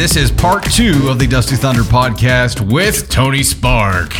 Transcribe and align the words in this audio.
This 0.00 0.16
is 0.16 0.32
part 0.32 0.64
two 0.64 1.10
of 1.10 1.18
the 1.18 1.26
Dusty 1.26 1.56
Thunder 1.56 1.82
podcast 1.82 2.72
with 2.72 3.10
Tony 3.10 3.42
Spark. 3.42 4.14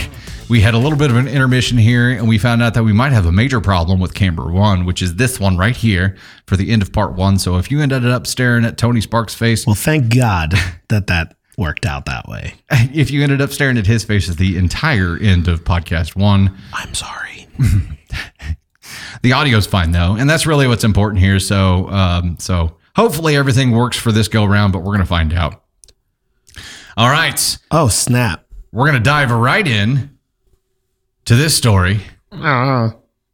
We 0.51 0.61
had 0.61 0.75
a 0.75 0.79
little 0.79 0.99
bit 0.99 1.11
of 1.11 1.17
an 1.17 1.27
intermission 1.27 1.79
here, 1.79 2.11
and 2.11 2.29
we 2.29 2.37
found 2.37 2.63
out 2.63 2.75
that 2.75 2.83
we 2.83 2.93
might 2.93 3.13
have 3.13 3.25
a 3.25 3.33
major 3.33 3.63
problem 3.63 3.99
with 3.99 4.13
Camber 4.13 4.53
One, 4.53 4.85
which 4.85 5.01
is 5.01 5.17
this 5.17 5.41
one 5.41 5.57
right 5.57 5.75
here 5.75 6.19
for 6.47 6.59
the 6.59 6.71
end 6.71 6.83
of 6.83 6.93
part 6.93 7.15
one. 7.15 7.39
So 7.39 7.57
if 7.57 7.71
you 7.71 7.81
ended 7.81 8.05
up 8.05 8.27
staring 8.27 8.67
at 8.67 8.77
Tony 8.77 9.01
Spark's 9.01 9.35
face, 9.35 9.67
Well, 9.67 9.75
thank 9.75 10.15
God 10.15 10.53
that 10.91 11.07
that 11.07 11.35
worked 11.57 11.87
out 11.87 12.05
that 12.05 12.29
way. 12.29 12.57
if 12.71 13.11
you 13.11 13.23
ended 13.23 13.41
up 13.41 13.51
staring 13.51 13.79
at 13.79 13.87
his 13.87 14.05
face 14.05 14.29
at 14.29 14.37
the 14.37 14.59
entire 14.59 15.17
end 15.17 15.49
of 15.49 15.65
podcast 15.65 16.15
one, 16.15 16.59
I'm 16.75 16.93
sorry. 16.93 17.49
the 19.23 19.33
audio's 19.33 19.67
fine 19.67 19.93
though, 19.93 20.15
and 20.17 20.29
that's 20.29 20.45
really 20.45 20.69
what's 20.69 20.85
important 20.85 21.23
here. 21.23 21.41
So, 21.41 21.89
um, 21.89 22.37
so 22.39 22.77
hopefully 22.95 23.35
everything 23.35 23.71
works 23.71 23.97
for 23.97 24.13
this 24.13 24.29
go 24.29 24.45
round, 24.45 24.75
but 24.75 24.81
we're 24.81 24.93
gonna 24.93 25.07
find 25.07 25.33
out. 25.33 25.63
All 26.97 27.09
right, 27.11 27.59
Oh, 27.71 27.89
snap. 27.89 28.45
we're 28.73 28.87
gonna 28.87 29.01
dive 29.01 29.31
right 29.31 29.67
in 29.67 30.11
to 31.25 31.37
this 31.37 31.57
story. 31.57 32.01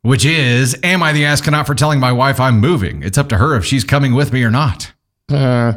Which 0.02 0.24
is, 0.24 0.78
am 0.84 1.02
I 1.02 1.12
the 1.12 1.24
astronaut 1.24 1.66
for 1.66 1.74
telling 1.74 1.98
my 1.98 2.12
wife 2.12 2.38
I'm 2.38 2.60
moving? 2.60 3.02
It's 3.02 3.18
up 3.18 3.28
to 3.30 3.38
her 3.38 3.56
if 3.56 3.64
she's 3.64 3.82
coming 3.84 4.14
with 4.14 4.32
me 4.32 4.42
or 4.44 4.50
not. 4.50 4.92
Uh, 5.30 5.74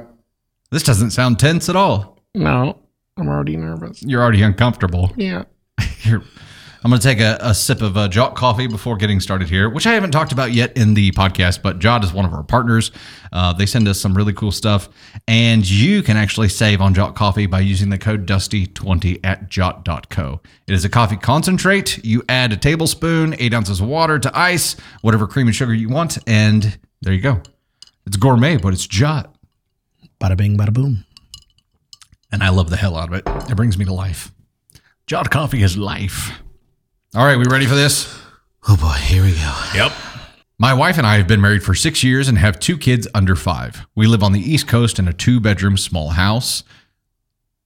This 0.71 0.83
doesn't 0.83 1.11
sound 1.11 1.39
tense 1.39 1.67
at 1.69 1.75
all. 1.75 2.19
no, 2.35 2.77
I'm 3.17 3.27
already 3.27 3.57
nervous. 3.57 4.01
You're 4.03 4.21
already 4.21 4.41
uncomfortable. 4.43 5.11
Yeah. 5.17 5.43
Here, 5.97 6.21
I'm 6.81 6.89
going 6.91 7.01
to 7.01 7.05
take 7.07 7.19
a, 7.19 7.37
a 7.41 7.53
sip 7.53 7.81
of 7.81 7.97
uh, 7.97 8.07
Jot 8.07 8.35
coffee 8.35 8.65
before 8.67 8.95
getting 8.95 9.19
started 9.19 9.49
here, 9.49 9.69
which 9.69 9.85
I 9.85 9.93
haven't 9.95 10.11
talked 10.11 10.31
about 10.31 10.53
yet 10.53 10.77
in 10.77 10.93
the 10.93 11.11
podcast, 11.11 11.61
but 11.61 11.79
Jot 11.79 12.05
is 12.05 12.13
one 12.13 12.23
of 12.23 12.33
our 12.33 12.41
partners. 12.43 12.91
Uh, 13.33 13.51
they 13.51 13.65
send 13.65 13.85
us 13.89 13.99
some 13.99 14.15
really 14.15 14.31
cool 14.31 14.51
stuff, 14.51 14.87
and 15.27 15.69
you 15.69 16.01
can 16.01 16.15
actually 16.15 16.47
save 16.47 16.79
on 16.79 16.93
Jot 16.93 17.15
coffee 17.15 17.47
by 17.47 17.59
using 17.59 17.89
the 17.89 17.97
code 17.97 18.25
Dusty20 18.25 19.19
at 19.25 19.49
Jot.co. 19.49 20.39
It 20.67 20.73
is 20.73 20.85
a 20.85 20.89
coffee 20.89 21.17
concentrate. 21.17 22.03
You 22.05 22.23
add 22.29 22.53
a 22.53 22.57
tablespoon, 22.57 23.35
eight 23.39 23.53
ounces 23.53 23.81
of 23.81 23.87
water 23.87 24.17
to 24.17 24.31
ice, 24.37 24.77
whatever 25.01 25.27
cream 25.27 25.47
and 25.47 25.55
sugar 25.55 25.73
you 25.73 25.89
want, 25.89 26.17
and 26.27 26.79
there 27.01 27.13
you 27.13 27.21
go. 27.21 27.41
It's 28.05 28.15
gourmet, 28.15 28.55
but 28.55 28.71
it's 28.71 28.87
Jot. 28.87 29.35
Bada 30.21 30.37
bing, 30.37 30.57
bada 30.57 30.73
boom. 30.73 31.03
and 32.31 32.41
I 32.41 32.49
love 32.49 32.69
the 32.69 32.77
hell 32.77 32.95
out 32.95 33.09
of 33.09 33.15
it. 33.15 33.51
It 33.51 33.55
brings 33.55 33.77
me 33.77 33.83
to 33.83 33.93
life. 33.93 34.31
Jot 35.07 35.29
coffee 35.29 35.61
is 35.61 35.77
life. 35.77 36.31
All 37.15 37.25
right, 37.25 37.39
we 37.39 37.45
ready 37.45 37.65
for 37.65 37.73
this? 37.73 38.21
Oh 38.67 38.77
boy, 38.77 38.91
here 38.91 39.23
we 39.23 39.31
go. 39.31 39.63
Yep. 39.73 39.93
My 40.59 40.75
wife 40.75 40.99
and 40.99 41.07
I 41.07 41.17
have 41.17 41.27
been 41.27 41.41
married 41.41 41.63
for 41.63 41.73
six 41.73 42.03
years 42.03 42.27
and 42.27 42.37
have 42.37 42.59
two 42.59 42.77
kids 42.77 43.07
under 43.15 43.35
five. 43.35 43.87
We 43.95 44.05
live 44.05 44.21
on 44.21 44.31
the 44.31 44.39
East 44.39 44.67
Coast 44.67 44.99
in 44.99 45.07
a 45.07 45.13
two 45.13 45.39
bedroom 45.39 45.75
small 45.75 46.09
house. 46.09 46.63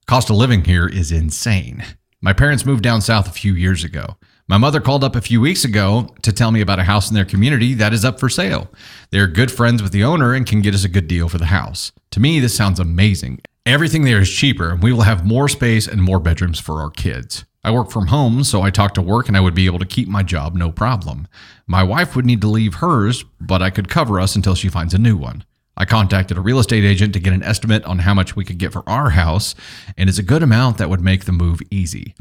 Cost 0.05 0.29
of 0.29 0.37
living 0.37 0.63
here 0.63 0.87
is 0.87 1.11
insane. 1.11 1.83
My 2.21 2.31
parents 2.31 2.65
moved 2.65 2.83
down 2.83 3.01
south 3.01 3.27
a 3.27 3.33
few 3.33 3.53
years 3.53 3.83
ago. 3.83 4.15
My 4.47 4.57
mother 4.57 4.79
called 4.79 5.03
up 5.03 5.13
a 5.13 5.21
few 5.21 5.41
weeks 5.41 5.65
ago 5.65 6.15
to 6.21 6.31
tell 6.31 6.51
me 6.51 6.61
about 6.61 6.79
a 6.79 6.83
house 6.83 7.09
in 7.09 7.13
their 7.13 7.25
community 7.25 7.73
that 7.73 7.91
is 7.91 8.05
up 8.05 8.21
for 8.21 8.29
sale. 8.29 8.71
They're 9.09 9.27
good 9.27 9.51
friends 9.51 9.83
with 9.83 9.91
the 9.91 10.05
owner 10.05 10.33
and 10.33 10.45
can 10.45 10.61
get 10.61 10.73
us 10.73 10.85
a 10.85 10.89
good 10.89 11.09
deal 11.09 11.27
for 11.27 11.37
the 11.37 11.47
house. 11.47 11.91
To 12.11 12.21
me, 12.21 12.39
this 12.39 12.55
sounds 12.55 12.79
amazing. 12.79 13.41
Everything 13.65 14.05
there 14.05 14.21
is 14.21 14.31
cheaper, 14.31 14.69
and 14.69 14.81
we 14.81 14.93
will 14.93 15.01
have 15.01 15.25
more 15.25 15.49
space 15.49 15.85
and 15.85 16.01
more 16.01 16.19
bedrooms 16.19 16.61
for 16.61 16.79
our 16.79 16.89
kids. 16.89 17.43
I 17.65 17.71
work 17.71 17.91
from 17.91 18.07
home, 18.07 18.43
so 18.43 18.61
I 18.61 18.71
talk 18.71 18.93
to 18.95 19.01
work 19.01 19.29
and 19.29 19.37
I 19.37 19.39
would 19.39 19.55
be 19.55 19.67
able 19.67 19.79
to 19.79 19.85
keep 19.85 20.09
my 20.09 20.21
job 20.21 20.53
no 20.53 20.69
problem. 20.69 21.27
My 21.65 21.81
wife 21.81 22.13
would 22.15 22.25
need 22.25 22.41
to 22.41 22.47
leave 22.47 22.75
hers, 22.75 23.23
but 23.39 23.61
I 23.61 23.69
could 23.69 23.87
cover 23.87 24.19
us 24.19 24.35
until 24.35 24.53
she 24.53 24.67
finds 24.67 24.93
a 24.93 24.97
new 24.97 25.15
one. 25.15 25.45
I 25.77 25.85
contacted 25.85 26.37
a 26.37 26.41
real 26.41 26.59
estate 26.59 26.83
agent 26.83 27.13
to 27.13 27.19
get 27.19 27.33
an 27.33 27.41
estimate 27.41 27.83
on 27.85 27.99
how 27.99 28.13
much 28.13 28.35
we 28.35 28.43
could 28.43 28.57
get 28.57 28.73
for 28.73 28.87
our 28.87 29.11
house, 29.11 29.55
and 29.97 30.09
it's 30.09 30.19
a 30.19 30.23
good 30.23 30.43
amount 30.43 30.77
that 30.77 30.89
would 30.89 31.01
make 31.01 31.23
the 31.23 31.31
move 31.31 31.61
easy. 31.71 32.15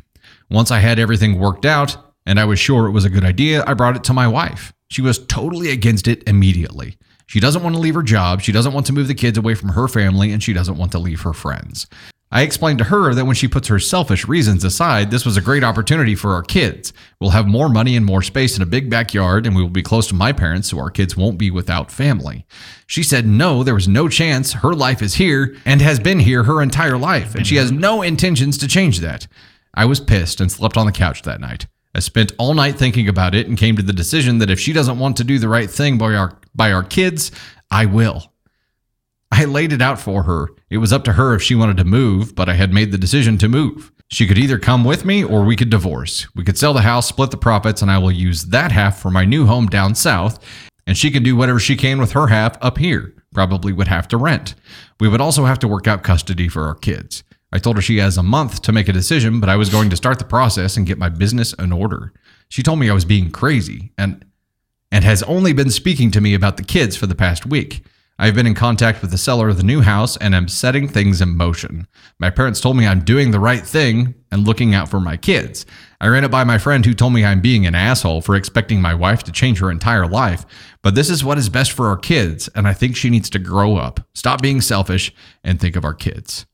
Once 0.48 0.70
I 0.70 0.78
had 0.78 0.98
everything 0.98 1.38
worked 1.38 1.66
out 1.66 1.96
and 2.24 2.38
I 2.38 2.44
was 2.44 2.60
sure 2.60 2.86
it 2.86 2.92
was 2.92 3.04
a 3.04 3.10
good 3.10 3.24
idea, 3.24 3.64
I 3.66 3.74
brought 3.74 3.96
it 3.96 4.04
to 4.04 4.12
my 4.12 4.28
wife. 4.28 4.72
She 4.88 5.02
was 5.02 5.18
totally 5.18 5.70
against 5.70 6.06
it 6.06 6.26
immediately. 6.28 6.96
She 7.26 7.40
doesn't 7.40 7.62
want 7.62 7.74
to 7.74 7.80
leave 7.80 7.94
her 7.94 8.02
job, 8.02 8.42
she 8.42 8.52
doesn't 8.52 8.72
want 8.72 8.86
to 8.86 8.92
move 8.92 9.08
the 9.08 9.14
kids 9.14 9.36
away 9.36 9.54
from 9.54 9.70
her 9.70 9.88
family, 9.88 10.32
and 10.32 10.40
she 10.42 10.52
doesn't 10.52 10.76
want 10.76 10.92
to 10.92 10.98
leave 10.98 11.22
her 11.22 11.32
friends. 11.32 11.88
I 12.34 12.42
explained 12.42 12.78
to 12.78 12.84
her 12.84 13.12
that 13.12 13.26
when 13.26 13.34
she 13.34 13.46
puts 13.46 13.68
her 13.68 13.78
selfish 13.78 14.26
reasons 14.26 14.64
aside, 14.64 15.10
this 15.10 15.26
was 15.26 15.36
a 15.36 15.42
great 15.42 15.62
opportunity 15.62 16.14
for 16.14 16.32
our 16.32 16.42
kids. 16.42 16.94
We'll 17.20 17.30
have 17.30 17.46
more 17.46 17.68
money 17.68 17.94
and 17.94 18.06
more 18.06 18.22
space 18.22 18.56
in 18.56 18.62
a 18.62 18.66
big 18.66 18.88
backyard, 18.88 19.46
and 19.46 19.54
we 19.54 19.60
will 19.60 19.68
be 19.68 19.82
close 19.82 20.06
to 20.06 20.14
my 20.14 20.32
parents, 20.32 20.70
so 20.70 20.78
our 20.78 20.90
kids 20.90 21.14
won't 21.14 21.36
be 21.36 21.50
without 21.50 21.92
family. 21.92 22.46
She 22.86 23.02
said 23.02 23.26
no, 23.26 23.62
there 23.62 23.74
was 23.74 23.86
no 23.86 24.08
chance. 24.08 24.54
Her 24.54 24.72
life 24.72 25.02
is 25.02 25.16
here 25.16 25.54
and 25.66 25.82
has 25.82 26.00
been 26.00 26.20
here 26.20 26.44
her 26.44 26.62
entire 26.62 26.96
life, 26.96 27.34
and 27.34 27.46
she 27.46 27.56
has 27.56 27.70
no 27.70 28.00
intentions 28.00 28.56
to 28.58 28.66
change 28.66 29.00
that. 29.00 29.26
I 29.74 29.84
was 29.84 30.00
pissed 30.00 30.40
and 30.40 30.50
slept 30.50 30.78
on 30.78 30.86
the 30.86 30.92
couch 30.92 31.22
that 31.22 31.40
night. 31.40 31.66
I 31.94 32.00
spent 32.00 32.32
all 32.38 32.54
night 32.54 32.76
thinking 32.76 33.08
about 33.08 33.34
it 33.34 33.46
and 33.46 33.58
came 33.58 33.76
to 33.76 33.82
the 33.82 33.92
decision 33.92 34.38
that 34.38 34.48
if 34.48 34.58
she 34.58 34.72
doesn't 34.72 34.98
want 34.98 35.18
to 35.18 35.24
do 35.24 35.38
the 35.38 35.50
right 35.50 35.70
thing 35.70 35.98
by 35.98 36.14
our 36.14 36.38
by 36.54 36.72
our 36.72 36.82
kids, 36.82 37.30
I 37.70 37.84
will. 37.84 38.31
I 39.32 39.46
laid 39.46 39.72
it 39.72 39.80
out 39.80 39.98
for 39.98 40.24
her. 40.24 40.50
It 40.68 40.76
was 40.76 40.92
up 40.92 41.04
to 41.04 41.14
her 41.14 41.34
if 41.34 41.42
she 41.42 41.54
wanted 41.54 41.78
to 41.78 41.84
move, 41.84 42.34
but 42.34 42.50
I 42.50 42.52
had 42.52 42.70
made 42.70 42.92
the 42.92 42.98
decision 42.98 43.38
to 43.38 43.48
move. 43.48 43.90
She 44.08 44.26
could 44.26 44.36
either 44.36 44.58
come 44.58 44.84
with 44.84 45.06
me 45.06 45.24
or 45.24 45.42
we 45.42 45.56
could 45.56 45.70
divorce. 45.70 46.26
We 46.34 46.44
could 46.44 46.58
sell 46.58 46.74
the 46.74 46.82
house, 46.82 47.08
split 47.08 47.30
the 47.30 47.38
profits, 47.38 47.80
and 47.80 47.90
I 47.90 47.96
will 47.96 48.12
use 48.12 48.44
that 48.44 48.72
half 48.72 49.00
for 49.00 49.10
my 49.10 49.24
new 49.24 49.46
home 49.46 49.68
down 49.68 49.94
south, 49.94 50.38
and 50.86 50.98
she 50.98 51.10
can 51.10 51.22
do 51.22 51.34
whatever 51.34 51.58
she 51.58 51.76
can 51.76 51.98
with 51.98 52.12
her 52.12 52.26
half 52.26 52.62
up 52.62 52.76
here. 52.76 53.14
Probably 53.32 53.72
would 53.72 53.88
have 53.88 54.06
to 54.08 54.18
rent. 54.18 54.54
We 55.00 55.08
would 55.08 55.22
also 55.22 55.46
have 55.46 55.58
to 55.60 55.68
work 55.68 55.88
out 55.88 56.02
custody 56.02 56.46
for 56.46 56.66
our 56.66 56.74
kids. 56.74 57.24
I 57.50 57.58
told 57.58 57.76
her 57.76 57.82
she 57.82 57.98
has 57.98 58.18
a 58.18 58.22
month 58.22 58.60
to 58.62 58.72
make 58.72 58.90
a 58.90 58.92
decision, 58.92 59.40
but 59.40 59.48
I 59.48 59.56
was 59.56 59.70
going 59.70 59.88
to 59.88 59.96
start 59.96 60.18
the 60.18 60.26
process 60.26 60.76
and 60.76 60.86
get 60.86 60.98
my 60.98 61.08
business 61.08 61.54
in 61.54 61.72
order. 61.72 62.12
She 62.50 62.62
told 62.62 62.80
me 62.80 62.90
I 62.90 62.94
was 62.94 63.06
being 63.06 63.30
crazy 63.30 63.92
and 63.96 64.26
and 64.90 65.04
has 65.04 65.22
only 65.22 65.54
been 65.54 65.70
speaking 65.70 66.10
to 66.10 66.20
me 66.20 66.34
about 66.34 66.58
the 66.58 66.62
kids 66.62 66.96
for 66.96 67.06
the 67.06 67.14
past 67.14 67.46
week. 67.46 67.82
I've 68.22 68.36
been 68.36 68.46
in 68.46 68.54
contact 68.54 69.02
with 69.02 69.10
the 69.10 69.18
seller 69.18 69.48
of 69.48 69.56
the 69.56 69.64
new 69.64 69.80
house 69.80 70.16
and 70.16 70.32
am 70.32 70.46
setting 70.46 70.86
things 70.86 71.20
in 71.20 71.36
motion. 71.36 71.88
My 72.20 72.30
parents 72.30 72.60
told 72.60 72.76
me 72.76 72.86
I'm 72.86 73.00
doing 73.02 73.32
the 73.32 73.40
right 73.40 73.66
thing 73.66 74.14
and 74.30 74.46
looking 74.46 74.76
out 74.76 74.88
for 74.88 75.00
my 75.00 75.16
kids. 75.16 75.66
I 76.00 76.06
ran 76.06 76.22
it 76.22 76.30
by 76.30 76.44
my 76.44 76.56
friend 76.56 76.86
who 76.86 76.94
told 76.94 77.14
me 77.14 77.24
I'm 77.24 77.40
being 77.40 77.66
an 77.66 77.74
asshole 77.74 78.22
for 78.22 78.36
expecting 78.36 78.80
my 78.80 78.94
wife 78.94 79.24
to 79.24 79.32
change 79.32 79.58
her 79.58 79.72
entire 79.72 80.06
life, 80.06 80.46
but 80.82 80.94
this 80.94 81.10
is 81.10 81.24
what 81.24 81.36
is 81.36 81.48
best 81.48 81.72
for 81.72 81.88
our 81.88 81.96
kids, 81.96 82.46
and 82.54 82.68
I 82.68 82.74
think 82.74 82.94
she 82.94 83.10
needs 83.10 83.28
to 83.30 83.40
grow 83.40 83.74
up, 83.74 83.98
stop 84.14 84.40
being 84.40 84.60
selfish, 84.60 85.12
and 85.42 85.60
think 85.60 85.74
of 85.74 85.84
our 85.84 85.92
kids. 85.92 86.46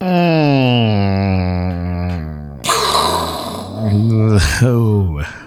Oh, 4.62 5.45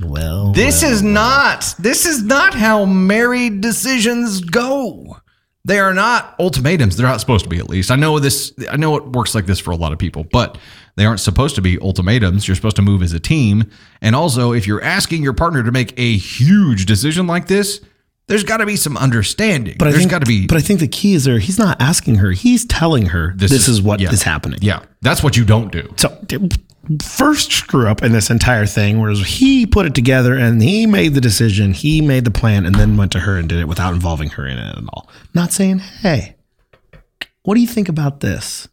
well. 0.00 0.52
This 0.52 0.82
is 0.82 1.02
not 1.02 1.74
this 1.78 2.06
is 2.06 2.22
not 2.22 2.54
how 2.54 2.84
married 2.84 3.60
decisions 3.60 4.40
go. 4.40 5.18
They 5.64 5.78
are 5.80 5.92
not 5.92 6.34
ultimatums. 6.38 6.96
They're 6.96 7.06
not 7.06 7.20
supposed 7.20 7.44
to 7.44 7.50
be 7.50 7.58
at 7.58 7.68
least. 7.68 7.90
I 7.90 7.96
know 7.96 8.18
this 8.18 8.52
I 8.70 8.76
know 8.76 8.96
it 8.96 9.06
works 9.08 9.34
like 9.34 9.46
this 9.46 9.58
for 9.58 9.70
a 9.70 9.76
lot 9.76 9.92
of 9.92 9.98
people, 9.98 10.24
but 10.24 10.56
they 10.96 11.04
aren't 11.04 11.20
supposed 11.20 11.54
to 11.56 11.62
be 11.62 11.78
ultimatums. 11.78 12.48
You're 12.48 12.54
supposed 12.54 12.76
to 12.76 12.82
move 12.82 13.02
as 13.02 13.12
a 13.12 13.20
team. 13.20 13.70
And 14.00 14.16
also, 14.16 14.52
if 14.52 14.66
you're 14.66 14.82
asking 14.82 15.22
your 15.22 15.34
partner 15.34 15.62
to 15.62 15.70
make 15.70 15.92
a 15.98 16.16
huge 16.16 16.86
decision 16.86 17.26
like 17.26 17.48
this, 17.48 17.80
there's 18.28 18.44
got 18.44 18.58
to 18.58 18.66
be 18.66 18.76
some 18.76 18.96
understanding. 18.96 19.76
But 19.78 19.90
there's 19.90 20.06
got 20.06 20.20
to 20.20 20.26
be 20.26 20.46
But 20.46 20.58
I 20.58 20.60
think 20.60 20.80
the 20.80 20.88
key 20.88 21.14
is 21.14 21.24
there. 21.24 21.38
He's 21.38 21.58
not 21.58 21.80
asking 21.80 22.16
her. 22.16 22.32
He's 22.32 22.64
telling 22.64 23.06
her 23.06 23.32
this, 23.36 23.68
is, 23.68 23.80
what 23.80 24.00
is 24.00 24.24
yeah. 24.24 24.32
happening. 24.32 24.58
Yeah. 24.62 24.82
That's 25.00 25.22
what 25.22 25.36
you 25.36 25.44
don't 25.44 25.72
do. 25.72 25.92
So 25.96 26.18
first 27.02 27.52
screw 27.52 27.88
up 27.88 28.02
in 28.02 28.12
this 28.12 28.30
entire 28.30 28.66
thing 28.66 29.00
was 29.00 29.26
he 29.26 29.66
put 29.66 29.86
it 29.86 29.94
together 29.94 30.34
and 30.34 30.62
he 30.62 30.86
made 30.86 31.14
the 31.14 31.20
decision, 31.20 31.72
he 31.72 32.00
made 32.00 32.24
the 32.24 32.30
plan, 32.30 32.64
and 32.66 32.74
then 32.74 32.96
went 32.96 33.12
to 33.12 33.20
her 33.20 33.36
and 33.36 33.48
did 33.48 33.58
it 33.58 33.68
without 33.68 33.94
involving 33.94 34.30
her 34.30 34.46
in 34.46 34.58
it 34.58 34.76
at 34.76 34.84
all. 34.92 35.08
Not 35.34 35.52
saying, 35.52 35.78
hey, 35.80 36.36
what 37.42 37.54
do 37.54 37.60
you 37.60 37.66
think 37.66 37.88
about 37.88 38.20
this? 38.20 38.68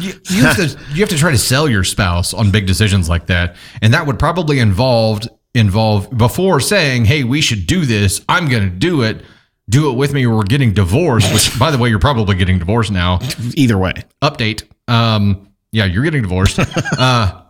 You, 0.00 0.12
you 0.30 0.42
have 0.42 0.56
to 0.56 0.76
you 0.92 1.00
have 1.00 1.08
to 1.10 1.16
try 1.16 1.30
to 1.30 1.38
sell 1.38 1.68
your 1.68 1.84
spouse 1.84 2.34
on 2.34 2.50
big 2.50 2.66
decisions 2.66 3.08
like 3.08 3.26
that, 3.26 3.54
and 3.80 3.94
that 3.94 4.06
would 4.06 4.18
probably 4.18 4.58
involved 4.58 5.28
involve 5.54 6.10
before 6.16 6.58
saying, 6.60 7.04
"Hey, 7.04 7.22
we 7.22 7.40
should 7.40 7.66
do 7.66 7.84
this. 7.86 8.20
I'm 8.28 8.48
going 8.48 8.64
to 8.64 8.70
do 8.70 9.02
it. 9.02 9.24
Do 9.68 9.90
it 9.90 9.94
with 9.94 10.12
me, 10.12 10.26
or 10.26 10.36
we're 10.36 10.42
getting 10.42 10.72
divorced." 10.72 11.32
Which, 11.32 11.56
by 11.58 11.70
the 11.70 11.78
way, 11.78 11.88
you're 11.88 12.00
probably 12.00 12.34
getting 12.34 12.58
divorced 12.58 12.90
now. 12.90 13.20
Either 13.54 13.78
way. 13.78 13.92
Update. 14.22 14.64
Um, 14.88 15.48
yeah, 15.72 15.84
you're 15.84 16.04
getting 16.04 16.22
divorced. 16.22 16.58
uh, 16.98 17.42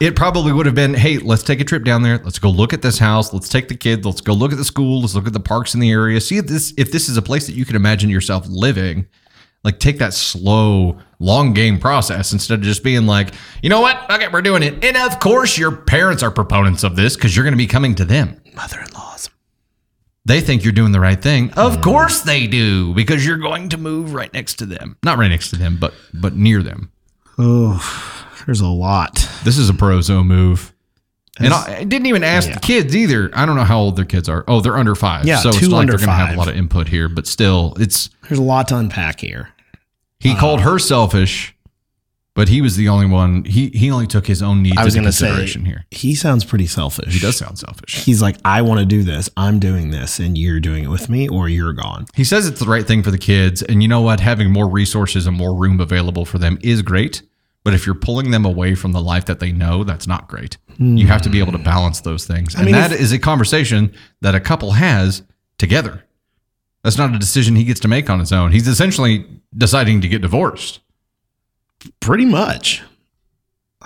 it 0.00 0.16
probably 0.16 0.52
would 0.52 0.66
have 0.66 0.74
been, 0.74 0.94
"Hey, 0.94 1.18
let's 1.18 1.42
take 1.42 1.60
a 1.60 1.64
trip 1.64 1.84
down 1.84 2.02
there. 2.02 2.18
Let's 2.18 2.38
go 2.38 2.50
look 2.50 2.72
at 2.72 2.82
this 2.82 2.98
house. 2.98 3.32
Let's 3.32 3.48
take 3.48 3.68
the 3.68 3.76
kid. 3.76 4.04
Let's 4.04 4.20
go 4.20 4.32
look 4.32 4.52
at 4.52 4.58
the 4.58 4.64
school. 4.64 5.00
Let's 5.00 5.14
look 5.14 5.26
at 5.26 5.32
the 5.32 5.40
parks 5.40 5.74
in 5.74 5.80
the 5.80 5.90
area. 5.90 6.20
See 6.20 6.38
if 6.38 6.46
this 6.46 6.74
if 6.76 6.92
this 6.92 7.08
is 7.08 7.16
a 7.16 7.22
place 7.22 7.46
that 7.46 7.54
you 7.54 7.64
can 7.64 7.76
imagine 7.76 8.10
yourself 8.10 8.46
living." 8.48 9.06
like 9.64 9.78
take 9.78 9.98
that 9.98 10.12
slow 10.12 10.98
long 11.20 11.52
game 11.52 11.78
process 11.78 12.32
instead 12.32 12.58
of 12.58 12.64
just 12.64 12.82
being 12.82 13.06
like 13.06 13.32
you 13.62 13.68
know 13.68 13.80
what 13.80 14.10
okay 14.10 14.26
we're 14.26 14.42
doing 14.42 14.60
it 14.60 14.84
and 14.84 14.96
of 14.96 15.20
course 15.20 15.56
your 15.56 15.70
parents 15.70 16.20
are 16.20 16.32
proponents 16.32 16.82
of 16.82 16.96
this 16.96 17.14
because 17.14 17.36
you're 17.36 17.44
going 17.44 17.54
to 17.54 17.56
be 17.56 17.68
coming 17.68 17.94
to 17.94 18.04
them 18.04 18.42
Mother 18.54 18.80
in 18.80 18.92
laws. 18.92 19.30
They 20.24 20.40
think 20.40 20.62
you're 20.62 20.72
doing 20.72 20.92
the 20.92 21.00
right 21.00 21.20
thing. 21.20 21.50
Of 21.54 21.78
mm. 21.78 21.82
course 21.82 22.20
they 22.20 22.46
do, 22.46 22.94
because 22.94 23.26
you're 23.26 23.38
going 23.38 23.70
to 23.70 23.76
move 23.76 24.14
right 24.14 24.32
next 24.32 24.54
to 24.56 24.66
them. 24.66 24.96
Not 25.02 25.18
right 25.18 25.28
next 25.28 25.50
to 25.50 25.56
them, 25.56 25.78
but 25.80 25.94
but 26.14 26.36
near 26.36 26.62
them. 26.62 26.92
Oh, 27.38 28.32
there's 28.46 28.60
a 28.60 28.68
lot. 28.68 29.28
This 29.44 29.58
is 29.58 29.68
a 29.68 29.72
prozo 29.72 30.24
move. 30.24 30.72
And 31.38 31.54
I, 31.54 31.78
I 31.78 31.84
didn't 31.84 32.06
even 32.06 32.24
ask 32.24 32.52
the 32.52 32.60
kids 32.60 32.94
either. 32.94 33.30
I 33.32 33.46
don't 33.46 33.56
know 33.56 33.64
how 33.64 33.78
old 33.78 33.96
their 33.96 34.04
kids 34.04 34.28
are. 34.28 34.44
Oh, 34.46 34.60
they're 34.60 34.76
under 34.76 34.94
five. 34.94 35.24
Yeah, 35.24 35.38
so 35.38 35.48
it's 35.48 35.62
not 35.62 35.70
like 35.70 35.88
they're 35.88 35.96
going 35.96 36.08
to 36.08 36.14
have 36.14 36.34
a 36.34 36.38
lot 36.38 36.48
of 36.48 36.56
input 36.56 36.88
here. 36.88 37.08
But 37.08 37.26
still, 37.26 37.74
it's 37.80 38.10
There's 38.28 38.38
a 38.38 38.42
lot 38.42 38.68
to 38.68 38.76
unpack 38.76 39.20
here. 39.20 39.48
he 40.20 40.34
called 40.34 40.60
uh, 40.60 40.64
her 40.64 40.78
selfish, 40.78 41.51
but 42.34 42.48
he 42.48 42.62
was 42.62 42.76
the 42.76 42.88
only 42.88 43.06
one. 43.06 43.44
He 43.44 43.68
he 43.68 43.90
only 43.90 44.06
took 44.06 44.26
his 44.26 44.42
own 44.42 44.62
needs 44.62 44.78
I 44.78 44.84
was 44.84 44.96
into 44.96 45.08
to 45.08 45.12
say 45.12 45.26
consideration 45.26 45.64
here. 45.64 45.84
he 45.90 46.14
sounds 46.14 46.44
pretty 46.44 46.66
selfish. 46.66 47.12
He 47.12 47.20
does 47.20 47.36
sound 47.36 47.58
selfish. 47.58 48.04
He's 48.04 48.22
like, 48.22 48.36
I 48.44 48.62
want 48.62 48.80
to 48.80 48.86
do 48.86 49.02
this. 49.02 49.28
I'm 49.36 49.58
doing 49.58 49.90
this, 49.90 50.18
and 50.18 50.36
you're 50.38 50.60
doing 50.60 50.84
it 50.84 50.88
with 50.88 51.08
me, 51.08 51.28
or 51.28 51.48
you're 51.48 51.72
gone. 51.72 52.06
He 52.14 52.24
says 52.24 52.46
it's 52.46 52.60
the 52.60 52.66
right 52.66 52.86
thing 52.86 53.02
for 53.02 53.10
the 53.10 53.18
kids, 53.18 53.62
and 53.62 53.82
you 53.82 53.88
know 53.88 54.00
what? 54.00 54.20
Having 54.20 54.50
more 54.50 54.68
resources 54.68 55.26
and 55.26 55.36
more 55.36 55.54
room 55.54 55.80
available 55.80 56.24
for 56.24 56.38
them 56.38 56.58
is 56.62 56.82
great. 56.82 57.22
But 57.64 57.74
if 57.74 57.86
you're 57.86 57.94
pulling 57.94 58.32
them 58.32 58.44
away 58.44 58.74
from 58.74 58.90
the 58.90 59.00
life 59.00 59.26
that 59.26 59.38
they 59.38 59.52
know, 59.52 59.84
that's 59.84 60.08
not 60.08 60.26
great. 60.26 60.56
You 60.78 61.06
have 61.06 61.22
to 61.22 61.28
be 61.30 61.38
able 61.38 61.52
to 61.52 61.58
hmm. 61.58 61.64
balance 61.64 62.00
those 62.00 62.26
things, 62.26 62.54
and 62.54 62.64
mean, 62.64 62.74
that 62.74 62.92
is 62.92 63.12
a 63.12 63.18
conversation 63.18 63.92
that 64.20 64.34
a 64.34 64.40
couple 64.40 64.72
has 64.72 65.22
together. 65.58 66.04
That's 66.82 66.98
not 66.98 67.14
a 67.14 67.18
decision 67.18 67.54
he 67.54 67.64
gets 67.64 67.78
to 67.80 67.88
make 67.88 68.10
on 68.10 68.18
his 68.18 68.32
own. 68.32 68.50
He's 68.50 68.66
essentially 68.66 69.26
deciding 69.56 70.00
to 70.00 70.08
get 70.08 70.22
divorced. 70.22 70.80
Pretty 72.00 72.24
much. 72.26 72.82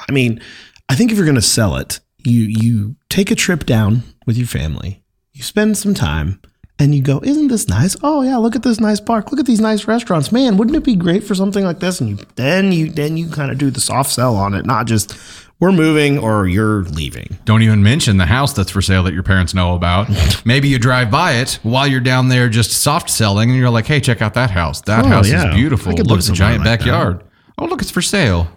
I 0.08 0.12
mean, 0.12 0.40
I 0.88 0.94
think 0.94 1.10
if 1.10 1.16
you're 1.16 1.26
going 1.26 1.34
to 1.36 1.42
sell 1.42 1.76
it, 1.76 2.00
you 2.18 2.42
you 2.42 2.96
take 3.08 3.30
a 3.30 3.34
trip 3.34 3.64
down 3.66 4.02
with 4.26 4.36
your 4.36 4.46
family. 4.46 5.02
You 5.32 5.42
spend 5.42 5.76
some 5.78 5.94
time 5.94 6.40
and 6.78 6.94
you 6.94 7.02
go, 7.02 7.20
"Isn't 7.22 7.48
this 7.48 7.68
nice? 7.68 7.96
Oh 8.02 8.22
yeah, 8.22 8.36
look 8.36 8.56
at 8.56 8.62
this 8.62 8.80
nice 8.80 9.00
park. 9.00 9.30
Look 9.30 9.40
at 9.40 9.46
these 9.46 9.60
nice 9.60 9.86
restaurants. 9.86 10.32
Man, 10.32 10.56
wouldn't 10.56 10.76
it 10.76 10.84
be 10.84 10.96
great 10.96 11.24
for 11.24 11.34
something 11.34 11.64
like 11.64 11.80
this?" 11.80 12.00
And 12.00 12.10
you 12.10 12.18
then 12.34 12.72
you 12.72 12.90
then 12.90 13.16
you 13.16 13.28
kind 13.28 13.50
of 13.50 13.58
do 13.58 13.70
the 13.70 13.80
soft 13.80 14.10
sell 14.10 14.36
on 14.36 14.54
it, 14.54 14.66
not 14.66 14.86
just 14.86 15.16
we're 15.58 15.72
moving 15.72 16.18
or 16.18 16.46
you're 16.46 16.82
leaving. 16.84 17.38
Don't 17.46 17.62
even 17.62 17.82
mention 17.82 18.18
the 18.18 18.26
house 18.26 18.52
that's 18.52 18.70
for 18.70 18.82
sale 18.82 19.02
that 19.04 19.14
your 19.14 19.22
parents 19.22 19.54
know 19.54 19.74
about. 19.74 20.08
Maybe 20.44 20.68
you 20.68 20.78
drive 20.78 21.10
by 21.10 21.34
it 21.36 21.58
while 21.62 21.86
you're 21.86 22.00
down 22.00 22.28
there 22.28 22.48
just 22.50 22.72
soft 22.72 23.08
selling, 23.08 23.48
and 23.50 23.58
you're 23.58 23.70
like, 23.70 23.86
"Hey, 23.86 24.00
check 24.00 24.20
out 24.20 24.34
that 24.34 24.50
house. 24.50 24.82
That 24.82 25.04
Oh, 25.06 25.08
house 25.08 25.30
yeah. 25.30 25.48
is 25.48 25.54
beautiful. 25.54 25.92
Look 25.92 26.00
at 26.18 26.24
the 26.26 26.32
giant 26.32 26.64
like 26.64 26.80
that. 26.80 27.22
Oh, 27.58 27.66
look, 27.66 27.80
it's 27.82 27.90
for 27.90 28.02
sale." 28.02 28.48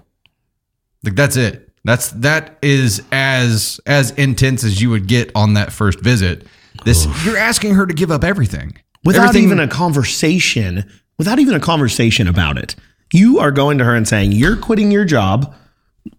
Like 1.04 1.16
that's 1.16 1.38
it. 1.38 1.72
That's 1.86 2.10
that 2.12 2.58
is 2.62 3.02
as 3.12 3.80
as 3.86 4.12
intense 4.12 4.64
as 4.64 4.82
you 4.82 4.90
would 4.90 5.08
get 5.08 5.32
on 5.36 5.54
that 5.54 5.72
first 5.72 6.02
visit. 6.02 6.46
This 6.86 7.08
you're 7.26 7.38
asking 7.38 7.76
her 7.76 7.86
to 7.86 7.94
give 7.94 8.12
up 8.12 8.24
everything 8.24 8.78
without 9.04 9.30
Everything- 9.30 9.44
even 9.46 9.60
a 9.60 9.68
conversation, 9.68 10.86
without 11.18 11.40
even 11.40 11.54
a 11.56 11.60
conversation 11.60 12.28
about 12.28 12.58
it. 12.58 12.76
You 13.14 13.40
are 13.40 13.52
going 13.52 13.78
to 13.80 13.86
her 13.86 13.96
and 13.96 14.08
saying, 14.08 14.34
"You're 14.34 14.56
quitting 14.58 14.92
your 14.92 15.06
job. 15.06 15.54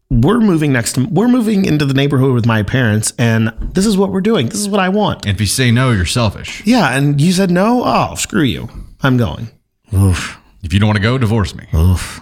We're 0.09 0.41
moving 0.41 0.73
next 0.73 0.95
to 0.95 1.05
we're 1.05 1.29
moving 1.29 1.65
into 1.67 1.85
the 1.85 1.95
neighborhood 1.95 2.33
with 2.35 2.47
my 2.47 2.63
parents 2.63 3.13
and 3.19 3.53
this 3.75 3.87
is 3.87 3.97
what 3.97 4.11
we're 4.11 4.21
doing. 4.23 4.49
This 4.49 4.61
is 4.61 4.69
what 4.69 4.81
I 4.81 4.89
want." 4.89 5.25
And 5.27 5.35
if 5.35 5.41
you 5.41 5.47
say 5.47 5.71
no, 5.71 5.93
you're 5.93 6.05
selfish. 6.07 6.63
Yeah, 6.67 6.97
and 6.97 7.21
you 7.21 7.33
said 7.33 7.51
no? 7.51 7.83
Oh, 7.85 8.15
screw 8.17 8.43
you. 8.43 8.69
I'm 9.03 9.17
going. 9.19 9.51
Oof. 9.95 10.39
If 10.63 10.73
you 10.73 10.81
don't 10.81 10.89
want 10.89 10.97
to 10.97 11.03
go, 11.03 11.17
divorce 11.19 11.55
me. 11.55 11.67
Oof. 11.75 12.21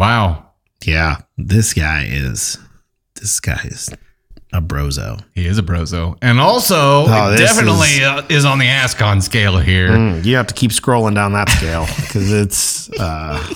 Wow. 0.00 0.52
Yeah, 0.84 1.18
this 1.36 1.74
guy 1.74 2.06
is 2.08 2.56
this 3.16 3.38
guy 3.38 3.60
is 3.64 3.90
a 4.52 4.62
brozo. 4.62 5.22
He 5.34 5.46
is 5.46 5.58
a 5.58 5.62
brozo. 5.62 6.16
And 6.22 6.40
also, 6.40 7.02
Oh, 7.06 7.36
definitely 7.36 7.88
is- 7.88 8.00
uh, 8.00 8.26
is 8.30 8.44
on 8.46 8.58
the 8.58 8.64
Ascon 8.66 9.22
scale 9.22 9.58
here. 9.58 9.90
Mm, 9.90 10.24
you 10.24 10.36
have 10.36 10.46
to 10.46 10.54
keep 10.54 10.70
scrolling 10.70 11.14
down 11.14 11.34
that 11.34 11.50
scale 11.50 11.84
because 11.96 12.32
it's 12.32 12.90
uh 12.98 13.46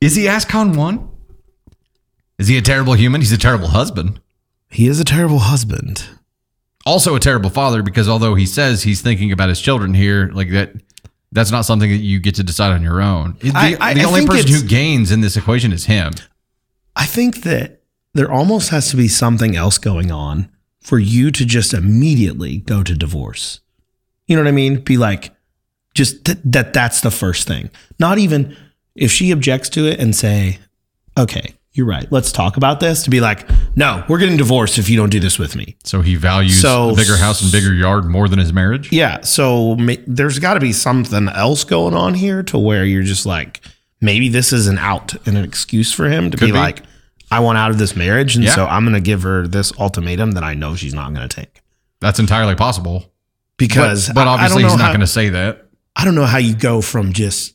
Is 0.00 0.16
he 0.16 0.24
Ascon 0.24 0.74
1? 0.74 1.08
Is 2.38 2.48
he 2.48 2.56
a 2.56 2.62
terrible 2.62 2.94
human? 2.94 3.20
He's 3.20 3.32
a 3.32 3.36
terrible 3.38 3.68
husband. 3.68 4.20
he 4.70 4.86
is 4.86 4.98
a 5.00 5.04
terrible 5.04 5.40
husband. 5.40 6.08
Also 6.86 7.14
a 7.14 7.20
terrible 7.20 7.50
father 7.50 7.82
because 7.82 8.08
although 8.08 8.34
he 8.36 8.46
says 8.46 8.84
he's 8.84 9.02
thinking 9.02 9.30
about 9.32 9.50
his 9.50 9.60
children 9.60 9.92
here, 9.92 10.30
like 10.32 10.48
that 10.52 10.72
that's 11.32 11.50
not 11.50 11.64
something 11.64 11.90
that 11.90 11.96
you 11.98 12.18
get 12.20 12.34
to 12.36 12.42
decide 12.44 12.72
on 12.72 12.82
your 12.82 13.00
own. 13.00 13.36
The, 13.40 13.52
I- 13.54 13.76
I- 13.80 13.94
the 13.94 14.02
only 14.04 14.26
person 14.26 14.52
who 14.52 14.62
gains 14.68 15.10
in 15.12 15.20
this 15.20 15.36
equation 15.36 15.72
is 15.72 15.86
him. 15.86 16.12
I 16.96 17.06
think 17.06 17.42
that 17.42 17.82
there 18.14 18.30
almost 18.30 18.70
has 18.70 18.90
to 18.90 18.96
be 18.96 19.06
something 19.08 19.54
else 19.56 19.78
going 19.78 20.10
on 20.10 20.50
for 20.80 20.98
you 20.98 21.30
to 21.30 21.44
just 21.44 21.72
immediately 21.72 22.58
go 22.58 22.82
to 22.82 22.94
divorce. 22.96 23.60
You 24.26 24.36
know 24.36 24.42
what 24.42 24.48
I 24.48 24.52
mean? 24.52 24.80
Be 24.80 24.96
like, 24.96 25.32
just 25.94 26.24
th- 26.24 26.38
that 26.44 26.72
that's 26.72 27.00
the 27.00 27.10
first 27.10 27.46
thing. 27.46 27.70
Not 27.98 28.18
even 28.18 28.56
if 28.96 29.10
she 29.12 29.30
objects 29.30 29.68
to 29.70 29.86
it 29.86 30.00
and 30.00 30.14
say, 30.16 30.58
okay, 31.18 31.54
you're 31.72 31.86
right. 31.86 32.06
Let's 32.10 32.32
talk 32.32 32.56
about 32.56 32.80
this. 32.80 33.04
To 33.04 33.10
be 33.10 33.20
like, 33.20 33.48
no, 33.76 34.04
we're 34.08 34.18
getting 34.18 34.36
divorced 34.36 34.78
if 34.78 34.88
you 34.90 34.96
don't 34.96 35.10
do 35.10 35.20
this 35.20 35.38
with 35.38 35.54
me. 35.54 35.76
So 35.84 36.02
he 36.02 36.16
values 36.16 36.60
So- 36.60 36.90
a 36.90 36.96
bigger 36.96 37.16
house 37.16 37.42
and 37.42 37.52
bigger 37.52 37.72
yard 37.72 38.04
more 38.06 38.28
than 38.28 38.38
his 38.40 38.52
marriage. 38.52 38.92
Yeah. 38.92 39.20
So 39.22 39.76
ma- 39.76 39.94
there's 40.06 40.38
got 40.40 40.54
to 40.54 40.60
be 40.60 40.72
something 40.72 41.28
else 41.28 41.62
going 41.64 41.94
on 41.94 42.14
here 42.14 42.42
to 42.44 42.58
where 42.58 42.84
you're 42.84 43.04
just 43.04 43.24
like, 43.24 43.60
maybe 44.00 44.28
this 44.28 44.52
is 44.52 44.66
an 44.66 44.78
out 44.78 45.14
and 45.26 45.36
an 45.38 45.44
excuse 45.44 45.92
for 45.92 46.08
him 46.08 46.30
to 46.32 46.36
be, 46.36 46.46
be. 46.46 46.52
like, 46.52 46.82
I 47.30 47.38
want 47.38 47.58
out 47.58 47.70
of 47.70 47.78
this 47.78 47.94
marriage. 47.94 48.34
And 48.34 48.44
Yeah. 48.44 48.54
so 48.56 48.66
I'm 48.66 48.82
going 48.84 48.94
to 48.94 49.00
give 49.00 49.22
her 49.22 49.46
this 49.46 49.72
ultimatum 49.78 50.32
that 50.32 50.42
I 50.42 50.54
know 50.54 50.74
she's 50.74 50.94
not 50.94 51.14
going 51.14 51.28
to 51.28 51.34
take. 51.34 51.60
That's 52.00 52.18
entirely 52.18 52.56
possible. 52.56 53.12
Because 53.58 54.08
But, 54.08 54.14
but 54.14 54.26
obviously 54.26 54.64
he's 54.64 54.76
not 54.76 54.88
going 54.88 55.00
to 55.00 55.06
say 55.06 55.28
that. 55.28 55.66
I 55.94 56.04
don't 56.04 56.14
know 56.16 56.24
how 56.26 56.38
you 56.38 56.54
go 56.54 56.80
from 56.80 57.12
just 57.12 57.54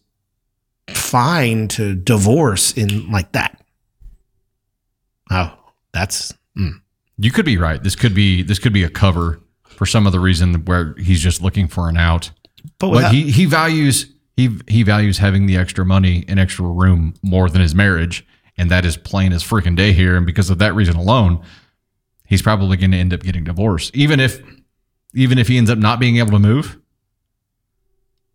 fine 0.89 1.67
to 1.69 1.95
divorce 1.95 2.73
in 2.73 3.11
like 3.11 3.31
that. 3.33 3.59
Oh, 5.31 5.57
that's 5.93 6.33
mm. 6.57 6.71
You 7.17 7.31
could 7.31 7.45
be 7.45 7.57
right. 7.57 7.81
This 7.81 7.95
could 7.95 8.13
be 8.13 8.43
this 8.43 8.59
could 8.59 8.73
be 8.73 8.83
a 8.83 8.89
cover 8.89 9.39
for 9.63 9.85
some 9.85 10.05
of 10.05 10.13
the 10.13 10.19
reason 10.19 10.53
where 10.65 10.95
he's 10.97 11.21
just 11.21 11.41
looking 11.41 11.67
for 11.67 11.89
an 11.89 11.97
out. 11.97 12.31
but 12.79 12.91
But 12.91 13.13
he 13.13 13.31
he 13.31 13.45
values 13.45 14.07
he 14.35 14.59
he 14.67 14.83
values 14.83 15.17
having 15.17 15.45
the 15.45 15.57
extra 15.57 15.85
money 15.85 16.25
and 16.27 16.39
extra 16.39 16.65
room 16.65 17.13
more 17.21 17.49
than 17.49 17.61
his 17.61 17.73
marriage, 17.73 18.25
and 18.57 18.69
that 18.71 18.85
is 18.85 18.97
plain 18.97 19.33
as 19.33 19.43
freaking 19.43 19.75
day 19.75 19.93
here. 19.93 20.15
And 20.17 20.25
because 20.25 20.49
of 20.49 20.57
that 20.59 20.75
reason 20.75 20.95
alone, 20.95 21.43
he's 22.25 22.41
probably 22.41 22.77
going 22.77 22.91
to 22.91 22.97
end 22.97 23.13
up 23.13 23.21
getting 23.21 23.43
divorced, 23.45 23.95
even 23.95 24.19
if 24.19 24.41
even 25.13 25.37
if 25.37 25.47
he 25.47 25.57
ends 25.57 25.69
up 25.69 25.77
not 25.77 25.99
being 25.99 26.17
able 26.17 26.31
to 26.31 26.39
move. 26.39 26.77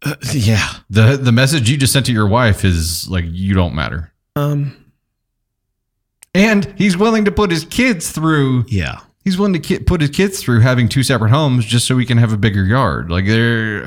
uh, 0.03 0.15
yeah. 0.33 0.67
the 0.89 1.19
The 1.21 1.33
message 1.33 1.69
you 1.71 1.77
just 1.77 1.93
sent 1.93 2.07
to 2.07 2.13
your 2.13 2.27
wife 2.27 2.65
is 2.65 3.09
like 3.09 3.25
you 3.29 3.55
don't 3.55 3.75
matter, 3.75 4.13
Um. 4.37 4.77
And 6.35 6.73
he's 6.77 6.97
willing 6.97 7.25
to 7.25 7.33
put 7.33 7.51
his 7.51 7.65
kids 7.65 8.11
through. 8.11 8.65
Yeah. 8.69 9.01
He's 9.25 9.37
willing 9.39 9.53
to 9.55 9.59
ki- 9.59 9.81
put 9.81 10.01
his 10.01 10.11
kids 10.11 10.43
through 10.43 10.61
having 10.61 10.89
two 10.89 11.03
separate 11.03 11.31
homes 11.31 11.65
just 11.67 11.87
so 11.87 11.99
he 11.99 12.07
can 12.07 12.19
have 12.19 12.33
a 12.33 12.37
bigger 12.39 12.65
yard. 12.65 13.11
Like 13.11 13.27
they're 13.27 13.85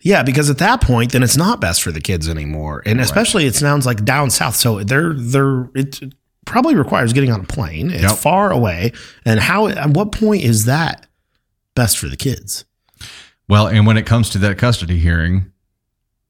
Yeah, 0.00 0.22
because 0.22 0.50
at 0.50 0.58
that 0.58 0.80
point, 0.80 1.12
then 1.12 1.22
it's 1.22 1.36
not 1.36 1.60
best 1.60 1.82
for 1.82 1.90
the 1.90 2.00
kids 2.00 2.28
anymore, 2.28 2.82
and 2.86 3.00
especially 3.00 3.46
it 3.46 3.54
sounds 3.54 3.86
like 3.86 4.04
down 4.04 4.30
south. 4.30 4.56
So 4.56 4.82
they're 4.82 5.14
they're 5.14 5.68
it 5.74 6.00
probably 6.44 6.74
requires 6.74 7.12
getting 7.12 7.32
on 7.32 7.40
a 7.40 7.44
plane. 7.44 7.90
It's 7.90 8.02
Yep. 8.02 8.16
far 8.18 8.50
away, 8.52 8.92
and 9.24 9.40
how 9.40 9.68
at 9.68 9.90
what 9.90 10.12
point 10.12 10.42
is 10.44 10.66
that 10.66 11.06
best 11.74 11.98
for 11.98 12.08
the 12.08 12.16
kids? 12.16 12.64
Well, 13.48 13.66
and 13.66 13.86
when 13.86 13.96
it 13.96 14.04
comes 14.06 14.28
to 14.30 14.38
that 14.38 14.58
custody 14.58 14.98
hearing, 14.98 15.50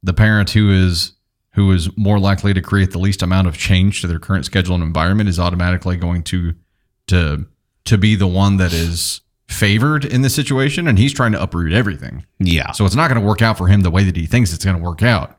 the 0.02 0.14
parent 0.14 0.50
who 0.50 0.70
is 0.70 1.12
who 1.52 1.72
is 1.72 1.88
more 1.96 2.18
likely 2.18 2.54
to 2.54 2.60
create 2.60 2.90
the 2.92 2.98
least 2.98 3.22
amount 3.22 3.48
of 3.48 3.56
change 3.56 4.00
to 4.00 4.06
their 4.06 4.18
current 4.18 4.44
schedule 4.44 4.74
and 4.74 4.84
environment 4.84 5.28
is 5.28 5.38
automatically 5.38 5.96
going 5.96 6.22
to 6.24 6.54
to 7.08 7.46
to 7.84 7.98
be 7.98 8.14
the 8.14 8.26
one 8.26 8.58
that 8.58 8.72
is 8.72 9.22
favored 9.48 10.04
in 10.04 10.20
this 10.22 10.34
situation 10.34 10.86
and 10.86 10.98
he's 10.98 11.12
trying 11.12 11.32
to 11.32 11.42
uproot 11.42 11.72
everything. 11.72 12.24
Yeah. 12.38 12.72
So 12.72 12.84
it's 12.84 12.94
not 12.94 13.08
going 13.08 13.20
to 13.20 13.26
work 13.26 13.40
out 13.40 13.56
for 13.56 13.66
him 13.66 13.80
the 13.80 13.90
way 13.90 14.04
that 14.04 14.14
he 14.14 14.26
thinks 14.26 14.52
it's 14.52 14.64
going 14.64 14.76
to 14.76 14.82
work 14.82 15.02
out. 15.02 15.38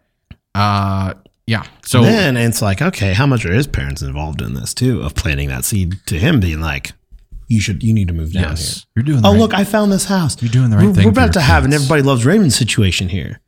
Uh 0.56 1.14
yeah. 1.46 1.64
So 1.84 2.04
then 2.04 2.38
it's 2.38 2.62
like, 2.62 2.80
okay, 2.80 3.14
how 3.14 3.26
much 3.26 3.44
are 3.44 3.52
his 3.52 3.66
parents 3.66 4.04
involved 4.04 4.40
in 4.42 4.54
this 4.54 4.74
too? 4.74 5.02
Of 5.02 5.16
planting 5.16 5.50
that 5.50 5.66
seed 5.66 5.96
to 6.06 6.20
him 6.20 6.40
being 6.40 6.62
like, 6.62 6.92
you 7.48 7.60
should, 7.60 7.82
you 7.82 7.92
need 7.92 8.08
to 8.10 8.14
move 8.14 8.34
down 8.34 8.56
here. 8.56 8.66
you're 8.96 9.04
doing 9.04 9.22
the 9.24 9.28
Oh, 9.28 9.32
right- 9.32 9.40
look, 9.40 9.54
I 9.56 9.64
found 9.64 9.92
this 9.92 10.06
house. 10.06 10.40
You're 10.42 10.52
doing 10.52 10.70
the 10.70 10.78
right 10.78 10.86
we're, 10.86 10.94
thing 10.94 11.06
We're 11.06 11.12
about 11.12 11.34
to 11.34 11.42
have 11.42 11.66
an 11.66 11.74
everybody 11.74 12.04
loves 12.04 12.24
Raymond 12.24 12.54
situation 12.54 13.10
here. 13.10 13.42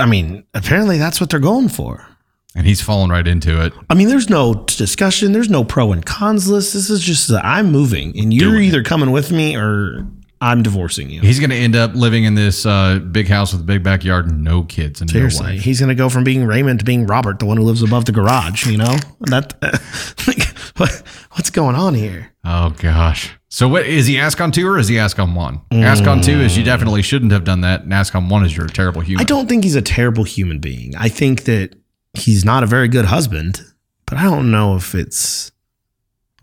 I 0.00 0.06
mean, 0.06 0.44
apparently 0.54 0.98
that's 0.98 1.20
what 1.20 1.30
they're 1.30 1.40
going 1.40 1.68
for. 1.68 2.06
and 2.54 2.66
he's 2.66 2.80
fallen 2.80 3.10
right 3.10 3.26
into 3.26 3.62
it. 3.64 3.72
I 3.90 3.94
mean, 3.94 4.08
there's 4.08 4.30
no 4.30 4.54
discussion. 4.66 5.32
There's 5.32 5.50
no 5.50 5.64
pro 5.64 5.92
and 5.92 6.04
cons 6.04 6.48
list. 6.48 6.72
This 6.74 6.90
is 6.90 7.00
just 7.02 7.28
that 7.28 7.44
I'm 7.44 7.70
moving, 7.72 8.18
and 8.18 8.32
you're 8.32 8.50
Doing 8.52 8.64
it. 8.64 8.66
either 8.68 8.82
coming 8.82 9.10
with 9.12 9.30
me 9.30 9.56
or 9.56 10.06
I'm 10.40 10.62
divorcing 10.62 11.10
you. 11.10 11.20
He's 11.20 11.40
going 11.40 11.50
to 11.50 11.56
end 11.56 11.74
up 11.76 11.94
living 11.94 12.22
in 12.24 12.34
this 12.36 12.64
uh, 12.64 13.00
big 13.00 13.26
house 13.28 13.52
with 13.52 13.62
a 13.62 13.64
big 13.64 13.82
backyard 13.82 14.28
and 14.28 14.44
no 14.44 14.62
kids 14.62 15.00
and 15.00 15.10
no 15.12 15.18
Seriously, 15.18 15.54
wife. 15.54 15.62
he's 15.62 15.80
going 15.80 15.88
to 15.88 15.94
go 15.96 16.08
from 16.08 16.22
being 16.24 16.44
Raymond 16.46 16.78
to 16.78 16.84
being 16.84 17.06
Robert, 17.06 17.38
the 17.40 17.46
one 17.46 17.56
who 17.56 17.64
lives 17.64 17.82
above 17.82 18.04
the 18.04 18.12
garage. 18.12 18.66
You 18.66 18.78
know 18.78 18.96
that. 19.22 19.54
like, 20.28 20.42
what, 20.78 21.02
what's 21.32 21.50
going 21.50 21.74
on 21.76 21.94
here? 21.94 22.32
Oh 22.44 22.70
gosh. 22.78 23.32
So 23.50 23.66
what 23.68 23.86
is 23.86 24.06
he 24.06 24.16
Ascon 24.16 24.52
two 24.52 24.66
or 24.68 24.78
is 24.78 24.88
he 24.88 24.96
Ascon 24.96 25.34
one? 25.34 25.60
Mm. 25.70 25.82
Ascon 25.82 26.22
two 26.22 26.38
is 26.40 26.56
you 26.56 26.64
definitely 26.64 27.02
shouldn't 27.02 27.32
have 27.32 27.44
done 27.44 27.62
that, 27.62 27.82
and 27.82 27.92
Ascon 27.92 28.28
one 28.28 28.44
is 28.44 28.56
you're 28.56 28.66
a 28.66 28.70
terrible 28.70 29.00
human. 29.00 29.20
I 29.22 29.24
don't 29.24 29.48
think 29.48 29.64
he's 29.64 29.74
a 29.76 29.82
terrible 29.82 30.24
human 30.24 30.58
being. 30.58 30.94
I 30.96 31.08
think 31.08 31.44
that 31.44 31.74
he's 32.14 32.44
not 32.44 32.62
a 32.62 32.66
very 32.66 32.88
good 32.88 33.06
husband, 33.06 33.60
but 34.06 34.18
I 34.18 34.24
don't 34.24 34.50
know 34.50 34.76
if 34.76 34.94
it's. 34.94 35.50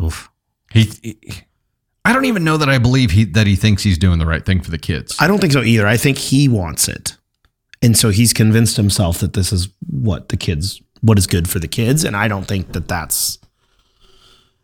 Oof. 0.01 0.29
He, 0.73 0.89
he- 1.01 1.19
I 2.03 2.13
don't 2.13 2.25
even 2.25 2.43
know 2.43 2.57
that 2.57 2.69
I 2.69 2.77
believe 2.77 3.11
he 3.11 3.25
that 3.25 3.47
he 3.47 3.55
thinks 3.55 3.81
he's 3.81 3.97
doing 3.97 4.19
the 4.19 4.27
right 4.27 4.45
thing 4.45 4.61
for 4.61 4.69
the 4.69 4.77
kids. 4.77 5.15
I 5.19 5.25
don't 5.27 5.39
think 5.39 5.53
so 5.53 5.63
either. 5.63 5.87
I 5.87 5.97
think 5.97 6.17
he 6.19 6.47
wants 6.47 6.87
it. 6.87 7.17
And 7.81 7.97
so 7.97 8.09
he's 8.09 8.31
convinced 8.31 8.77
himself 8.77 9.19
that 9.19 9.33
this 9.33 9.51
is 9.51 9.69
what 9.89 10.29
the 10.29 10.37
kids, 10.37 10.81
what 11.01 11.17
is 11.17 11.25
good 11.27 11.49
for 11.49 11.57
the 11.59 11.67
kids. 11.67 12.03
And 12.03 12.15
I 12.15 12.27
don't 12.27 12.45
think 12.45 12.73
that 12.73 12.87
that's 12.87 13.39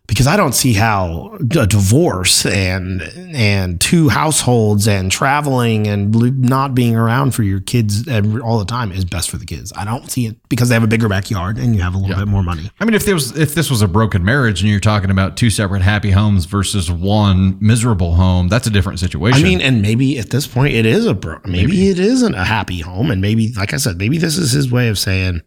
because 0.08 0.28
I 0.28 0.36
don't 0.36 0.54
see 0.54 0.74
how 0.74 1.38
a 1.58 1.66
divorce 1.68 2.46
and 2.46 3.02
and 3.34 3.80
two 3.80 4.10
households 4.10 4.86
and 4.88 5.10
traveling 5.10 5.88
and 5.88 6.14
not 6.42 6.76
being 6.76 6.96
around 6.98 7.32
for 7.34 7.44
your 7.44 7.62
kids 7.62 8.06
all 8.10 8.60
the 8.60 8.66
time 8.66 8.92
is 8.92 9.06
best 9.06 9.30
for 9.30 9.38
the 9.38 9.46
kids. 9.46 9.72
I 9.76 9.86
don't 9.86 10.12
see 10.12 10.26
it 10.26 10.36
because 10.50 10.68
they 10.68 10.76
have 10.76 10.84
a 10.84 10.88
bigger 10.88 11.08
backyard 11.08 11.58
and 11.58 11.76
you 11.76 11.82
have 11.82 11.94
a 11.94 11.98
little 11.98 12.12
Yeah. 12.16 12.20
bit 12.26 12.28
more 12.28 12.44
money. 12.44 12.70
I 12.82 12.86
mean, 12.86 12.94
if 12.94 13.06
there 13.06 13.14
was 13.16 13.38
if 13.38 13.56
this 13.56 13.70
was 13.70 13.82
a 13.82 13.88
broken 13.88 14.26
marriage 14.26 14.60
and 14.62 14.70
you're 14.70 14.82
talking 14.82 15.12
about 15.12 15.38
two 15.38 15.50
separate 15.50 15.82
happy 15.82 16.12
homes 16.12 16.44
versus 16.46 16.92
one 16.92 17.58
miserable 17.62 18.16
home, 18.16 18.50
that's 18.50 18.68
a 18.68 18.72
different 18.72 19.00
situation. 19.00 19.40
I 19.40 19.44
mean, 19.44 19.62
and 19.62 19.82
maybe 19.82 20.20
at 20.20 20.30
this 20.32 20.46
point 20.46 20.74
it 20.74 20.86
is 20.86 21.06
a 21.06 21.14
bro. 21.14 21.40
Maybe, 21.46 21.90
it 21.90 22.00
isn't 22.00 22.36
a 22.36 22.44
happy 22.44 22.80
home, 22.82 23.12
and 23.12 23.22
maybe, 23.22 23.54
like 23.56 23.74
I 23.74 23.78
said, 23.78 23.98
maybe 23.98 24.18
this 24.18 24.38
is 24.38 24.52
his 24.52 24.70
way 24.72 24.90
of 24.90 25.00
saying, 25.00 25.42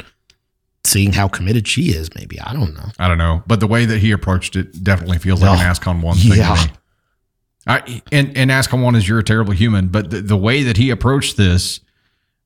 seeing 0.84 1.12
how 1.12 1.28
committed 1.28 1.66
she 1.66 1.90
is. 1.90 2.14
Maybe 2.14 2.40
I 2.40 2.52
don't 2.52 2.74
know. 2.74 2.88
I 2.98 3.08
don't 3.08 3.18
know, 3.18 3.42
but 3.46 3.60
the 3.60 3.66
way 3.66 3.84
that 3.86 3.98
he 3.98 4.12
approached 4.12 4.56
it 4.56 4.82
definitely 4.84 5.18
feels 5.18 5.42
like 5.42 5.58
an 5.58 5.64
Ascon 5.64 6.02
one 6.02 6.16
thing 6.16 6.38
yeah. 6.38 6.54
to 6.54 6.68
me. 6.68 6.74
I, 7.66 8.02
and 8.12 8.36
and 8.36 8.50
Ascon 8.50 8.82
one 8.82 8.94
is 8.94 9.08
you're 9.08 9.18
a 9.18 9.24
terrible 9.24 9.52
human, 9.52 9.88
but 9.88 10.10
the, 10.10 10.20
the 10.20 10.36
way 10.36 10.62
that 10.62 10.76
he 10.76 10.90
approached 10.90 11.36
this 11.36 11.80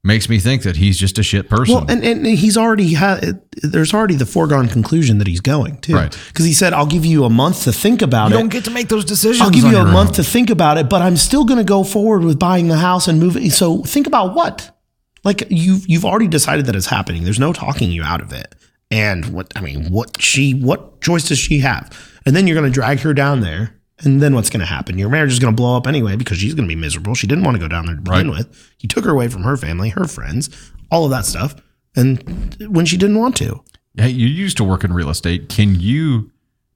makes 0.04 0.28
me 0.28 0.38
think 0.38 0.62
that 0.62 0.76
he's 0.76 0.98
just 0.98 1.18
a 1.18 1.22
shit 1.22 1.48
person. 1.48 1.74
Well, 1.74 1.90
and, 1.90 2.04
and 2.04 2.24
he's 2.24 2.56
already 2.56 2.94
had. 2.94 3.40
There's 3.62 3.92
already 3.92 4.14
the 4.14 4.26
foregone 4.26 4.68
conclusion 4.68 5.18
that 5.18 5.26
he's 5.26 5.40
going 5.40 5.80
to, 5.82 5.94
Right. 5.94 6.18
Because 6.28 6.44
he 6.44 6.52
said, 6.52 6.72
"I'll 6.72 6.86
give 6.86 7.04
you 7.04 7.24
a 7.24 7.30
month 7.30 7.64
to 7.64 7.72
think 7.72 8.00
about 8.00 8.30
you 8.30 8.36
it." 8.36 8.38
don't 8.38 8.48
get 8.48 8.64
to 8.66 8.70
make 8.70 8.88
those 8.88 9.04
decisions. 9.04 9.42
I'll 9.42 9.50
give 9.50 9.64
you 9.64 9.76
a 9.76 9.84
month 9.84 10.10
own. 10.10 10.14
to 10.14 10.24
think 10.24 10.50
about 10.50 10.78
it, 10.78 10.88
but 10.88 11.02
I'm 11.02 11.16
still 11.16 11.44
going 11.44 11.58
to 11.58 11.64
go 11.64 11.82
forward 11.84 12.22
with 12.22 12.38
buying 12.38 12.68
the 12.68 12.78
house 12.78 13.08
and 13.08 13.18
moving. 13.18 13.50
So 13.50 13.82
think 13.82 14.06
about 14.06 14.34
what, 14.34 14.77
like 15.24 15.44
you've 15.50 15.88
you've 15.88 16.04
already 16.04 16.28
decided 16.28 16.66
that 16.66 16.76
it's 16.76 16.86
happening. 16.86 17.24
There's 17.24 17.38
no 17.40 17.52
talking 17.52 17.90
you 17.90 18.02
out 18.02 18.20
of 18.20 18.32
it. 18.32 18.54
And 18.90 19.26
what 19.26 19.52
I 19.56 19.60
mean, 19.60 19.90
what 19.90 20.20
she, 20.22 20.54
what 20.54 21.00
choice 21.02 21.28
does 21.28 21.38
she 21.38 21.58
have? 21.58 21.90
And 22.24 22.34
then 22.34 22.46
you're 22.46 22.54
going 22.58 22.70
to 22.70 22.74
drag 22.74 23.00
her 23.00 23.12
down 23.12 23.40
there, 23.40 23.74
and 24.00 24.22
then 24.22 24.34
what's 24.34 24.48
going 24.48 24.60
to 24.60 24.66
happen? 24.66 24.96
Your 24.96 25.10
marriage 25.10 25.32
is 25.32 25.38
going 25.38 25.54
to 25.54 25.60
blow 25.60 25.76
up 25.76 25.86
anyway 25.86 26.16
because 26.16 26.38
she's 26.38 26.54
going 26.54 26.66
to 26.66 26.74
be 26.74 26.80
miserable. 26.80 27.14
She 27.14 27.26
didn't 27.26 27.44
want 27.44 27.56
to 27.56 27.60
go 27.60 27.68
down 27.68 27.84
there 27.86 27.96
to 27.96 28.00
begin 28.00 28.28
Right. 28.30 28.38
with. 28.38 28.72
He 28.78 28.88
took 28.88 29.04
her 29.04 29.10
away 29.10 29.28
from 29.28 29.42
her 29.42 29.56
family, 29.58 29.90
her 29.90 30.06
friends, 30.06 30.48
all 30.90 31.04
of 31.04 31.10
that 31.10 31.26
stuff, 31.26 31.54
and 31.96 32.56
when 32.68 32.86
she 32.86 32.96
didn't 32.96 33.18
want 33.18 33.36
to. 33.38 33.62
Hey, 33.96 34.08
you 34.10 34.26
used 34.26 34.56
to 34.58 34.64
work 34.64 34.84
in 34.84 34.92
real 34.92 35.10
estate. 35.10 35.48
Can 35.50 35.78
you 35.80 36.30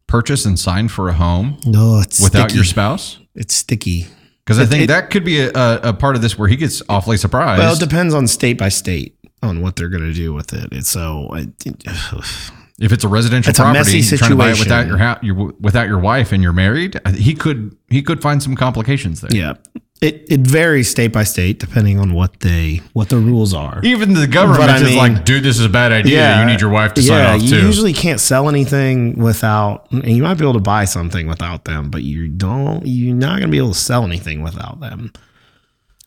purchase 0.07 0.45
and 0.45 0.59
sign 0.59 0.89
for 0.89 1.09
a 1.09 1.15
home 1.15 1.57
No, 1.65 2.01
it's 2.01 2.21
without 2.23 2.51
sticky. 2.51 2.57
your 2.57 2.65
spouse? 2.65 3.19
It's 3.35 3.55
sticky. 3.55 4.09
Because 4.45 4.59
I 4.59 4.67
think 4.67 4.85
it- 4.85 4.87
that 4.89 5.11
could 5.11 5.25
be 5.25 5.41
a, 5.41 5.51
a, 5.55 5.81
a 5.85 5.93
part 5.93 6.17
of 6.17 6.23
this 6.23 6.37
where 6.39 6.49
he 6.49 6.57
gets 6.57 6.83
awfully 6.89 7.17
surprised. 7.17 7.61
Well, 7.61 7.75
it 7.75 7.81
depends 7.81 8.13
on 8.15 8.27
state 8.27 8.59
by 8.59 8.69
state 8.71 9.17
on 9.43 9.61
what 9.63 9.77
they're 9.77 9.89
going 9.89 10.03
to 10.05 10.13
do 10.13 10.33
with 10.35 10.53
it. 10.53 10.69
It's 10.73 10.89
so 10.91 11.29
I, 11.33 11.47
if 12.81 12.93
it's 12.93 13.05
a 13.05 13.09
residential 13.09 13.51
It's 13.51 13.59
a 13.59 13.63
property, 13.63 13.79
messy 13.79 13.99
you're 14.01 14.19
trying 14.19 14.31
to 14.31 14.37
buy 14.37 14.51
it 14.51 14.59
without 14.59 14.87
your 14.87 14.99
house, 14.99 15.23
your, 15.23 15.53
without 15.61 15.87
your 15.89 15.99
wife, 15.99 16.33
and 16.33 16.43
you're 16.43 16.53
married, 16.53 17.01
uh, 17.05 17.13
he 17.13 17.35
could 17.35 17.77
he 17.89 18.03
could 18.03 18.21
find 18.23 18.43
some 18.43 18.57
complications 18.57 19.21
there. 19.21 19.31
yeah. 19.33 19.55
It 20.03 20.27
it 20.29 20.41
varies 20.41 20.91
state 20.91 21.13
by 21.13 21.23
state 21.23 21.61
depending 21.61 22.01
on 22.01 22.13
what 22.13 22.41
they 22.41 22.81
what 22.93 23.09
the 23.09 23.19
rules 23.19 23.55
are. 23.55 23.81
Even 23.85 24.15
the 24.15 24.27
government 24.27 24.69
I 24.69 24.77
is 24.79 24.83
mean- 24.83 24.99
like, 24.99 25.25
dude, 25.25 25.45
this 25.45 25.61
is 25.61 25.65
a 25.65 25.69
bad 25.69 25.93
idea. 25.93 26.41
You 26.41 26.45
need 26.45 26.61
your 26.61 26.71
wife 26.71 26.93
to 26.95 27.03
sign 27.03 27.19
yeah, 27.19 27.35
off 27.35 27.43
you 27.43 27.51
too. 27.51 27.65
usually 27.67 27.93
can't 27.93 28.19
sell 28.19 28.49
anything 28.49 29.17
without. 29.17 29.89
And 29.93 30.05
you 30.09 30.25
might 30.25 30.35
be 30.35 30.45
able 30.45 30.55
to 30.55 30.59
buy 30.61 30.87
something 30.87 31.29
without 31.29 31.65
them, 31.67 31.89
but 31.89 32.03
you 32.03 32.27
don't. 32.27 32.85
You're 32.85 33.15
not 33.15 33.39
going 33.39 33.43
to 33.43 33.49
be 33.49 33.59
able 33.59 33.75
to 33.75 33.79
sell 33.79 34.05
anything 34.05 34.43
without 34.43 34.81
them. 34.81 35.13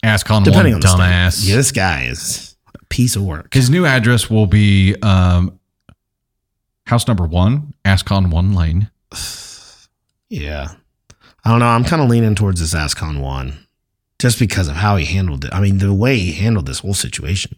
Ask 0.04 0.30
on 0.30 0.44
Depending 0.44 0.74
one 0.74 0.86
on 0.86 1.00
dumbass. 1.00 1.48
Yeah, 1.48 1.56
this 1.56 1.72
guy 1.72 2.04
is 2.04 2.58
a 2.76 2.86
piece 2.90 3.16
of 3.16 3.24
work. 3.24 3.54
His 3.54 3.70
new 3.70 3.86
address 3.86 4.30
will 4.30 4.46
be 4.46 4.96
um, 5.02 5.58
house 6.86 7.08
number 7.08 7.26
one, 7.26 7.74
Ascon 7.86 8.30
One 8.30 8.54
Lane. 8.54 8.92
Yeah. 10.28 10.70
I 11.46 11.52
don't 11.52 11.60
know. 11.60 11.68
I'm 11.68 11.84
kind 11.86 12.02
of 12.02 12.10
leaning 12.10 12.34
towards 12.34 12.60
this 12.60 12.74
Ascon 12.74 13.22
one 13.22 13.65
just 14.20 14.40
because 14.40 14.68
of 14.68 14.76
how 14.76 14.96
he 14.96 15.06
handled 15.06 15.46
it. 15.46 15.54
I 15.54 15.60
mean, 15.60 15.78
the 15.78 15.94
way 15.94 16.18
he 16.18 16.34
handled 16.34 16.66
this 16.66 16.80
whole 16.80 16.94
situation. 16.94 17.58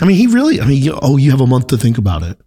I 0.00 0.04
mean, 0.04 0.16
he 0.16 0.26
really, 0.26 0.60
I 0.60 0.66
mean, 0.66 0.82
you, 0.82 0.98
oh, 1.00 1.16
you 1.16 1.30
have 1.30 1.40
a 1.40 1.46
month 1.46 1.68
to 1.68 1.76
think 1.76 1.98
about 1.98 2.22
it, 2.22 2.38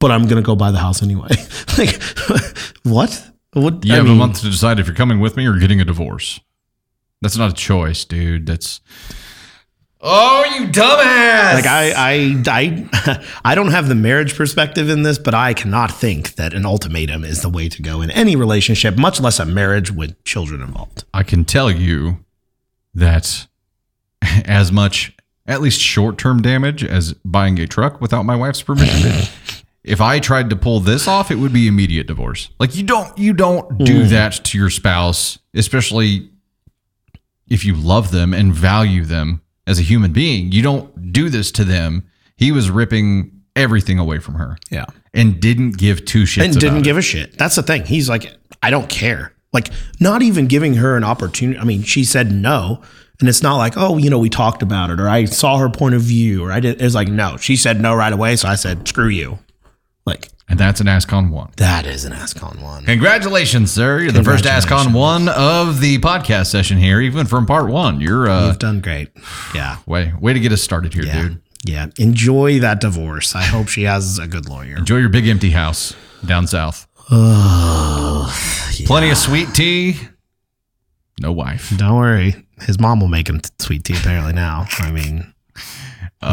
but 0.00 0.10
I'm 0.10 0.22
going 0.22 0.42
to 0.42 0.46
go 0.46 0.56
buy 0.56 0.70
the 0.70 0.78
house 0.78 1.02
anyway. 1.02 1.28
like, 1.78 2.02
what? 2.82 3.30
What? 3.52 3.84
You 3.84 3.92
I 3.92 3.96
have 3.96 4.06
a 4.06 4.14
month 4.14 4.40
to 4.40 4.50
decide 4.50 4.80
if 4.80 4.86
you're 4.86 4.96
coming 4.96 5.20
with 5.20 5.36
me 5.36 5.46
or 5.46 5.58
getting 5.58 5.80
a 5.80 5.84
divorce. 5.84 6.40
That's 7.22 7.36
not 7.36 7.50
a 7.50 7.54
choice, 7.54 8.04
dude. 8.04 8.46
That's 8.46 8.80
oh, 10.04 10.44
you 10.54 10.66
dumbass! 10.66 11.54
Like 11.54 11.66
I, 11.66 11.92
I, 11.96 12.42
I, 12.46 13.24
I 13.44 13.54
don't 13.54 13.70
have 13.70 13.88
the 13.88 13.94
marriage 13.94 14.36
perspective 14.36 14.88
in 14.90 15.02
this, 15.02 15.18
but 15.18 15.34
I 15.34 15.54
cannot 15.54 15.90
think 15.90 16.34
that 16.34 16.54
an 16.54 16.66
ultimatum 16.66 17.24
is 17.24 17.42
the 17.42 17.48
way 17.48 17.68
to 17.70 17.82
go 17.82 18.02
in 18.02 18.10
any 18.10 18.36
relationship, 18.36 18.96
much 18.96 19.20
less 19.20 19.40
a 19.40 19.46
marriage 19.46 19.90
with 19.90 20.22
children 20.24 20.60
involved. 20.60 21.04
I 21.12 21.22
can 21.22 21.44
tell 21.44 21.70
you 21.70 22.24
that 22.94 23.46
as 24.44 24.70
much, 24.70 25.16
at 25.46 25.60
least 25.60 25.80
short 25.80 26.18
term 26.18 26.42
damage 26.42 26.84
as 26.84 27.14
buying 27.24 27.58
a 27.58 27.66
truck 27.66 28.00
without 28.00 28.24
my 28.24 28.36
wife's 28.36 28.62
permission. 28.62 29.28
if 29.84 30.00
I 30.00 30.18
tried 30.20 30.50
to 30.50 30.56
pull 30.56 30.80
this 30.80 31.08
off, 31.08 31.30
it 31.30 31.36
would 31.36 31.52
be 31.52 31.66
immediate 31.66 32.06
divorce. 32.06 32.50
Like 32.58 32.76
you 32.76 32.82
don't 32.82 33.16
you 33.18 33.32
don't 33.32 33.78
do 33.78 34.02
hmm. 34.02 34.08
that 34.10 34.32
to 34.44 34.58
your 34.58 34.70
spouse, 34.70 35.38
especially 35.54 36.30
if 37.48 37.64
you 37.64 37.74
love 37.74 38.10
them 38.10 38.32
and 38.32 38.54
value 38.54 39.04
them 39.04 39.42
as 39.66 39.78
a 39.78 39.82
human 39.82 40.12
being. 40.12 40.52
You 40.52 40.62
don't 40.62 41.12
do 41.12 41.28
this 41.28 41.50
to 41.52 41.64
them. 41.64 42.04
He 42.36 42.52
was 42.52 42.70
ripping 42.70 43.30
everything 43.56 43.98
away 43.98 44.18
from 44.18 44.34
her 44.34 44.58
Yeah. 44.70 44.86
and 45.12 45.40
didn't 45.40 45.76
give 45.78 46.04
two 46.04 46.24
shits 46.24 46.44
and 46.44 46.58
didn't 46.58 46.82
give 46.82 46.96
a 46.96 47.02
shit. 47.02 47.38
That's 47.38 47.54
the 47.54 47.62
thing. 47.62 47.84
He's 47.84 48.08
like, 48.08 48.36
I 48.62 48.70
don't 48.70 48.88
care. 48.88 49.32
Like, 49.52 49.70
not 50.00 50.22
even 50.22 50.48
giving 50.48 50.74
her 50.74 50.96
an 50.96 51.04
opportunity. 51.04 51.58
I 51.58 51.64
mean, 51.64 51.84
she 51.84 52.02
said 52.04 52.32
no, 52.32 52.82
and 53.20 53.28
it's 53.28 53.42
not 53.42 53.56
like, 53.56 53.74
oh, 53.76 53.96
you 53.98 54.10
know, 54.10 54.18
we 54.18 54.28
talked 54.28 54.62
about 54.62 54.90
it, 54.90 54.98
or 54.98 55.08
I 55.08 55.26
saw 55.26 55.58
her 55.58 55.68
point 55.70 55.94
of 55.94 56.02
view, 56.02 56.44
or 56.44 56.50
I 56.50 56.58
did. 56.58 56.82
It's 56.82 56.96
like, 56.96 57.06
no, 57.06 57.36
she 57.36 57.54
said 57.54 57.80
no 57.80 57.94
right 57.94 58.12
away, 58.12 58.34
so 58.34 58.48
I 58.48 58.56
said, 58.56 58.88
screw 58.88 59.06
you. 59.08 59.38
Like. 60.06 60.28
And 60.46 60.58
that's 60.60 60.80
an 60.80 60.86
Ascon 60.86 61.30
one. 61.30 61.50
that 61.56 61.86
is 61.86 62.04
an 62.04 62.12
Ascon 62.12 62.60
one. 62.62 62.84
Congratulations, 62.84 63.72
sir. 63.72 64.00
You're 64.02 64.12
the 64.12 64.22
first 64.22 64.44
Ascon 64.44 64.92
one 64.92 65.28
of 65.30 65.80
the 65.80 65.98
podcast 65.98 66.46
session 66.48 66.76
here, 66.76 67.00
even 67.00 67.26
from 67.26 67.46
part 67.46 67.70
one. 67.70 67.98
You're 68.00 68.28
uh 68.28 68.48
You've 68.48 68.58
done 68.58 68.80
great. 68.82 69.08
Yeah, 69.54 69.78
way 69.86 70.12
way 70.20 70.34
to 70.34 70.40
get 70.40 70.52
us 70.52 70.60
started 70.60 70.92
here, 70.92 71.04
yeah, 71.04 71.22
dude. 71.22 71.42
yeah. 71.64 71.86
Enjoy 71.98 72.60
that 72.60 72.80
divorce. 72.82 73.34
I 73.34 73.42
hope 73.44 73.68
she 73.68 73.84
has 73.84 74.18
a 74.18 74.26
good 74.28 74.46
lawyer. 74.46 74.76
Enjoy 74.76 74.98
your 74.98 75.08
big 75.08 75.26
empty 75.26 75.50
house 75.50 75.94
down 76.24 76.46
south. 76.46 76.86
Oh, 77.10 78.30
Plenty 78.86 79.10
of 79.10 79.16
sweet 79.18 79.52
tea. 79.54 79.96
No 81.20 81.32
wife. 81.32 81.72
don't 81.76 81.96
worry. 81.96 82.34
His 82.62 82.78
mom 82.80 83.00
will 83.00 83.08
make 83.08 83.28
him 83.28 83.40
sweet 83.58 83.84
tea. 83.84 83.94
Apparently 83.96 84.32
now. 84.34 84.66
I 84.78 84.90
mean, 84.92 85.32
Uh, 86.22 86.26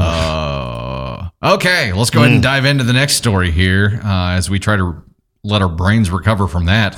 okay, 1.44 1.94
let's 1.94 2.10
go 2.10 2.22
ahead 2.22 2.34
and 2.34 2.44
dive 2.44 2.66
into 2.66 2.84
the 2.84 2.94
next 2.94 3.16
story 3.16 3.52
here 3.52 4.00
uh, 4.04 4.32
as 4.32 4.50
we 4.50 4.60
try 4.60 4.78
to 4.78 5.04
let 5.44 5.62
our 5.62 5.70
brains 5.70 6.12
recover 6.12 6.48
from 6.48 6.66
that. 6.66 6.98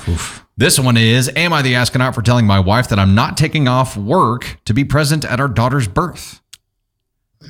This 0.56 0.78
one 0.78 0.96
is 0.96 1.30
Am 1.34 1.52
I 1.52 1.62
the 1.62 1.74
astronaut 1.74 2.14
for 2.14 2.22
telling 2.22 2.46
my 2.46 2.60
wife 2.60 2.88
that 2.88 2.98
I'm 2.98 3.14
not 3.14 3.36
taking 3.36 3.66
off 3.66 3.96
work 3.96 4.58
to 4.66 4.74
be 4.74 4.84
present 4.84 5.24
at 5.24 5.40
our 5.40 5.48
daughter's 5.48 5.88
birth? 5.88 6.40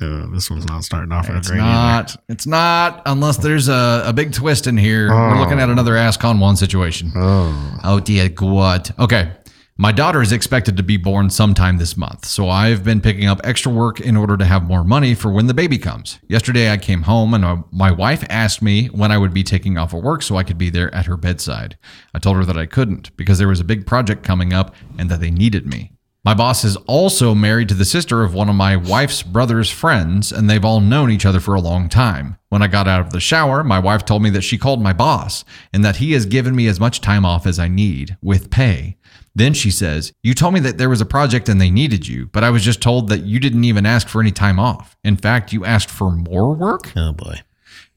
uh, 0.01 0.25
this 0.31 0.49
one's 0.49 0.65
not 0.65 0.83
starting 0.83 1.11
off 1.11 1.29
It's 1.29 1.49
not. 1.51 2.15
It's 2.27 2.45
not 2.45 3.01
unless 3.05 3.37
there's 3.37 3.69
a, 3.69 4.03
a 4.05 4.13
big 4.13 4.33
twist 4.33 4.67
in 4.67 4.77
here. 4.77 5.09
We're 5.09 5.39
looking 5.39 5.59
at 5.59 5.69
another 5.69 5.93
Ascon 5.93 6.39
one 6.39 6.55
situation. 6.55 7.11
Oh. 7.15 7.79
Oh 7.83 7.99
dear 7.99 8.29
God. 8.29 8.93
Okay. 8.99 9.31
My 9.77 9.91
daughter 9.91 10.21
is 10.21 10.31
expected 10.31 10.77
to 10.77 10.83
be 10.83 10.95
born 10.95 11.29
sometime 11.29 11.79
this 11.79 11.97
month, 11.97 12.23
so 12.23 12.47
I've 12.47 12.85
been 12.85 13.01
picking 13.01 13.27
up 13.27 13.41
extra 13.43 13.69
work 13.69 13.99
in 13.99 14.15
order 14.15 14.37
to 14.37 14.45
have 14.45 14.63
more 14.63 14.85
money 14.85 15.13
for 15.13 15.33
when 15.33 15.47
the 15.47 15.53
baby 15.53 15.77
comes. 15.77 16.17
Yesterday 16.29 16.71
I 16.71 16.77
came 16.77 17.01
home 17.01 17.33
and 17.33 17.43
uh, 17.43 17.57
my 17.73 17.91
wife 17.91 18.23
asked 18.29 18.61
me 18.61 18.85
when 18.85 19.11
I 19.11 19.17
would 19.17 19.33
be 19.33 19.43
taking 19.43 19.77
off 19.77 19.93
of 19.93 20.01
work 20.01 20.21
so 20.21 20.37
I 20.37 20.43
could 20.43 20.57
be 20.57 20.69
there 20.69 20.95
at 20.95 21.07
her 21.07 21.17
bedside. 21.17 21.77
I 22.13 22.19
told 22.19 22.37
her 22.37 22.45
that 22.45 22.57
I 22.57 22.67
couldn't 22.67 23.13
because 23.17 23.37
there 23.37 23.49
was 23.49 23.59
a 23.59 23.65
big 23.65 23.85
project 23.85 24.23
coming 24.23 24.53
up 24.53 24.73
and 24.97 25.11
that 25.11 25.19
they 25.19 25.29
needed 25.29 25.67
me. 25.67 25.91
My 26.23 26.33
boss 26.33 26.63
is 26.63 26.77
also 26.87 27.35
married 27.35 27.67
to 27.67 27.75
the 27.75 27.85
sister 27.85 28.23
of 28.23 28.33
one 28.33 28.47
of 28.49 28.55
my 28.55 28.77
wife's 28.77 29.21
brother's 29.21 29.69
friends, 29.69 30.31
and 30.31 30.49
they've 30.49 30.65
all 30.65 30.79
known 30.79 31.11
each 31.11 31.23
other 31.23 31.39
for 31.39 31.53
a 31.53 31.61
long 31.61 31.87
time. 31.87 32.37
When 32.49 32.63
I 32.63 32.67
got 32.67 32.87
out 32.87 33.01
of 33.01 33.11
the 33.11 33.19
shower, 33.19 33.63
my 33.63 33.77
wife 33.77 34.05
told 34.05 34.23
me 34.23 34.31
that 34.31 34.41
she 34.41 34.57
called 34.57 34.81
my 34.81 34.91
boss 34.91 35.45
and 35.71 35.85
that 35.85 35.97
he 35.97 36.13
has 36.13 36.25
given 36.25 36.55
me 36.55 36.65
as 36.65 36.79
much 36.79 36.99
time 36.99 37.25
off 37.25 37.45
as 37.45 37.59
I 37.59 37.67
need 37.67 38.17
with 38.23 38.49
pay. 38.49 38.97
Then 39.35 39.53
she 39.53 39.69
says, 39.69 40.13
You 40.23 40.33
told 40.33 40.53
me 40.53 40.61
that 40.61 40.77
there 40.77 40.89
was 40.89 41.01
a 41.01 41.05
project 41.05 41.49
and 41.49 41.59
they 41.59 41.69
needed 41.69 42.07
you, 42.07 42.27
but 42.27 42.43
I 42.43 42.49
was 42.49 42.63
just 42.63 42.81
told 42.81 43.09
that 43.09 43.25
you 43.25 43.39
didn't 43.39 43.65
even 43.65 43.85
ask 43.85 44.07
for 44.07 44.21
any 44.21 44.31
time 44.31 44.59
off. 44.59 44.95
In 45.03 45.17
fact, 45.17 45.51
you 45.51 45.65
asked 45.65 45.89
for 45.89 46.09
more 46.09 46.55
work? 46.55 46.93
Oh 46.95 47.11
boy. 47.11 47.41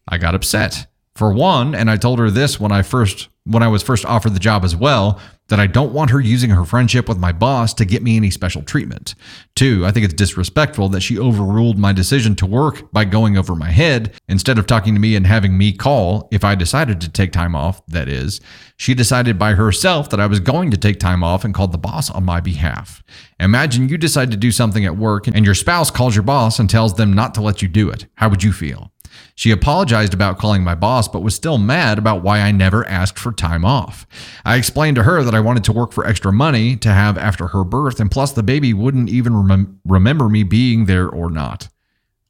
I 0.08 0.18
got 0.18 0.34
upset. 0.34 0.86
For 1.18 1.32
one, 1.32 1.74
and 1.74 1.90
I 1.90 1.96
told 1.96 2.20
her 2.20 2.30
this 2.30 2.60
when 2.60 2.70
I 2.70 2.82
first 2.82 3.28
when 3.42 3.60
I 3.60 3.66
was 3.66 3.82
first 3.82 4.04
offered 4.04 4.34
the 4.34 4.38
job 4.38 4.62
as 4.62 4.76
well, 4.76 5.18
that 5.48 5.58
I 5.58 5.66
don't 5.66 5.92
want 5.92 6.10
her 6.10 6.20
using 6.20 6.50
her 6.50 6.64
friendship 6.64 7.08
with 7.08 7.18
my 7.18 7.32
boss 7.32 7.74
to 7.74 7.84
get 7.84 8.04
me 8.04 8.16
any 8.16 8.30
special 8.30 8.62
treatment. 8.62 9.16
Two, 9.56 9.84
I 9.84 9.90
think 9.90 10.04
it's 10.04 10.14
disrespectful 10.14 10.90
that 10.90 11.00
she 11.00 11.18
overruled 11.18 11.76
my 11.76 11.92
decision 11.92 12.36
to 12.36 12.46
work 12.46 12.92
by 12.92 13.04
going 13.04 13.36
over 13.36 13.56
my 13.56 13.70
head 13.70 14.14
instead 14.28 14.58
of 14.58 14.66
talking 14.68 14.94
to 14.94 15.00
me 15.00 15.16
and 15.16 15.26
having 15.26 15.58
me 15.58 15.72
call 15.72 16.28
if 16.30 16.44
I 16.44 16.54
decided 16.54 17.00
to 17.00 17.08
take 17.08 17.32
time 17.32 17.56
off, 17.56 17.84
that 17.86 18.08
is. 18.08 18.40
She 18.76 18.94
decided 18.94 19.40
by 19.40 19.54
herself 19.54 20.10
that 20.10 20.20
I 20.20 20.26
was 20.26 20.38
going 20.38 20.70
to 20.70 20.76
take 20.76 21.00
time 21.00 21.24
off 21.24 21.44
and 21.44 21.52
called 21.52 21.72
the 21.72 21.78
boss 21.78 22.10
on 22.10 22.24
my 22.24 22.40
behalf. 22.40 23.02
Imagine 23.40 23.88
you 23.88 23.98
decide 23.98 24.30
to 24.30 24.36
do 24.36 24.52
something 24.52 24.84
at 24.84 24.96
work 24.96 25.26
and 25.26 25.44
your 25.44 25.56
spouse 25.56 25.90
calls 25.90 26.14
your 26.14 26.22
boss 26.22 26.60
and 26.60 26.70
tells 26.70 26.94
them 26.94 27.12
not 27.12 27.34
to 27.34 27.40
let 27.40 27.60
you 27.60 27.66
do 27.66 27.90
it. 27.90 28.06
How 28.14 28.28
would 28.28 28.44
you 28.44 28.52
feel? 28.52 28.92
She 29.34 29.50
apologized 29.50 30.14
about 30.14 30.38
calling 30.38 30.64
my 30.64 30.74
boss, 30.74 31.08
but 31.08 31.22
was 31.22 31.34
still 31.34 31.58
mad 31.58 31.98
about 31.98 32.22
why 32.22 32.40
I 32.40 32.50
never 32.50 32.86
asked 32.86 33.18
for 33.18 33.32
time 33.32 33.64
off. 33.64 34.06
I 34.44 34.56
explained 34.56 34.96
to 34.96 35.04
her 35.04 35.22
that 35.22 35.34
I 35.34 35.40
wanted 35.40 35.64
to 35.64 35.72
work 35.72 35.92
for 35.92 36.06
extra 36.06 36.32
money 36.32 36.76
to 36.76 36.88
have 36.88 37.16
after 37.16 37.48
her 37.48 37.64
birth, 37.64 38.00
and 38.00 38.10
plus 38.10 38.32
the 38.32 38.42
baby 38.42 38.74
wouldn't 38.74 39.08
even 39.08 39.32
remem- 39.32 39.76
remember 39.84 40.28
me 40.28 40.42
being 40.42 40.86
there 40.86 41.08
or 41.08 41.30
not. 41.30 41.68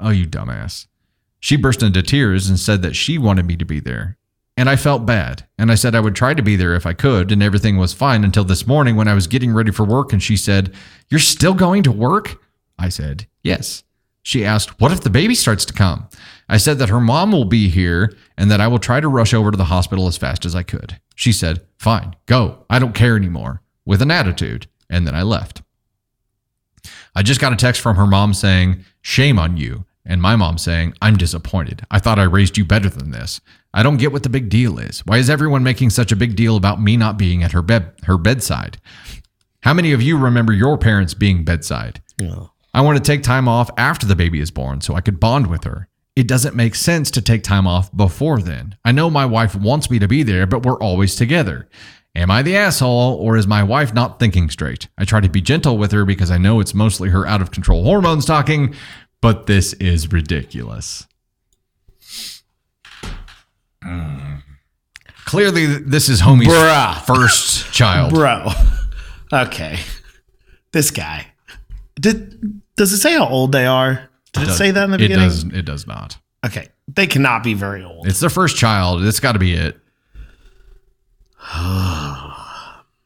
Oh, 0.01 0.11
you 0.11 0.27
dumbass. 0.27 0.87
She 1.41 1.57
burst 1.57 1.83
into 1.83 2.03
tears 2.03 2.49
and 2.49 2.59
said 2.59 2.83
that 2.83 2.97
she 2.97 3.19
wanted 3.19 3.47
me 3.47 3.57
to 3.57 3.65
be 3.65 3.81
there. 3.81 4.19
And 4.59 4.69
I 4.69 4.75
felt 4.75 5.07
bad. 5.07 5.47
And 5.57 5.71
I 5.71 5.77
said 5.77 5.95
I 5.95 6.01
would 6.01 6.17
try 6.17 6.35
to 6.35 6.43
be 6.43 6.57
there 6.57 6.75
if 6.75 6.85
I 6.85 6.93
could, 6.93 7.31
and 7.31 7.43
everything 7.43 7.77
was 7.77 7.95
fine 7.95 8.25
until 8.25 8.43
this 8.43 8.67
morning 8.67 8.97
when 8.97 9.07
I 9.07 9.15
was 9.15 9.29
getting 9.29 9.55
ready 9.55 9.71
for 9.71 9.85
work 9.85 10.13
and 10.13 10.21
she 10.21 10.37
said, 10.37 10.75
You're 11.09 11.21
still 11.21 11.55
going 11.55 11.85
to 11.85 11.93
work? 11.93 12.43
I 12.77 12.89
said, 12.89 13.29
Yes. 13.45 13.85
She 14.23 14.45
asked, 14.45 14.81
What 14.81 14.91
if 14.91 15.03
the 15.03 15.11
baby 15.11 15.37
starts 15.37 15.65
to 15.67 15.73
come? 15.73 16.09
I 16.49 16.57
said 16.57 16.79
that 16.79 16.89
her 16.89 17.01
mom 17.01 17.33
will 17.33 17.45
be 17.45 17.69
here 17.69 18.13
and 18.37 18.51
that 18.51 18.61
I 18.61 18.69
will 18.69 18.79
try 18.79 19.01
to 19.01 19.09
rush 19.09 19.35
over 19.35 19.51
to 19.51 19.57
the 19.57 19.65
hospital 19.65 20.07
as 20.07 20.17
fast 20.17 20.47
as 20.47 20.55
I 20.55 20.63
could. 20.63 21.01
She 21.15 21.33
said, 21.33 21.61
Fine, 21.77 22.17
go. 22.27 22.65
I 22.71 22.79
don't 22.79 22.95
care 22.95 23.17
anymore, 23.17 23.63
with 23.85 24.01
an 24.03 24.11
attitude. 24.11 24.67
And 24.89 25.07
then 25.07 25.15
I 25.15 25.23
left. 25.23 25.63
I 27.15 27.23
just 27.23 27.41
got 27.41 27.53
a 27.53 27.57
text 27.57 27.81
from 27.83 27.97
her 27.97 28.07
mom 28.07 28.33
saying, 28.33 28.85
Shame 29.03 29.39
on 29.39 29.57
you. 29.57 29.85
And 30.07 30.23
my 30.23 30.37
mom 30.37 30.57
saying, 30.57 30.95
I'm 31.03 31.19
disappointed. 31.19 31.85
I 31.91 31.99
thought 31.99 32.19
I 32.19 32.23
raised 32.23 32.57
you 32.57 32.65
better 32.65 32.89
than 32.89 33.11
this. 33.11 33.43
I 33.75 33.83
don't 33.83 33.99
get 33.99 34.13
what 34.13 34.23
the 34.23 34.31
big 34.31 34.49
deal 34.49 34.79
is. 34.79 35.01
Why 35.05 35.19
is 35.19 35.29
everyone 35.29 35.63
making 35.63 35.91
such 35.91 36.11
a 36.11 36.17
big 36.17 36.35
deal 36.35 36.57
about 36.57 36.81
me 36.81 36.97
not 36.97 37.19
being 37.19 37.43
at 37.43 37.53
her 37.53 37.61
bed 37.61 37.93
her 38.05 38.17
bedside? 38.17 38.79
How 39.63 39.75
many 39.75 39.93
of 39.93 40.01
you 40.01 40.17
remember 40.17 40.53
your 40.55 40.79
parents 40.79 41.13
being 41.13 41.45
bedside? 41.45 42.01
I 42.73 42.81
want 42.81 42.97
to 42.97 43.05
take 43.05 43.23
time 43.23 43.49
off 43.49 43.71
after 43.77 44.07
the 44.07 44.17
baby 44.17 44.41
is 44.41 44.51
born 44.51 44.81
so 44.81 44.95
I 44.95 45.03
could 45.03 45.21
bond 45.21 45.49
with 45.49 45.65
her. 45.65 45.89
It 46.19 46.27
doesn't 46.27 46.57
make 46.57 46.75
sense 46.75 47.13
to 47.13 47.23
take 47.23 47.45
time 47.45 47.69
off 47.69 47.97
before 47.97 48.43
then. 48.43 48.75
I 48.85 48.91
know 48.91 49.09
my 49.09 49.25
wife 49.25 49.55
wants 49.55 49.89
me 49.89 50.01
to 50.01 50.09
be 50.09 50.25
there, 50.25 50.49
but 50.49 50.67
we're 50.67 50.81
always 50.81 51.15
together. 51.15 51.69
Am 52.17 52.29
I 52.29 52.43
the 52.43 52.57
asshole 52.57 53.15
or 53.21 53.37
is 53.37 53.47
my 53.47 53.63
wife 53.63 53.95
not 53.95 54.19
thinking 54.19 54.51
straight? 54.51 54.89
I 54.99 55.05
try 55.05 55.21
to 55.21 55.29
be 55.29 55.41
gentle 55.41 55.79
with 55.79 55.93
her 55.93 56.05
because 56.05 56.33
I 56.33 56.37
know 56.37 56.59
it's 56.59 56.75
mostly 56.75 57.11
her 57.11 57.25
out 57.25 57.41
of 57.41 57.53
control 57.53 57.85
hormones 57.85 58.25
talking, 58.25 58.75
but 59.21 59.47
this 59.47 59.75
is 59.75 60.11
ridiculous. 60.11 61.07
Mm. 63.85 64.43
Clearly, 65.25 65.67
this 65.67 66.09
is 66.09 66.23
homie's 66.23 66.49
Bruh. 66.49 67.01
first 67.07 67.73
child. 67.73 68.13
Bro. 68.13 68.49
Okay. 69.31 69.79
This 70.73 70.91
guy. 70.91 71.27
Did 72.01 72.63
does 72.77 72.95
it 72.95 72.97
say 72.97 73.13
how 73.13 73.29
old 73.29 73.53
they 73.53 73.67
are? 73.67 74.09
Did 74.33 74.43
it, 74.43 74.47
does- 74.47 74.59
say 74.59 74.71
that 74.71 74.85
in 74.85 74.91
the 74.91 74.97
it 74.97 75.01
beginning? 75.01 75.29
does. 75.29 75.45
It 75.45 75.65
does 75.65 75.87
not. 75.87 76.19
Okay. 76.45 76.69
They 76.87 77.07
cannot 77.07 77.43
be 77.43 77.55
very 77.55 77.83
old. 77.85 78.07
It's 78.07 78.21
their 78.21 78.31
first 78.31 78.57
child. 78.57 79.03
It's 79.05 79.21
got 79.21 79.33
to 79.33 79.39
be 79.39 79.55
it. 79.55 79.79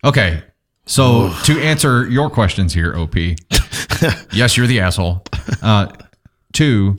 Okay. 0.04 0.42
So 0.84 1.32
to 1.44 1.60
answer 1.60 2.08
your 2.08 2.28
questions 2.28 2.74
here, 2.74 2.96
OP, 2.96 3.14
yes, 4.32 4.56
you're 4.56 4.66
the 4.66 4.80
asshole. 4.80 5.22
Uh, 5.62 5.86
two, 6.52 6.96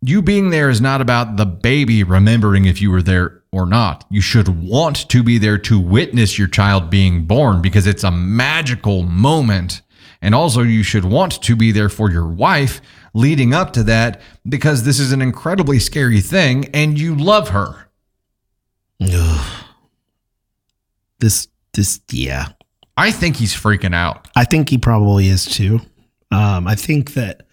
you 0.00 0.22
being 0.22 0.48
there 0.48 0.70
is 0.70 0.80
not 0.80 1.02
about 1.02 1.36
the 1.36 1.44
baby 1.44 2.02
remembering 2.04 2.64
if 2.64 2.80
you 2.80 2.90
were 2.90 3.02
there 3.02 3.42
or 3.52 3.66
not. 3.66 4.06
You 4.08 4.22
should 4.22 4.48
want 4.66 5.08
to 5.10 5.22
be 5.22 5.36
there 5.36 5.58
to 5.58 5.78
witness 5.78 6.38
your 6.38 6.48
child 6.48 6.88
being 6.88 7.24
born 7.26 7.60
because 7.60 7.86
it's 7.86 8.02
a 8.04 8.10
magical 8.10 9.02
moment. 9.02 9.82
And 10.22 10.34
also, 10.34 10.62
you 10.62 10.82
should 10.82 11.04
want 11.04 11.42
to 11.42 11.56
be 11.56 11.72
there 11.72 11.88
for 11.90 12.10
your 12.10 12.26
wife 12.28 12.80
leading 13.14 13.54
up 13.54 13.72
to 13.74 13.82
that 13.84 14.20
because 14.48 14.84
this 14.84 14.98
is 14.98 15.12
an 15.12 15.22
incredibly 15.22 15.78
scary 15.78 16.20
thing 16.20 16.66
and 16.74 16.98
you 16.98 17.14
love 17.14 17.50
her. 17.50 17.88
Ugh. 19.00 19.64
This 21.18 21.48
this 21.74 22.00
yeah. 22.10 22.48
I 22.96 23.10
think 23.10 23.36
he's 23.36 23.54
freaking 23.54 23.94
out. 23.94 24.28
I 24.36 24.44
think 24.44 24.68
he 24.68 24.78
probably 24.78 25.28
is 25.28 25.44
too. 25.44 25.80
Um, 26.30 26.66
I 26.66 26.74
think 26.74 27.14
that 27.14 27.46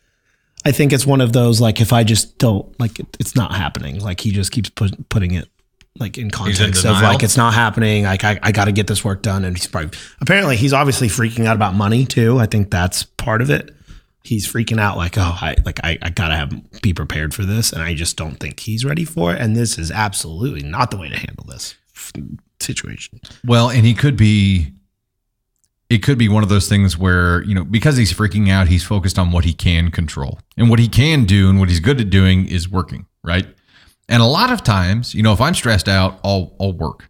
I 0.65 0.71
think 0.71 0.91
it's 0.91 1.05
one 1.05 1.21
of 1.21 1.33
those 1.33 1.61
like 1.61 1.79
if 1.79 1.93
I 1.93 2.03
just 2.03 2.37
don't 2.37 2.77
like 2.79 2.99
it, 2.99 3.07
it's 3.19 3.35
not 3.35 3.53
happening. 3.53 3.99
Like 3.99 4.19
he 4.19 4.31
just 4.31 4.51
keeps 4.51 4.69
put, 4.69 5.09
putting 5.09 5.31
it 5.31 5.49
like 5.99 6.17
in 6.17 6.29
context 6.29 6.85
of 6.85 7.01
like 7.01 7.23
it's 7.23 7.37
not 7.37 7.53
happening. 7.53 8.03
Like 8.03 8.23
I, 8.23 8.39
I 8.43 8.51
got 8.51 8.65
to 8.65 8.71
get 8.71 8.87
this 8.87 9.03
work 9.03 9.21
done, 9.21 9.45
and 9.45 9.57
he's 9.57 9.67
probably 9.67 9.97
apparently 10.21 10.57
he's 10.57 10.73
obviously 10.73 11.07
freaking 11.07 11.45
out 11.45 11.55
about 11.55 11.73
money 11.73 12.05
too. 12.05 12.37
I 12.39 12.45
think 12.45 12.69
that's 12.69 13.03
part 13.03 13.41
of 13.41 13.49
it. 13.49 13.73
He's 14.27 14.51
freaking 14.51 14.79
out 14.79 14.97
like 14.97 15.17
oh 15.17 15.37
I 15.41 15.55
like 15.65 15.79
I, 15.83 15.97
I 16.01 16.09
gotta 16.09 16.35
have 16.35 16.81
be 16.81 16.93
prepared 16.93 17.33
for 17.33 17.43
this, 17.43 17.71
and 17.71 17.81
I 17.81 17.93
just 17.93 18.17
don't 18.17 18.39
think 18.39 18.59
he's 18.59 18.83
ready 18.83 19.05
for 19.05 19.33
it. 19.33 19.41
And 19.41 19.55
this 19.55 19.77
is 19.77 19.89
absolutely 19.89 20.63
not 20.63 20.91
the 20.91 20.97
way 20.97 21.09
to 21.09 21.17
handle 21.17 21.45
this 21.47 21.75
situation. 22.59 23.21
Well, 23.45 23.69
and 23.69 23.85
he 23.85 23.93
could 23.93 24.17
be 24.17 24.73
it 25.89 26.03
could 26.03 26.17
be 26.17 26.27
one 26.27 26.43
of 26.43 26.49
those 26.49 26.67
things 26.67 26.97
where, 26.97 27.43
you 27.43 27.55
know, 27.55 27.63
because 27.63 27.95
he's 27.95 28.11
freaking 28.11 28.49
out, 28.49 28.67
he's 28.67 28.83
focused 28.83 29.17
on 29.17 29.31
what 29.31 29.45
he 29.45 29.53
can 29.53 29.89
control. 29.89 30.39
And 30.57 30.69
what 30.69 30.79
he 30.79 30.89
can 30.89 31.23
do 31.23 31.49
and 31.49 31.59
what 31.59 31.69
he's 31.69 31.79
good 31.79 32.01
at 32.01 32.09
doing 32.09 32.45
is 32.45 32.69
working, 32.69 33.05
right? 33.23 33.47
And 34.09 34.21
a 34.21 34.25
lot 34.25 34.51
of 34.51 34.63
times, 34.63 35.13
you 35.13 35.23
know, 35.23 35.31
if 35.31 35.39
I'm 35.39 35.53
stressed 35.53 35.87
out, 35.87 36.19
I'll 36.23 36.55
I'll 36.59 36.73
work 36.73 37.09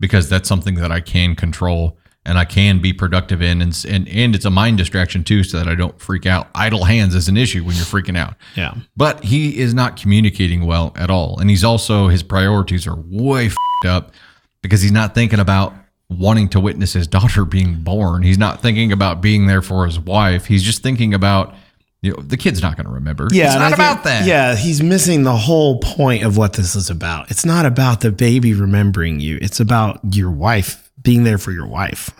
because 0.00 0.28
that's 0.28 0.48
something 0.48 0.74
that 0.76 0.92
I 0.92 1.00
can 1.00 1.34
control 1.34 1.98
and 2.26 2.38
I 2.38 2.44
can 2.44 2.80
be 2.80 2.92
productive 2.92 3.40
in 3.40 3.62
and 3.62 3.86
and, 3.88 4.08
and 4.08 4.34
it's 4.34 4.44
a 4.44 4.50
mind 4.50 4.76
distraction 4.78 5.24
too 5.24 5.44
so 5.44 5.58
that 5.58 5.68
I 5.68 5.74
don't 5.74 5.98
freak 6.00 6.26
out. 6.26 6.48
Idle 6.54 6.84
hands 6.84 7.14
is 7.14 7.28
an 7.28 7.36
issue 7.36 7.64
when 7.64 7.76
you're 7.76 7.84
freaking 7.84 8.18
out. 8.18 8.34
Yeah. 8.56 8.74
But 8.96 9.24
he 9.24 9.58
is 9.58 9.72
not 9.72 9.96
communicating 9.96 10.66
well 10.66 10.92
at 10.96 11.08
all. 11.08 11.38
And 11.38 11.48
he's 11.48 11.64
also, 11.64 12.08
his 12.08 12.22
priorities 12.22 12.86
are 12.86 12.96
way 12.96 13.50
up 13.86 14.12
because 14.60 14.82
he's 14.82 14.92
not 14.92 15.14
thinking 15.14 15.38
about 15.38 15.72
wanting 16.10 16.48
to 16.50 16.60
witness 16.60 16.92
his 16.92 17.06
daughter 17.06 17.44
being 17.56 17.82
born. 17.82 18.22
He's 18.22 18.38
not 18.38 18.60
thinking 18.60 18.92
about 18.92 19.20
being 19.20 19.46
there 19.46 19.62
for 19.62 19.86
his 19.86 19.98
wife. 19.98 20.46
He's 20.46 20.62
just 20.62 20.82
thinking 20.82 21.14
about, 21.14 21.54
you 22.02 22.10
know, 22.12 22.22
the 22.22 22.36
kid's 22.36 22.60
not 22.62 22.76
going 22.76 22.86
to 22.86 22.92
remember. 22.92 23.28
Yeah, 23.32 23.46
It's 23.46 23.54
not 23.54 23.72
about 23.72 23.94
think- 24.02 24.04
that. 24.04 24.26
Yeah, 24.26 24.56
he's 24.56 24.82
missing 24.82 25.22
the 25.22 25.36
whole 25.36 25.78
point 25.80 26.24
of 26.24 26.36
what 26.36 26.54
this 26.54 26.74
is 26.74 26.90
about. 26.90 27.30
It's 27.30 27.44
not 27.44 27.66
about 27.66 28.00
the 28.00 28.10
baby 28.10 28.52
remembering 28.54 29.20
you. 29.20 29.38
It's 29.40 29.60
about 29.60 30.00
your 30.14 30.30
wife 30.30 30.85
being 31.06 31.22
there 31.24 31.38
for 31.38 31.52
your 31.52 31.66
wife. 31.68 32.10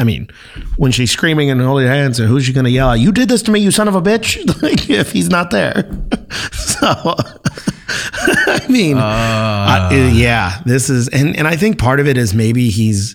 I 0.00 0.04
mean, 0.04 0.28
when 0.76 0.90
she's 0.90 1.12
screaming 1.12 1.48
and 1.50 1.60
holding 1.60 1.86
her 1.86 1.92
hands, 1.92 2.18
and 2.18 2.28
who's 2.28 2.44
she 2.44 2.52
going 2.52 2.64
to 2.64 2.70
yell 2.70 2.90
at? 2.90 2.98
You 2.98 3.12
did 3.12 3.28
this 3.28 3.40
to 3.42 3.50
me, 3.52 3.60
you 3.60 3.70
son 3.70 3.86
of 3.86 3.94
a 3.94 4.02
bitch! 4.02 4.36
like, 4.62 4.90
if 4.90 5.12
he's 5.12 5.28
not 5.28 5.50
there. 5.52 5.84
so, 6.52 6.88
I 8.48 8.66
mean, 8.68 8.96
Uh, 8.96 9.00
I- 9.00 10.10
yeah, 10.12 10.60
this 10.66 10.90
is, 10.90 11.06
and, 11.08 11.36
and 11.36 11.46
I 11.46 11.56
think 11.56 11.78
part 11.78 12.00
of 12.00 12.08
it 12.08 12.16
is 12.18 12.34
maybe 12.34 12.68
he's, 12.68 13.14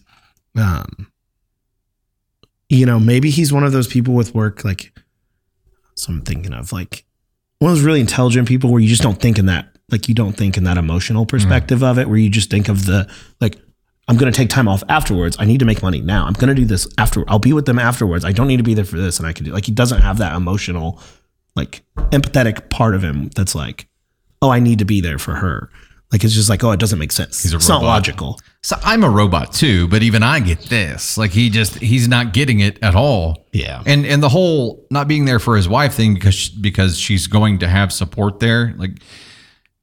um, 0.56 1.12
you 2.70 2.86
know, 2.86 3.00
maybe 3.00 3.32
he's 3.32 3.52
one 3.52 3.64
of 3.66 3.74
those 3.74 3.88
people 3.88 4.14
with 4.14 4.34
work, 4.34 4.64
like, 4.64 4.94
so 5.96 6.14
I'm 6.14 6.22
thinking 6.22 6.54
of 6.54 6.72
like 6.72 7.04
one 7.60 7.72
of 7.72 7.78
those 7.78 7.86
really 7.86 8.00
intelligent 8.02 8.48
people 8.48 8.72
where 8.72 8.80
you 8.82 8.88
just 8.88 9.02
don't 9.02 9.20
think 9.20 9.40
in 9.40 9.48
that, 9.48 9.76
like, 9.92 10.08
you 10.08 10.16
don't 10.16 10.38
think 10.38 10.58
in 10.58 10.64
that 10.66 10.78
emotional 10.78 11.26
perspective 11.26 11.84
of 11.84 11.98
it, 11.98 12.08
where 12.08 12.18
you 12.18 12.30
just 12.30 12.50
think 12.52 12.70
of 12.70 12.86
the, 12.86 13.10
like, 13.42 13.58
I'm 14.08 14.16
going 14.18 14.32
to 14.32 14.36
take 14.36 14.50
time 14.50 14.68
off 14.68 14.84
afterwards. 14.88 15.36
I 15.40 15.46
need 15.46 15.60
to 15.60 15.66
make 15.66 15.82
money 15.82 16.00
now. 16.02 16.26
I'm 16.26 16.34
going 16.34 16.48
to 16.48 16.56
do 16.56 16.66
this 16.66 16.88
after. 16.98 17.26
I'll 17.28 17.40
be 17.40 17.54
with 17.54 17.66
them 17.66 17.78
afterwards. 17.80 18.24
I 18.24 18.32
don't 18.32 18.48
need 18.48 18.58
to 18.58 18.64
be 18.64 18.74
there 18.74 18.86
for 18.86 18.98
this. 18.98 19.18
And 19.20 19.28
I 19.28 19.34
can 19.34 19.46
do, 19.46 19.52
like, 19.52 19.66
he 19.66 19.72
doesn't 19.72 20.02
have 20.02 20.18
that 20.20 20.36
emotional, 20.36 21.02
like, 21.56 21.84
empathetic 22.12 22.70
part 22.70 22.96
of 22.96 23.04
him 23.04 23.28
that's 23.36 23.54
like, 23.54 23.88
oh, 24.42 24.50
I 24.50 24.60
need 24.60 24.80
to 24.80 24.86
be 24.86 25.02
there 25.02 25.20
for 25.20 25.36
her. 25.36 25.70
Like, 26.12 26.24
it's 26.24 26.34
just 26.34 26.50
like, 26.50 26.64
oh, 26.64 26.72
it 26.72 26.80
doesn't 26.80 27.00
make 27.00 27.12
sense. 27.12 27.44
He's 27.44 27.54
a 27.54 27.58
it's 27.58 27.68
not 27.68 27.82
robot. 27.82 27.88
logical. 27.88 28.40
So 28.62 28.78
I'm 28.82 29.04
a 29.04 29.10
robot 29.10 29.52
too, 29.52 29.90
but 29.90 30.04
even 30.04 30.24
I 30.24 30.40
get 30.40 30.62
this. 30.62 31.18
Like 31.18 31.32
he 31.32 31.50
just 31.50 31.76
he's 31.80 32.08
not 32.08 32.34
getting 32.34 32.62
it 32.62 32.82
at 32.82 32.96
all. 32.96 33.46
Yeah. 33.52 33.84
And 33.86 34.06
and 34.06 34.24
the 34.24 34.30
whole 34.30 34.86
not 34.90 35.08
being 35.08 35.26
there 35.26 35.40
for 35.40 35.56
his 35.58 35.68
wife 35.68 35.94
thing 35.94 36.14
because 36.14 36.50
because 36.50 36.98
she's 36.98 37.28
going 37.28 37.60
to 37.60 37.68
have 37.68 37.92
support 37.92 38.40
there. 38.40 38.74
Like 38.78 39.02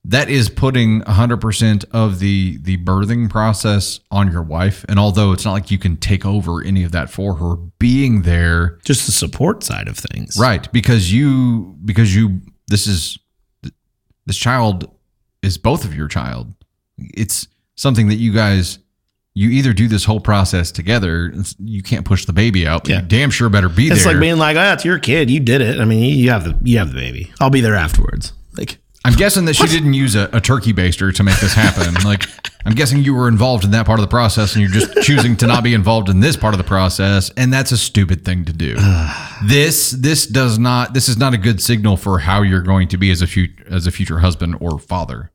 that 0.07 0.29
is 0.29 0.49
putting 0.51 1.01
100% 1.03 1.85
of 1.93 2.19
the 2.19 2.59
the 2.63 2.77
birthing 2.79 3.31
process 3.31 4.01
on 4.11 4.31
your 4.31 4.43
wife 4.43 4.85
and 4.89 4.99
although 4.99 5.33
it's 5.33 5.45
not 5.45 5.53
like 5.53 5.71
you 5.71 5.79
can 5.79 5.97
take 5.97 6.27
over 6.27 6.63
any 6.63 6.83
of 6.85 6.93
that 6.93 7.09
for 7.11 7.35
her 7.37 7.57
being 7.79 8.23
there 8.23 8.79
Just 8.85 9.07
the 9.07 9.13
support 9.13 9.63
side 9.65 9.89
of 9.89 9.97
things. 9.97 10.37
right 10.39 10.71
because 10.73 11.13
you 11.13 11.77
because 11.85 12.15
you 12.15 12.41
this 12.69 12.87
is 12.87 13.19
this 14.27 14.37
child 14.37 14.91
is 15.43 15.59
both 15.59 15.85
of 15.85 15.95
your 15.95 16.09
child 16.09 16.53
it's 16.99 17.47
something 17.77 18.09
that 18.09 18.17
you 18.17 18.33
guys 18.33 18.79
you 19.37 19.51
either 19.51 19.73
do 19.73 19.89
this 19.89 20.05
whole 20.05 20.21
process 20.21 20.71
together 20.71 21.33
you 21.59 21.83
can't 21.83 22.05
push 22.05 22.25
the 22.25 22.33
baby 22.33 22.67
out 22.69 22.89
Yeah. 22.89 23.01
you 23.01 23.07
damn 23.09 23.31
sure 23.31 23.49
better 23.49 23.69
be 23.69 23.87
It's 23.89 23.89
there 23.89 23.97
It's 23.97 24.07
like 24.07 24.21
being 24.21 24.39
like, 24.39 24.57
oh, 24.57 24.73
it's 24.75 24.85
your 24.85 24.99
kid. 25.01 25.29
You 25.29 25.41
did 25.41 25.61
it. 25.61 25.81
I 25.81 25.85
mean, 25.85 26.17
you 26.17 26.31
have 26.31 26.45
the 26.45 26.57
you 26.63 26.79
have 26.79 26.91
the 26.93 26.95
baby. 27.01 27.33
I'll 27.41 27.51
be 27.51 27.61
there 27.61 27.75
afterwards. 27.75 28.33
Like, 28.57 28.79
i'm 29.05 29.13
guessing 29.15 29.45
that 29.45 29.55
she 29.55 29.67
didn't 29.67 29.95
use 29.95 30.15
a, 30.15 30.29
a 30.33 30.41
turkey 30.41 30.73
baster 30.73 31.15
to 31.15 31.23
make 31.23 31.39
this 31.41 31.53
happen. 31.55 31.95
Like 32.05 32.25
i'm 32.67 32.75
guessing 32.75 33.03
you 33.03 33.15
were 33.15 33.29
involved 33.29 33.65
in 33.65 33.71
that 33.73 33.87
part 33.87 33.99
of 33.99 34.03
the 34.03 34.11
process 34.11 34.55
and 34.55 34.63
you're 34.63 34.71
just 34.71 35.03
choosing 35.03 35.37
to 35.39 35.47
not 35.47 35.63
be 35.65 35.75
involved 35.75 36.09
in 36.09 36.21
this 36.21 36.37
part 36.37 36.55
of 36.55 36.59
the 36.59 36.65
process 36.65 37.31
and 37.37 37.53
that's 37.53 37.73
a 37.73 37.79
stupid 37.79 38.25
thing 38.25 38.45
to 38.45 38.53
do. 38.53 38.77
This 39.47 39.91
this 39.91 40.27
does 40.27 40.59
not 40.59 40.95
this 40.95 41.09
is 41.09 41.19
not 41.19 41.35
a 41.35 41.37
good 41.39 41.61
signal 41.61 41.97
for 41.99 42.21
how 42.21 42.41
you're 42.43 42.63
going 42.63 42.89
to 42.89 42.97
be 42.97 43.11
as 43.11 43.21
a 43.21 43.27
future 43.27 43.63
as 43.69 43.87
a 43.87 43.91
future 43.91 44.21
husband 44.21 44.57
or 44.61 44.79
father. 44.79 45.31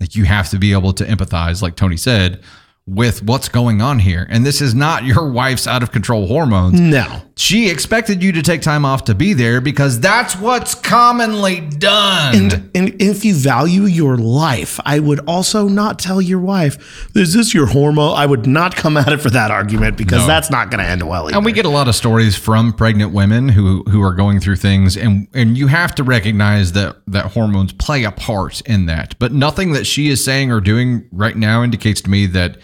Like 0.00 0.16
you 0.16 0.24
have 0.24 0.50
to 0.50 0.58
be 0.58 0.72
able 0.72 0.92
to 0.94 1.04
empathize 1.04 1.62
like 1.62 1.76
tony 1.76 1.96
said 1.96 2.42
with 2.86 3.22
what's 3.22 3.48
going 3.48 3.80
on 3.80 3.98
here 3.98 4.26
and 4.28 4.44
this 4.44 4.60
is 4.60 4.74
not 4.74 5.04
your 5.06 5.30
wife's 5.30 5.66
out 5.66 5.82
of 5.82 5.90
control 5.90 6.26
hormones 6.26 6.78
no. 6.78 7.22
she 7.34 7.70
expected 7.70 8.22
you 8.22 8.30
to 8.30 8.42
take 8.42 8.60
time 8.60 8.84
off 8.84 9.04
to 9.04 9.14
be 9.14 9.32
there 9.32 9.58
because 9.62 9.98
that's 10.00 10.36
what's 10.36 10.74
commonly 10.74 11.60
done 11.60 12.34
And, 12.34 12.70
and 12.74 13.00
if 13.00 13.24
you 13.24 13.34
value 13.34 13.84
your 13.84 14.16
life, 14.18 14.78
I 14.84 14.98
would 14.98 15.20
also 15.20 15.66
not 15.68 15.98
tell 15.98 16.20
your 16.20 16.40
wife, 16.40 17.08
is 17.16 17.32
this 17.32 17.54
your 17.54 17.66
hormone? 17.66 18.16
I 18.16 18.26
would 18.26 18.46
not 18.46 18.76
come 18.76 18.96
at 18.96 19.08
it 19.12 19.18
for 19.20 19.30
that 19.30 19.50
argument 19.50 19.96
because 19.96 20.20
No. 20.22 20.26
that's 20.26 20.50
not 20.50 20.70
going 20.70 20.82
to 20.84 20.88
end 20.88 21.06
well. 21.08 21.26
Either. 21.26 21.36
And 21.36 21.44
we 21.44 21.52
get 21.52 21.64
a 21.64 21.70
lot 21.70 21.88
of 21.88 21.94
stories 21.94 22.36
from 22.36 22.72
pregnant 22.72 23.12
women 23.12 23.48
who 23.50 23.82
who 23.84 24.02
are 24.02 24.12
going 24.14 24.40
through 24.40 24.56
things, 24.56 24.96
and 24.96 25.28
and 25.34 25.56
you 25.56 25.68
have 25.68 25.94
to 25.96 26.02
recognize 26.04 26.72
that 26.72 26.96
that 27.06 27.32
hormones 27.32 27.72
play 27.72 28.04
a 28.04 28.10
part 28.12 28.60
in 28.62 28.86
that. 28.86 29.14
But 29.18 29.32
nothing 29.32 29.72
that 29.72 29.86
she 29.86 30.08
is 30.08 30.22
saying 30.24 30.50
or 30.50 30.60
doing 30.60 31.06
right 31.12 31.36
now 31.36 31.62
indicates 31.62 32.00
to 32.02 32.10
me 32.10 32.26
that 32.26 32.56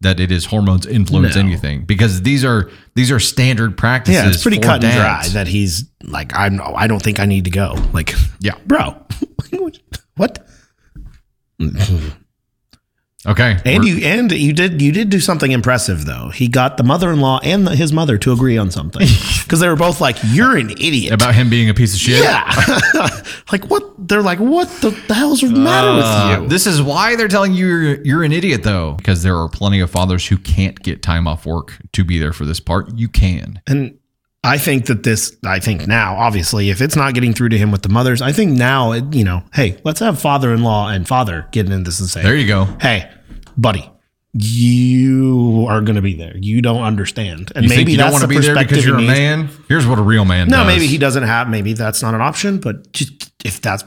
that 0.00 0.20
it 0.20 0.30
is 0.30 0.44
hormones 0.44 0.86
influence 0.86 1.34
No. 1.36 1.40
anything 1.42 1.84
because 1.84 2.22
these 2.22 2.44
are 2.44 2.70
these 2.94 3.10
are 3.10 3.18
standard 3.18 3.76
practices. 3.78 4.22
yeah, 4.22 4.28
it's 4.28 4.42
pretty 4.42 4.58
cut 4.58 4.84
and 4.84 4.92
dry 4.94 5.26
that 5.32 5.48
he's 5.48 5.84
like, 6.04 6.34
I'm, 6.36 6.60
I 6.62 6.86
don't 6.86 7.02
think 7.02 7.18
I 7.20 7.24
need 7.24 7.44
to 7.44 7.50
go. 7.50 7.74
Like, 7.92 8.14
Yeah. 8.40 8.54
bro, 8.66 8.94
what? 10.16 10.46
Okay, 13.26 13.58
And 13.64 13.82
we're- 13.82 14.00
you 14.00 14.06
and 14.06 14.30
you 14.32 14.52
did 14.52 14.80
you 14.80 14.92
did 14.92 15.10
do 15.10 15.18
something 15.20 15.50
impressive 15.50 16.04
though. 16.04 16.28
He 16.30 16.46
got 16.48 16.76
the 16.76 16.84
mother-in-law 16.84 17.40
and 17.42 17.66
the, 17.66 17.74
his 17.74 17.92
mother 17.92 18.18
to 18.18 18.32
agree 18.32 18.56
on 18.56 18.70
something 18.70 19.06
because 19.42 19.60
they 19.60 19.68
were 19.68 19.74
both 19.76 20.00
like, 20.00 20.16
"You're 20.26 20.56
an 20.56 20.70
idiot." 20.70 21.12
about 21.12 21.34
him 21.34 21.50
being 21.50 21.68
a 21.68 21.74
piece 21.74 21.92
of 21.94 22.00
shit. 22.00 22.22
yeah, 22.22 22.44
like 23.52 23.64
what? 23.68 23.82
They're 24.08 24.22
like, 24.22 24.38
"What 24.38 24.68
the, 24.80 24.90
the 25.08 25.14
hell's 25.14 25.40
the 25.40 25.48
matter 25.50 25.88
Uh, 25.88 25.96
with 26.40 26.42
you?" 26.44 26.48
This 26.48 26.66
is 26.66 26.80
why 26.80 27.16
they're 27.16 27.26
telling 27.28 27.52
you 27.54 27.66
you're, 27.66 28.04
you're 28.04 28.22
an 28.24 28.32
idiot, 28.32 28.62
though, 28.62 28.92
because 28.94 29.22
there 29.22 29.36
are 29.36 29.48
plenty 29.48 29.80
of 29.80 29.90
fathers 29.90 30.26
who 30.28 30.36
can't 30.38 30.80
get 30.82 31.02
time 31.02 31.26
off 31.26 31.46
work 31.46 31.74
to 31.92 32.04
be 32.04 32.18
there 32.18 32.32
for 32.32 32.44
this 32.44 32.60
part. 32.60 32.94
You 32.96 33.08
can. 33.08 33.60
And 33.66 33.98
I 34.44 34.58
think 34.58 34.86
that 34.86 35.02
this, 35.02 35.36
I 35.44 35.58
think 35.58 35.88
now, 35.88 36.14
obviously, 36.16 36.70
if 36.70 36.80
it's 36.80 36.94
not 36.94 37.14
getting 37.14 37.32
through 37.32 37.48
to 37.48 37.58
him 37.58 37.72
with 37.72 37.82
the 37.82 37.88
mothers, 37.88 38.22
I 38.22 38.30
think 38.30 38.52
now, 38.52 38.92
it, 38.92 39.12
you 39.12 39.24
know, 39.24 39.42
hey, 39.52 39.78
let's 39.82 39.98
have 39.98 40.20
father 40.20 40.52
in 40.54 40.62
law 40.62 40.88
and 40.88 41.08
father 41.08 41.48
get 41.50 41.66
into 41.66 41.82
this 41.82 41.98
and 41.98 42.08
say, 42.08 42.22
There 42.22 42.36
you 42.36 42.46
go. 42.46 42.66
hey, 42.80 43.10
buddy, 43.56 43.90
you 44.38 45.66
are 45.68 45.80
going 45.80 45.96
to 45.96 46.02
be 46.02 46.14
there. 46.14 46.36
You 46.36 46.60
don't 46.60 46.82
understand. 46.82 47.52
And 47.54 47.64
You 47.64 47.68
maybe 47.70 47.92
you 47.92 47.98
don't 47.98 48.12
want 48.12 48.22
to 48.22 48.28
be 48.28 48.38
there 48.38 48.54
because 48.54 48.84
you're 48.84 48.98
a 48.98 49.02
man? 49.02 49.48
Here's 49.68 49.86
what 49.86 49.98
a 49.98 50.02
real 50.02 50.24
man 50.24 50.48
does. 50.48 50.52
No, 50.52 50.64
does. 50.64 50.74
maybe 50.74 50.86
he 50.86 50.98
doesn't 50.98 51.22
have, 51.22 51.48
maybe 51.48 51.72
that's 51.72 52.02
not 52.02 52.14
an 52.14 52.20
option, 52.20 52.58
but 52.58 52.92
just 52.92 53.32
if 53.44 53.60
that's, 53.60 53.84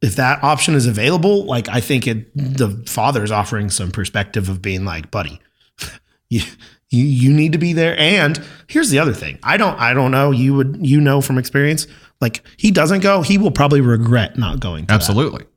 if 0.00 0.16
that 0.16 0.42
option 0.42 0.74
is 0.74 0.86
available, 0.86 1.44
like 1.44 1.68
I 1.68 1.80
think 1.80 2.06
it, 2.06 2.34
the 2.34 2.82
father's 2.86 3.30
offering 3.30 3.68
some 3.68 3.90
perspective 3.90 4.48
of 4.48 4.62
being 4.62 4.86
like, 4.86 5.10
buddy, 5.10 5.40
you, 6.30 6.42
you, 6.88 7.04
you 7.04 7.32
need 7.32 7.52
to 7.52 7.58
be 7.58 7.74
there. 7.74 7.98
And 7.98 8.42
here's 8.66 8.88
the 8.88 8.98
other 8.98 9.12
thing. 9.12 9.38
I 9.42 9.58
don't, 9.58 9.78
I 9.78 9.92
don't 9.92 10.10
know. 10.10 10.30
You 10.30 10.54
would, 10.54 10.78
you 10.80 11.02
know, 11.02 11.20
from 11.20 11.36
experience, 11.36 11.86
like 12.20 12.42
he 12.56 12.70
doesn't 12.70 13.00
go, 13.00 13.20
he 13.20 13.36
will 13.36 13.50
probably 13.50 13.82
regret 13.82 14.38
not 14.38 14.60
going. 14.60 14.86
To 14.86 14.94
that. 15.16 15.49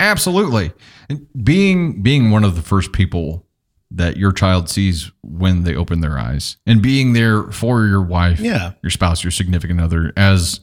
Absolutely. 0.00 0.72
And 1.08 1.26
being 1.44 2.02
being 2.02 2.30
one 2.32 2.42
of 2.42 2.56
the 2.56 2.62
first 2.62 2.92
people 2.92 3.46
that 3.92 4.16
your 4.16 4.32
child 4.32 4.68
sees 4.68 5.10
when 5.22 5.64
they 5.64 5.74
open 5.74 6.00
their 6.00 6.18
eyes 6.18 6.56
and 6.66 6.80
being 6.80 7.12
there 7.12 7.44
for 7.52 7.84
your 7.86 8.02
wife, 8.02 8.40
Yeah. 8.40 8.72
your 8.82 8.90
spouse, 8.90 9.22
your 9.22 9.30
significant 9.30 9.80
other 9.80 10.12
as 10.16 10.60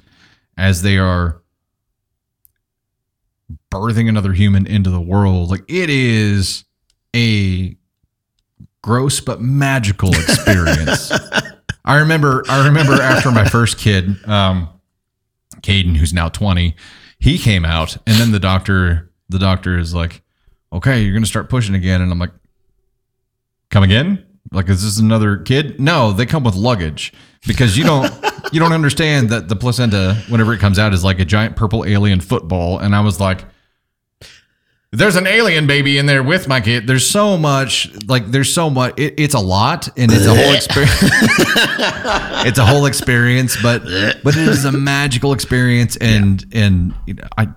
as 0.58 0.82
they 0.82 0.97
are 0.97 1.41
birthing 3.71 4.10
another 4.10 4.34
human 4.34 4.65
into 4.65 4.89
the 4.89 5.02
world. 5.02 5.50
Like 5.50 5.63
it 5.67 5.89
is 5.89 6.65
a 7.15 7.78
gross 8.82 9.19
but 9.19 9.41
magical 9.41 10.10
experience. 10.13 11.12
I 11.86 11.97
remember 11.97 12.43
I 12.50 12.65
remember 12.67 12.93
after 12.93 13.32
my 13.32 13.45
first 13.47 13.78
kid, 13.78 14.15
um 14.28 14.69
Caden, 15.62 15.97
who's 15.97 16.13
now 16.13 16.30
20, 16.30 16.76
he 17.19 17.38
came 17.38 17.65
out 17.65 17.97
and 18.06 18.17
then 18.17 18.32
the 18.32 18.39
doctor 18.39 19.06
the 19.29 19.39
doctor 19.39 19.77
is 19.77 19.93
like, 19.93 20.21
Okay, 20.73 21.01
you're 21.01 21.13
gonna 21.13 21.25
start 21.25 21.49
pushing 21.49 21.75
again. 21.75 22.01
And 22.01 22.11
I'm 22.11 22.19
like, 22.19 22.33
Come 23.69 23.83
again? 23.83 24.23
Like, 24.51 24.69
is 24.69 24.83
this 24.83 24.99
another 24.99 25.37
kid? 25.37 25.79
No, 25.79 26.13
they 26.13 26.25
come 26.25 26.43
with 26.43 26.55
luggage 26.55 27.13
because 27.45 27.77
you 27.77 27.83
don't 27.83 28.11
you 28.51 28.59
don't 28.59 28.73
understand 28.73 29.29
that 29.29 29.49
the 29.49 29.55
placenta, 29.55 30.23
whenever 30.29 30.53
it 30.53 30.59
comes 30.59 30.79
out, 30.79 30.93
is 30.93 31.03
like 31.03 31.19
a 31.19 31.25
giant 31.25 31.55
purple 31.55 31.85
alien 31.85 32.21
football. 32.21 32.79
And 32.79 32.95
I 32.95 33.01
was 33.01 33.19
like, 33.19 33.43
there's 34.91 35.17
an 35.17 35.27
alien 35.27 35.67
baby 35.67 35.97
in 35.97 36.05
there 36.05 36.23
with 36.23 36.47
my 36.47 36.61
kid. 36.61 36.87
There's 36.87 37.07
so 37.07 37.37
much, 37.37 37.91
like, 38.07 38.27
there's 38.27 38.53
so 38.53 38.69
much. 38.69 38.97
It, 38.97 39.15
it's 39.17 39.33
a 39.33 39.39
lot, 39.39 39.89
and 39.97 40.11
it's 40.11 40.25
a 40.25 40.33
whole 40.33 40.53
experience. 40.55 40.99
it's 42.47 42.57
a 42.57 42.65
whole 42.65 42.85
experience, 42.85 43.61
but 43.61 43.83
but 44.23 44.37
it 44.37 44.47
is 44.47 44.63
a 44.63 44.71
magical 44.71 45.33
experience, 45.33 45.97
and 45.97 46.45
and 46.53 46.93
you 47.05 47.15
know, 47.15 47.27
I, 47.37 47.49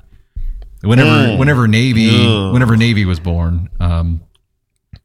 whenever 0.83 1.37
whenever 1.37 1.69
Navy 1.69 2.09
whenever 2.53 2.77
Navy 2.77 3.05
was 3.05 3.21
born, 3.21 3.69
um, 3.81 4.23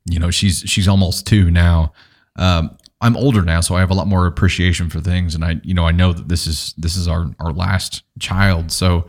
you 0.05 0.19
know, 0.19 0.31
she's 0.31 0.63
she's 0.65 0.87
almost 0.87 1.27
two 1.27 1.51
now. 1.51 1.93
Um, 2.37 2.77
I'm 3.01 3.17
older 3.17 3.41
now, 3.41 3.61
so 3.61 3.75
I 3.75 3.81
have 3.81 3.91
a 3.91 3.93
lot 3.93 4.07
more 4.07 4.25
appreciation 4.25 4.89
for 4.89 5.01
things, 5.01 5.35
and 5.35 5.43
I, 5.43 5.59
you 5.63 5.73
know, 5.73 5.85
I 5.85 5.91
know 5.91 6.13
that 6.13 6.27
this 6.29 6.47
is 6.47 6.73
this 6.77 6.95
is 6.95 7.07
our 7.07 7.29
our 7.39 7.51
last 7.51 8.03
child, 8.19 8.71
so 8.71 9.07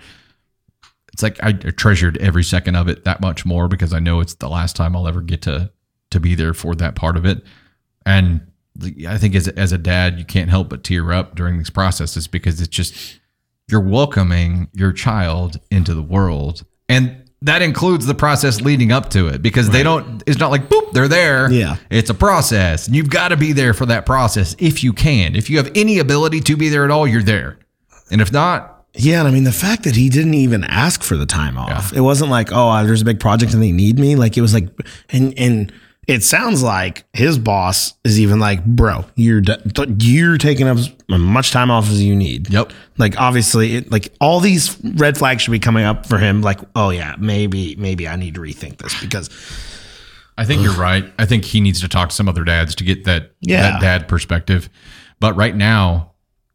it's 1.12 1.22
like 1.22 1.42
I 1.42 1.52
treasured 1.52 2.18
every 2.18 2.44
second 2.44 2.76
of 2.76 2.88
it 2.88 3.04
that 3.04 3.20
much 3.20 3.46
more 3.46 3.68
because 3.68 3.94
I 3.94 4.00
know 4.00 4.20
it's 4.20 4.34
the 4.34 4.48
last 4.48 4.76
time 4.76 4.94
I'll 4.94 5.08
ever 5.08 5.22
get 5.22 5.42
to 5.42 5.70
to 6.10 6.20
be 6.20 6.34
there 6.34 6.52
for 6.52 6.74
that 6.74 6.94
part 6.94 7.16
of 7.16 7.24
it. 7.24 7.42
And 8.04 8.46
I 9.08 9.16
think 9.16 9.34
as 9.34 9.48
as 9.48 9.72
a 9.72 9.78
dad, 9.78 10.18
you 10.18 10.24
can't 10.24 10.50
help 10.50 10.68
but 10.68 10.84
tear 10.84 11.12
up 11.12 11.34
during 11.34 11.58
these 11.58 11.70
processes 11.70 12.26
because 12.26 12.60
it's 12.60 12.68
just 12.68 13.20
you're 13.68 13.80
welcoming 13.80 14.68
your 14.72 14.92
child 14.92 15.58
into 15.70 15.94
the 15.94 16.02
world, 16.02 16.64
and 16.88 17.22
that 17.42 17.62
includes 17.62 18.06
the 18.06 18.14
process 18.14 18.60
leading 18.60 18.92
up 18.92 19.10
to 19.10 19.28
it 19.28 19.42
because 19.42 19.68
they 19.70 19.82
don't. 19.82 20.22
It's 20.26 20.38
not 20.38 20.50
like 20.50 20.68
boop, 20.68 20.92
they're 20.92 21.08
there. 21.08 21.50
Yeah. 21.50 21.76
it's 21.90 22.10
a 22.10 22.14
process, 22.14 22.86
and 22.86 22.96
you've 22.96 23.10
got 23.10 23.28
to 23.28 23.36
be 23.36 23.52
there 23.52 23.74
for 23.74 23.86
that 23.86 24.06
process 24.06 24.56
if 24.58 24.82
you 24.84 24.92
can. 24.92 25.36
If 25.36 25.50
you 25.50 25.56
have 25.58 25.70
any 25.74 25.98
ability 25.98 26.40
to 26.42 26.56
be 26.56 26.68
there 26.68 26.84
at 26.84 26.90
all, 26.90 27.06
you're 27.06 27.22
there, 27.22 27.58
and 28.10 28.20
if 28.20 28.32
not, 28.32 28.84
Yeah, 28.94 29.18
and 29.18 29.28
I 29.28 29.30
mean 29.30 29.44
the 29.44 29.52
fact 29.52 29.82
that 29.84 29.96
he 29.96 30.08
didn't 30.08 30.34
even 30.34 30.64
ask 30.64 31.02
for 31.02 31.16
the 31.16 31.26
time 31.26 31.58
off. 31.58 31.92
It 31.92 32.00
wasn't 32.00 32.30
like, 32.30 32.48
oh, 32.52 32.84
there's 32.86 33.02
a 33.02 33.04
big 33.04 33.20
project 33.20 33.52
and 33.52 33.62
they 33.62 33.72
need 33.72 33.98
me. 33.98 34.16
Like 34.16 34.36
it 34.38 34.40
was 34.40 34.54
like, 34.54 34.68
and 35.10 35.34
and 35.38 35.72
it 36.06 36.22
sounds 36.22 36.62
like 36.62 37.04
his 37.12 37.36
boss 37.38 37.94
is 38.04 38.20
even 38.20 38.38
like, 38.38 38.64
bro, 38.64 39.04
you're 39.16 39.42
you're 39.98 40.38
taking 40.38 40.68
up 40.68 40.78
as 40.78 40.90
much 41.08 41.50
time 41.50 41.70
off 41.70 41.88
as 41.90 42.02
you 42.02 42.14
need. 42.14 42.48
Yep. 42.50 42.72
Like 42.96 43.20
obviously, 43.20 43.76
it, 43.76 43.90
like 43.90 44.12
all 44.20 44.40
these 44.40 44.76
red 44.82 45.18
flags 45.18 45.42
should 45.42 45.50
be 45.50 45.58
coming 45.58 45.84
up 45.84 46.06
for 46.06 46.18
him. 46.18 46.42
Like, 46.42 46.60
oh 46.76 46.90
yeah, 46.90 47.16
maybe 47.18 47.74
maybe 47.76 48.06
I 48.06 48.16
need 48.16 48.34
to 48.36 48.40
rethink 48.40 48.78
this 48.78 48.98
because 49.00 49.28
I 50.38 50.44
think 50.44 50.62
you're 50.62 50.74
right. 50.76 51.04
I 51.18 51.26
think 51.26 51.44
he 51.44 51.60
needs 51.60 51.80
to 51.80 51.88
talk 51.88 52.10
to 52.10 52.14
some 52.14 52.28
other 52.28 52.44
dads 52.44 52.74
to 52.76 52.84
get 52.84 53.04
that 53.04 53.32
Yeah. 53.40 53.62
that 53.62 53.80
dad 53.80 54.08
perspective. 54.08 54.68
But 55.18 55.34
right 55.34 55.56
now, 55.56 56.12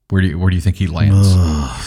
where 0.09 0.21
do 0.21 0.27
you, 0.29 0.37
where 0.39 0.49
do 0.49 0.55
you 0.55 0.61
think 0.61 0.75
he 0.75 0.87
lands? 0.87 1.33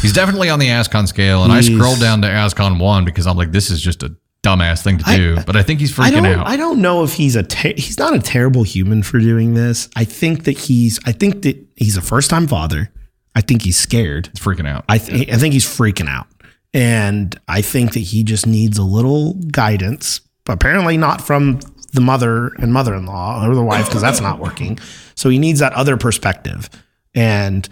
He's 0.03 0.13
definitely 0.13 0.51
on 0.51 0.59
the 0.59 0.69
Ascon 0.69 1.07
scale, 1.07 1.45
and 1.45 1.53
I 1.53 1.61
scroll 1.61 1.95
down 1.97 2.21
to 2.23 2.29
Ascon 2.29 2.81
one 2.81 3.05
because 3.05 3.27
I'm 3.27 3.37
like, 3.37 3.53
this 3.53 3.71
is 3.71 3.81
just 3.81 4.03
a 4.03 4.15
dumbass 4.45 4.83
thing 4.83 4.99
to 4.99 5.05
I- 5.09 5.17
do, 5.17 5.39
but 5.47 5.57
I 5.57 5.63
think 5.63 5.81
he's 5.81 5.99
I 5.99 6.11
freaking 6.11 6.23
don't. 6.23 6.27
out. 6.41 6.47
I 6.47 6.57
don't 6.57 6.81
know 6.81 7.03
if 7.03 7.15
he's 7.15 7.35
a. 7.37 7.43
Ter- 7.43 7.73
he's 7.77 7.99
not 7.99 8.15
a 8.15 8.21
terrible 8.21 8.63
human 8.63 9.03
for 9.03 9.19
doing 9.19 9.55
this. 9.55 9.89
I 9.97 10.05
think 10.05 10.45
that 10.45 10.57
he's. 10.59 11.01
I 11.07 11.13
think 11.13 11.43
that 11.43 11.57
he's 11.77 11.97
a 11.97 12.03
first 12.03 12.31
time 12.31 12.47
father. 12.47 12.91
I 13.35 13.41
think 13.41 13.63
he's 13.63 13.77
scared. 13.77 14.29
he's 14.33 14.45
freaking 14.45 14.69
out. 14.69 14.85
I 14.89 14.99
th- 14.99 15.29
I 15.33 15.37
think 15.37 15.55
he's 15.55 15.67
freaking 15.67 16.09
out, 16.09 16.27
and 16.73 17.39
I 17.49 17.63
think 17.63 17.95
that 17.95 18.01
he 18.01 18.23
just 18.23 18.47
needs 18.47 18.79
a 18.79 18.85
little 18.85 19.35
guidance. 19.51 20.21
Apparently, 20.47 20.97
not 20.97 21.21
from 21.21 21.61
the 21.95 22.01
mother 22.01 22.49
and 22.59 22.73
mother 22.73 22.95
in 22.95 23.07
law 23.07 23.45
or 23.45 23.55
the 23.55 23.63
wife 23.65 23.87
because 23.87 24.03
that's 24.03 24.21
not 24.21 24.39
working. 24.39 24.79
So 25.17 25.31
he 25.31 25.39
needs 25.39 25.61
that 25.61 25.73
other 25.73 25.97
perspective, 25.97 26.69
and 27.15 27.69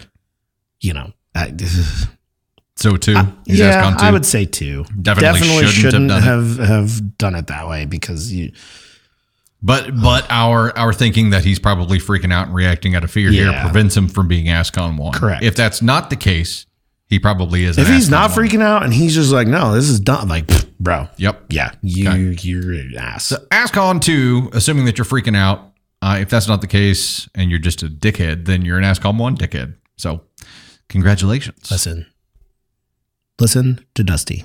you 0.81 0.95
know, 0.95 1.13
I, 1.35 1.53
so 2.77 2.97
he's 2.97 3.59
yeah. 3.59 3.95
I 3.99 4.11
would 4.11 4.25
say 4.27 4.45
two. 4.45 4.85
Definitely 5.01 5.67
shouldn't 5.67 6.11
have 6.11 6.23
done 6.57 6.61
it. 6.65 6.69
have 6.69 6.69
have 6.69 7.19
done 7.19 7.35
it 7.35 7.47
that 7.49 7.69
way 7.69 7.85
because 7.85 8.33
you. 8.33 8.53
But 9.63 10.01
but 10.03 10.27
our 10.29 10.77
our 10.77 10.93
thinking 10.93 11.31
that 11.31 11.45
he's 11.45 11.59
probably 11.61 11.99
freaking 11.99 12.33
out 12.33 12.47
and 12.49 12.55
reacting 12.55 12.95
out 12.97 13.05
of 13.05 13.11
fear 13.11 13.31
here 13.31 13.53
prevents 13.63 13.97
him 13.97 14.09
from 14.09 14.27
being 14.27 14.47
Ascon 14.47 14.97
one. 14.97 15.13
Correct. 15.13 15.45
If 15.45 15.55
that's 15.55 15.81
not 15.83 16.11
the 16.11 16.17
case, 16.17 16.67
he 17.09 17.19
probably 17.21 17.65
is. 17.65 17.79
If 17.79 17.87
he's 17.87 18.09
Ascon 18.09 18.11
not 18.11 18.37
one. 18.37 18.39
freaking 18.49 18.63
out 18.63 18.83
and 18.83 18.93
he's 18.93 19.15
just 19.15 19.31
like, 19.31 19.47
no, 19.47 19.73
this 19.75 19.89
is 19.89 20.01
done. 20.01 20.27
Like, 20.27 20.49
bro, 20.81 21.09
Yep. 21.17 21.45
yeah, 21.51 21.71
you 21.83 22.09
Okay. 22.09 22.49
you're 22.49 22.73
an 22.73 22.95
ass. 22.99 23.27
So 23.27 23.37
Ascon 23.53 24.01
two, 24.01 24.51
assuming 24.53 24.87
that 24.87 24.99
you're 24.99 25.05
freaking 25.05 25.37
out. 25.37 25.69
Uh, 26.01 26.19
if 26.21 26.29
that's 26.29 26.49
not 26.49 26.61
the 26.61 26.67
case 26.67 27.29
and 27.37 27.49
you're 27.49 27.61
just 27.61 27.85
a 27.85 27.87
dickhead, 27.87 28.47
then 28.47 28.65
you're 28.65 28.79
an 28.79 28.83
Ascon 28.83 29.17
one 29.19 29.37
dickhead. 29.37 29.75
So 29.97 30.23
congratulations. 30.89 31.71
Listen, 31.71 32.07
listen 33.41 33.85
to 33.95 34.05
Dusty. 34.05 34.45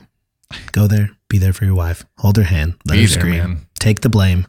Go 0.72 0.88
there, 0.88 1.12
be 1.30 1.38
there 1.38 1.54
for 1.54 1.66
your 1.66 1.76
wife. 1.76 2.06
Hold 2.20 2.38
her 2.38 2.44
hand, 2.44 2.76
let 2.86 2.96
Be 2.96 3.02
her 3.02 3.08
there, 3.08 3.20
scream. 3.20 3.38
man. 3.38 3.68
Take 3.80 4.02
the 4.02 4.10
blame. 4.10 4.48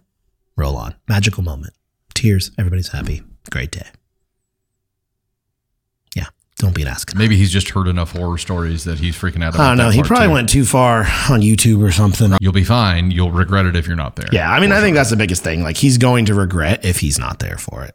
Roll 0.57 0.77
on. 0.77 0.95
Magical 1.09 1.43
moment. 1.43 1.75
Tears. 2.15 2.51
Everybody's 2.59 2.89
happy. 2.89 3.23
Great 3.51 3.71
day. 3.71 3.87
Yeah. 6.17 6.27
Don't 6.57 6.75
be 6.75 6.83
an 6.83 6.89
ass. 6.89 7.05
Maybe 7.15 7.37
he's 7.37 7.53
just 7.53 7.69
heard 7.71 7.87
enough 7.87 8.13
horror 8.13 8.39
stories 8.39 8.85
that 8.85 8.99
he's 8.99 9.15
freaking 9.17 9.45
out. 9.45 9.55
About 9.55 9.61
I 9.61 9.69
don't 9.69 9.79
know. 9.79 9.91
He 9.91 10.03
probably 10.03 10.27
too. 10.27 10.33
went 10.33 10.49
too 10.49 10.65
far 10.65 11.01
on 11.31 11.43
YouTube 11.43 11.81
or 11.87 11.93
something. 11.93 12.33
You'll 12.41 12.53
be 12.53 12.65
fine. 12.65 13.11
You'll 13.13 13.31
regret 13.31 13.67
it 13.67 13.77
if 13.77 13.87
you're 13.87 13.95
not 13.97 14.17
there. 14.17 14.29
Yeah, 14.33 14.51
I 14.51 14.59
mean, 14.61 14.73
I 14.73 14.81
think 14.81 14.97
that's 14.97 15.11
the 15.11 15.17
biggest 15.17 15.45
thing. 15.45 15.63
Like, 15.63 15.77
he's 15.77 15.99
going 15.99 16.25
to 16.27 16.35
regret 16.35 16.85
if 16.85 16.99
he's 16.99 17.19
not 17.19 17.39
there 17.39 17.57
for 17.59 17.85
it. 17.85 17.95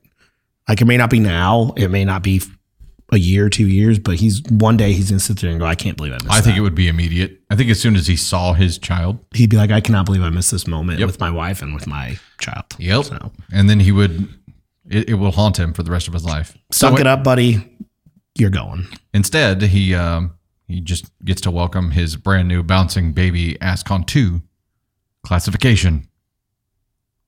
Like, 0.69 0.79
it 0.81 0.85
may 0.85 0.95
not 0.95 1.09
be 1.09 1.19
now, 1.19 1.73
it 1.75 1.89
may 1.91 2.05
not 2.05 2.23
be 2.23 2.41
a 3.13 3.17
year, 3.19 3.49
two 3.49 3.67
years, 3.67 3.99
but 3.99 4.15
he's 4.15 4.41
one 4.49 4.75
day 4.75 4.91
he's 4.93 5.09
gonna 5.11 5.19
sit 5.19 5.39
there 5.39 5.51
and 5.51 5.59
go, 5.59 5.65
"I 5.65 5.75
can't 5.75 5.95
believe 5.95 6.13
I 6.13 6.15
missed." 6.15 6.31
I 6.31 6.41
think 6.41 6.55
that." 6.55 6.57
it 6.57 6.61
would 6.61 6.75
be 6.75 6.87
immediate. 6.87 7.39
I 7.49 7.55
think 7.55 7.69
as 7.69 7.79
soon 7.79 7.95
as 7.95 8.07
he 8.07 8.15
saw 8.15 8.53
his 8.53 8.77
child, 8.77 9.19
he'd 9.33 9.49
be 9.49 9.57
like, 9.57 9.71
"I 9.71 9.79
cannot 9.81 10.05
believe 10.05 10.21
I 10.23 10.29
missed 10.29 10.51
this 10.51 10.67
moment 10.67 10.99
Yep. 10.99 11.07
with 11.07 11.19
my 11.19 11.29
wife 11.29 11.61
and 11.61 11.73
with 11.73 11.87
my 11.87 12.17
child." 12.39 12.65
Yep. 12.79 13.05
So, 13.05 13.31
and 13.51 13.69
then 13.69 13.79
he 13.79 13.91
would, 13.91 14.27
it, 14.89 15.09
it 15.09 15.13
will 15.15 15.31
haunt 15.31 15.57
him 15.57 15.73
for 15.73 15.83
the 15.83 15.91
rest 15.91 16.07
of 16.07 16.13
his 16.13 16.25
life. 16.25 16.57
suck 16.71 16.93
So 16.95 16.99
it 16.99 17.07
up, 17.07 17.23
buddy. 17.23 17.69
You're 18.35 18.49
going. 18.49 18.87
Instead, 19.13 19.61
he 19.61 19.93
um, 19.93 20.33
he 20.67 20.81
just 20.81 21.05
gets 21.23 21.39
to 21.41 21.51
welcome 21.51 21.91
his 21.91 22.15
brand 22.15 22.47
new 22.47 22.63
bouncing 22.63 23.13
baby 23.13 23.55
Ascon 23.61 24.05
two 24.07 24.41
classification, 25.23 26.07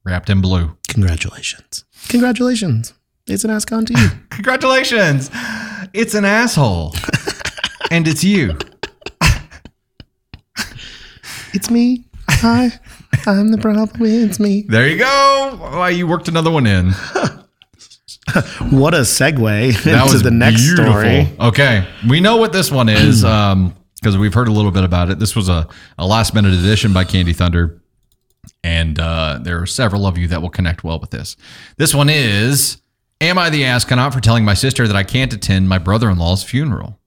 wrapped 0.04 0.30
in 0.30 0.42
blue. 0.42 0.76
Congratulations. 0.88 1.86
Congratulations. 2.10 2.94
It's 3.28 3.44
an 3.44 3.50
ask 3.50 3.72
on 3.72 3.86
to 3.86 3.94
you. 4.00 4.10
Congratulations! 4.30 5.30
It's 5.96 6.14
an 6.14 6.26
asshole, 6.26 6.94
and 7.92 8.06
it's 8.06 8.22
you. 8.22 8.58
it's 11.54 11.70
me. 11.70 12.04
Hi. 12.30 12.70
I'm 13.26 13.52
the 13.52 13.58
problem. 13.58 13.90
It's 14.02 14.38
me. 14.38 14.66
There 14.68 14.90
you 14.90 14.98
go. 14.98 15.58
Why 15.58 15.90
you 15.92 16.06
worked 16.06 16.28
another 16.28 16.52
one 16.52 16.68
in. 16.68 16.92
What 18.72 18.94
a 18.94 19.02
segue 19.02 19.84
That 19.84 20.02
into 20.02 20.14
was 20.14 20.24
the 20.24 20.32
next 20.32 20.64
beautiful. 20.64 20.92
story. 20.92 21.30
Okay, 21.40 21.88
we 22.10 22.20
know 22.20 22.36
what 22.38 22.52
this 22.52 22.70
one 22.72 22.90
is 22.90 23.22
because 24.02 24.18
we've 24.18 24.34
heard 24.34 24.50
a 24.50 24.52
little 24.52 24.72
bit 24.72 24.84
about 24.84 25.10
it. 25.10 25.20
This 25.20 25.36
was 25.36 25.48
a, 25.48 25.68
a 25.98 26.06
last 26.06 26.34
minute 26.34 26.54
edition 26.54 26.92
by 26.92 27.06
Candy 27.06 27.32
Thunder, 27.32 27.82
and 28.64 29.00
uh, 29.00 29.40
there 29.42 29.62
are 29.62 29.66
several 29.68 30.06
of 30.06 30.18
you 30.18 30.28
that 30.28 30.42
will 30.42 30.50
connect 30.50 30.84
well 30.84 31.00
with 31.00 31.12
this. 31.12 31.38
This 31.78 31.96
one 31.96 32.10
is: 32.10 32.82
Am 33.22 33.38
I 33.38 33.50
the 33.50 33.64
astronaut 33.64 34.14
for 34.14 34.20
telling 34.20 34.44
my 34.44 34.54
sister 34.54 34.88
that 34.88 34.96
I 34.96 35.04
can't 35.04 35.34
attend 35.34 35.70
my 35.70 35.78
brother 35.78 36.10
in 36.10 36.18
law's 36.18 36.44
funeral? 36.44 37.00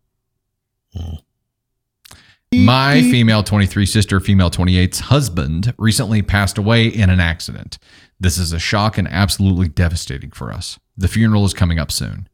My 2.53 3.03
female 3.03 3.43
23 3.43 3.85
sister, 3.85 4.19
female 4.19 4.51
28's 4.51 5.01
husband, 5.01 5.75
recently 5.77 6.23
passed 6.23 6.57
away 6.57 6.87
in 6.87 7.11
an 7.11 7.21
accident. 7.21 7.79
This 8.19 8.39
is 8.39 8.55
a 8.55 8.59
shock 8.59 8.97
and 8.97 9.07
absolutely 9.07 9.69
devastating 9.69 10.31
for 10.31 10.51
us. 10.51 10.79
The 10.97 11.09
funeral 11.09 11.45
is 11.45 11.53
coming 11.53 11.79
up 11.79 11.93
soon. 11.93 12.27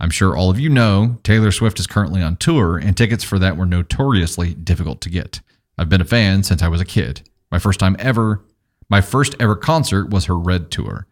I'm 0.00 0.10
sure 0.10 0.34
all 0.34 0.48
of 0.48 0.58
you 0.58 0.70
know 0.70 1.18
Taylor 1.22 1.52
Swift 1.52 1.78
is 1.78 1.86
currently 1.86 2.22
on 2.22 2.36
tour, 2.36 2.78
and 2.78 2.96
tickets 2.96 3.24
for 3.24 3.38
that 3.40 3.58
were 3.58 3.66
notoriously 3.66 4.54
difficult 4.54 5.02
to 5.02 5.10
get. 5.10 5.40
I've 5.76 5.90
been 5.90 6.00
a 6.00 6.06
fan 6.06 6.44
since 6.44 6.62
I 6.62 6.68
was 6.68 6.80
a 6.80 6.86
kid. 6.86 7.28
My 7.50 7.58
first 7.58 7.78
time 7.78 7.96
ever, 7.98 8.42
my 8.88 9.02
first 9.02 9.34
ever 9.38 9.54
concert 9.54 10.08
was 10.08 10.24
her 10.24 10.38
Red 10.38 10.70
tour. 10.70 11.06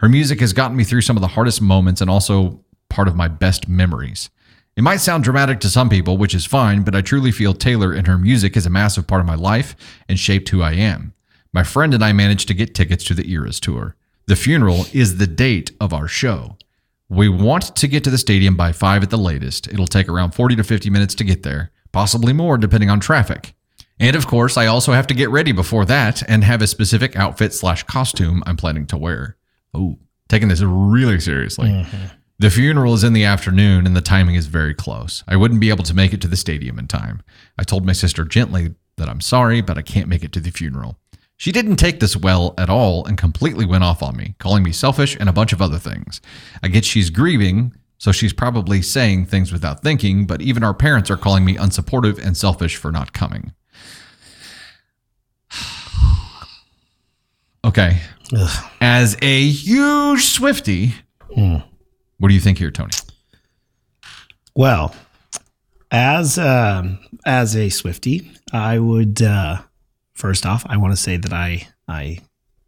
Her 0.00 0.08
music 0.08 0.40
has 0.40 0.54
gotten 0.54 0.78
me 0.78 0.84
through 0.84 1.02
some 1.02 1.18
of 1.18 1.20
the 1.20 1.28
hardest 1.28 1.60
moments 1.60 2.00
and 2.00 2.08
also 2.08 2.64
part 2.88 3.06
of 3.06 3.16
my 3.16 3.28
best 3.28 3.68
memories. 3.68 4.30
It 4.74 4.80
might 4.82 4.96
sound 4.96 5.24
dramatic 5.24 5.60
to 5.60 5.68
some 5.68 5.90
people, 5.90 6.16
which 6.16 6.34
is 6.34 6.46
fine, 6.46 6.84
but 6.84 6.94
I 6.94 7.02
truly 7.02 7.30
feel 7.30 7.52
Taylor 7.52 7.92
and 7.92 8.06
her 8.06 8.16
music 8.16 8.56
is 8.56 8.64
a 8.64 8.70
massive 8.70 9.06
part 9.06 9.20
of 9.20 9.26
my 9.26 9.34
life 9.34 9.76
and 10.08 10.18
shaped 10.18 10.48
who 10.48 10.62
I 10.62 10.72
am. 10.72 11.12
My 11.52 11.64
friend 11.64 11.92
and 11.92 12.02
I 12.02 12.14
managed 12.14 12.48
to 12.48 12.54
get 12.54 12.74
tickets 12.74 13.04
to 13.04 13.14
the 13.14 13.30
Eras 13.30 13.60
tour. 13.60 13.94
The 14.26 14.36
funeral 14.36 14.86
is 14.94 15.18
the 15.18 15.26
date 15.26 15.72
of 15.82 15.92
our 15.92 16.08
show. 16.08 16.56
We 17.10 17.28
want 17.28 17.76
to 17.76 17.86
get 17.86 18.02
to 18.04 18.10
the 18.10 18.16
stadium 18.16 18.56
by 18.56 18.72
5 18.72 19.02
at 19.02 19.10
the 19.10 19.18
latest. 19.18 19.68
It'll 19.68 19.86
take 19.86 20.08
around 20.08 20.30
40 20.30 20.56
to 20.56 20.64
50 20.64 20.88
minutes 20.88 21.14
to 21.16 21.24
get 21.24 21.42
there, 21.42 21.72
possibly 21.92 22.32
more 22.32 22.56
depending 22.56 22.88
on 22.88 23.00
traffic. 23.00 23.52
And 23.98 24.16
of 24.16 24.26
course, 24.26 24.56
I 24.56 24.64
also 24.64 24.92
have 24.92 25.08
to 25.08 25.14
get 25.14 25.28
ready 25.28 25.52
before 25.52 25.84
that 25.84 26.22
and 26.26 26.42
have 26.42 26.62
a 26.62 26.66
specific 26.66 27.16
outfit 27.16 27.52
slash 27.52 27.82
costume 27.82 28.42
I'm 28.46 28.56
planning 28.56 28.86
to 28.86 28.96
wear. 28.96 29.36
Oh, 29.74 29.98
taking 30.28 30.48
this 30.48 30.60
really 30.60 31.20
seriously. 31.20 31.68
Mm-hmm. 31.68 32.06
The 32.38 32.50
funeral 32.50 32.94
is 32.94 33.04
in 33.04 33.12
the 33.12 33.24
afternoon 33.24 33.86
and 33.86 33.94
the 33.94 34.00
timing 34.00 34.34
is 34.34 34.46
very 34.46 34.72
close. 34.72 35.22
I 35.28 35.36
wouldn't 35.36 35.60
be 35.60 35.68
able 35.68 35.84
to 35.84 35.94
make 35.94 36.14
it 36.14 36.22
to 36.22 36.28
the 36.28 36.36
stadium 36.36 36.78
in 36.78 36.88
time. 36.88 37.22
I 37.58 37.64
told 37.64 37.84
my 37.84 37.92
sister 37.92 38.24
gently 38.24 38.74
that 38.96 39.10
I'm 39.10 39.20
sorry, 39.20 39.60
but 39.60 39.76
I 39.76 39.82
can't 39.82 40.08
make 40.08 40.24
it 40.24 40.32
to 40.32 40.40
the 40.40 40.50
funeral. 40.50 40.98
She 41.36 41.52
didn't 41.52 41.76
take 41.76 42.00
this 42.00 42.16
well 42.16 42.54
at 42.58 42.70
all 42.70 43.04
and 43.04 43.16
completely 43.16 43.66
went 43.66 43.84
off 43.84 44.02
on 44.02 44.16
me, 44.16 44.34
calling 44.38 44.62
me 44.62 44.72
selfish 44.72 45.16
and 45.18 45.28
a 45.28 45.32
bunch 45.32 45.52
of 45.52 45.62
other 45.62 45.78
things. 45.78 46.20
I 46.62 46.68
get 46.68 46.84
she's 46.84 47.10
grieving, 47.10 47.74
so 47.98 48.12
she's 48.12 48.32
probably 48.32 48.80
saying 48.80 49.26
things 49.26 49.52
without 49.52 49.82
thinking, 49.82 50.26
but 50.26 50.40
even 50.40 50.64
our 50.64 50.72
parents 50.74 51.10
are 51.10 51.16
calling 51.18 51.44
me 51.44 51.56
unsupportive 51.56 52.18
and 52.18 52.36
selfish 52.36 52.76
for 52.76 52.90
not 52.90 53.12
coming. 53.12 53.52
Okay. 57.62 58.00
Ugh. 58.36 58.70
As 58.80 59.16
a 59.22 59.48
huge 59.48 60.24
Swifty, 60.24 60.94
what 61.28 62.28
do 62.28 62.34
you 62.34 62.40
think 62.40 62.58
here, 62.58 62.70
Tony? 62.70 62.92
Well, 64.54 64.94
as 65.90 66.38
um, 66.38 66.98
as 67.26 67.56
a 67.56 67.68
Swifty, 67.70 68.30
I 68.52 68.78
would 68.78 69.22
uh, 69.22 69.62
first 70.14 70.46
off, 70.46 70.64
I 70.66 70.76
want 70.76 70.92
to 70.92 70.96
say 70.96 71.16
that 71.16 71.32
I 71.32 71.68
I 71.88 72.20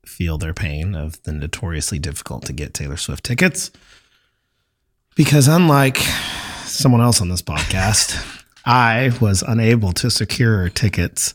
feel 0.04 0.38
their 0.38 0.54
pain 0.54 0.94
of 0.94 1.22
the 1.22 1.32
notoriously 1.32 1.98
difficult 1.98 2.44
to 2.46 2.52
get 2.52 2.74
Taylor 2.74 2.96
Swift 2.96 3.24
tickets 3.24 3.70
because 5.14 5.48
unlike 5.48 5.98
someone 6.64 7.00
else 7.00 7.20
on 7.20 7.28
this 7.28 7.42
podcast, 7.42 8.40
I 8.64 9.12
was 9.20 9.42
unable 9.42 9.92
to 9.92 10.10
secure 10.10 10.68
tickets 10.68 11.34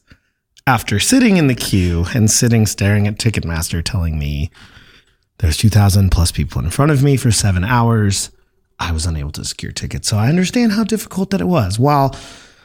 after 0.68 1.00
sitting 1.00 1.38
in 1.38 1.48
the 1.48 1.56
queue 1.56 2.06
and 2.14 2.30
sitting 2.30 2.66
staring 2.66 3.08
at 3.08 3.18
Ticketmaster 3.18 3.82
telling 3.82 4.20
me 4.20 4.52
there's 5.38 5.56
2,000 5.56 6.12
plus 6.12 6.32
people 6.32 6.62
in 6.62 6.70
front 6.70 6.92
of 6.92 7.02
me 7.02 7.16
for 7.16 7.32
seven 7.32 7.64
hours. 7.64 8.32
I 8.78 8.92
was 8.92 9.06
unable 9.06 9.32
to 9.32 9.46
secure 9.46 9.72
tickets. 9.72 10.10
So 10.10 10.18
I 10.18 10.28
understand 10.28 10.74
how 10.74 10.84
difficult 10.84 11.30
that 11.30 11.40
it 11.40 11.48
was. 11.48 11.80
While 11.80 12.14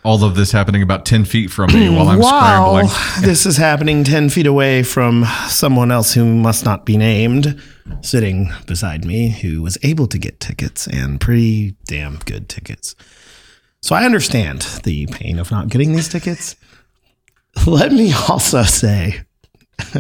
All 0.03 0.25
of 0.25 0.35
this 0.35 0.51
happening 0.51 0.83
about 0.83 1.07
10 1.07 1.25
feet 1.25 1.53
from 1.53 1.73
me 1.73 1.89
while 1.89 2.09
I'm 2.09 2.19
while 2.19 2.89
scrambling. 2.89 2.89
this 3.25 3.47
is 3.47 3.57
happening 3.57 4.03
10 4.03 4.31
feet 4.31 4.49
away 4.49 4.83
from 4.83 5.25
someone 5.47 5.93
else 5.93 6.13
who 6.13 6.25
must 6.25 6.65
not 6.65 6.85
be 6.85 6.97
named 6.97 7.63
sitting 8.01 8.51
beside 8.67 9.05
me 9.05 9.29
who 9.31 9.63
was 9.63 9.79
able 9.85 10.09
to 10.09 10.19
get 10.19 10.41
tickets 10.41 10.89
and 10.89 11.21
pretty 11.21 11.77
damn 11.85 12.17
good 12.25 12.49
tickets. 12.49 12.97
So 13.81 13.95
I 13.95 14.05
understand 14.05 14.63
the 14.83 15.07
pain 15.07 15.39
of 15.39 15.53
not 15.53 15.69
getting 15.69 15.93
these 15.93 16.09
tickets. 16.09 16.57
Let 17.67 17.93
me 17.93 18.13
also 18.29 18.63
say, 18.63 19.21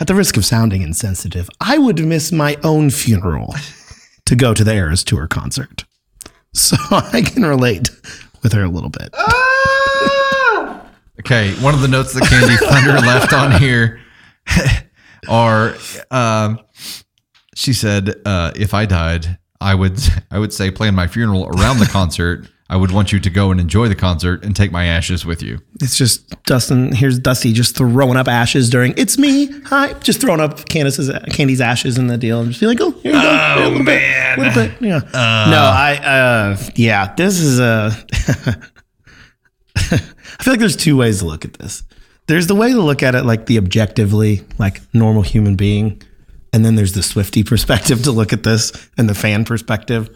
at 0.00 0.06
the 0.06 0.14
risk 0.14 0.36
of 0.36 0.44
sounding 0.44 0.82
insensitive, 0.82 1.48
I 1.60 1.78
would 1.78 2.04
miss 2.04 2.32
my 2.32 2.56
own 2.62 2.90
funeral 2.90 3.54
to 4.26 4.36
go 4.36 4.54
to 4.54 4.64
the 4.64 4.74
Eras 4.74 5.04
Tour 5.04 5.26
concert. 5.26 5.84
So 6.54 6.76
I 6.90 7.22
can 7.22 7.46
relate 7.46 7.88
with 8.42 8.52
her 8.52 8.62
a 8.62 8.68
little 8.68 8.90
bit. 8.90 9.08
Okay, 11.20 11.54
one 11.62 11.72
of 11.72 11.80
the 11.80 11.88
notes 11.88 12.12
that 12.12 12.24
Candy 12.24 12.56
Thunder 12.56 12.98
left 13.06 13.32
on 13.32 13.58
here 13.58 14.00
are 15.30 15.74
um, 16.10 16.58
she 17.54 17.72
said, 17.72 18.14
uh, 18.26 18.52
"If 18.54 18.74
I 18.74 18.84
died, 18.84 19.38
I 19.62 19.74
would 19.74 19.98
I 20.30 20.38
would 20.38 20.52
say 20.52 20.70
plan 20.70 20.94
my 20.94 21.06
funeral 21.06 21.46
around 21.46 21.78
the 21.78 21.86
concert. 21.86 22.46
I 22.72 22.76
would 22.76 22.90
want 22.90 23.12
you 23.12 23.20
to 23.20 23.28
go 23.28 23.50
and 23.50 23.60
enjoy 23.60 23.88
the 23.88 23.94
concert 23.94 24.42
and 24.42 24.56
take 24.56 24.72
my 24.72 24.86
ashes 24.86 25.26
with 25.26 25.42
you." 25.42 25.60
It's 25.82 25.96
just 25.96 26.42
Dustin. 26.44 26.92
Here's 26.92 27.18
Dusty 27.18 27.52
just 27.52 27.76
throwing 27.76 28.16
up 28.16 28.28
ashes 28.28 28.70
during. 28.70 28.94
It's 28.96 29.18
me. 29.18 29.50
Hi. 29.64 29.92
Just 30.00 30.22
throwing 30.22 30.40
up 30.40 30.68
Candace's 30.68 31.10
Candy's 31.34 31.60
ashes 31.60 31.98
in 31.98 32.06
the 32.06 32.16
deal 32.16 32.40
and 32.40 32.48
just 32.48 32.60
be 32.60 32.66
like, 32.66 32.80
oh, 32.80 32.92
here 33.02 33.12
you 33.12 33.20
go. 33.20 33.70
Here, 33.74 33.82
man. 33.82 34.38
Bit, 34.38 34.38
little 34.38 34.62
bit. 34.62 34.80
Yeah. 34.80 34.98
no, 35.50 35.60
I. 35.60 35.98
uh 36.02 36.56
Yeah. 36.74 37.14
This 37.14 37.40
is 37.40 37.60
a. 37.60 37.92
I 39.76 40.44
feel 40.44 40.52
like 40.54 40.60
there's 40.60 40.76
two 40.76 40.96
ways 40.96 41.18
to 41.18 41.26
look 41.26 41.44
at 41.44 41.54
this. 41.54 41.82
There's 42.26 42.46
the 42.46 42.54
way 42.54 42.70
to 42.72 42.80
look 42.80 43.02
at 43.02 43.14
it 43.14 43.24
like 43.24 43.46
the 43.46 43.58
objectively, 43.58 44.44
like 44.58 44.80
normal 44.94 45.22
human 45.22 45.56
being, 45.56 46.00
and 46.52 46.64
then 46.64 46.76
there's 46.76 46.92
the 46.92 47.02
Swifty 47.02 47.44
perspective 47.52 48.02
to 48.04 48.12
look 48.12 48.32
at 48.32 48.44
this 48.44 48.72
and 48.96 49.08
the 49.10 49.14
fan 49.14 49.44
perspective. 49.44 50.08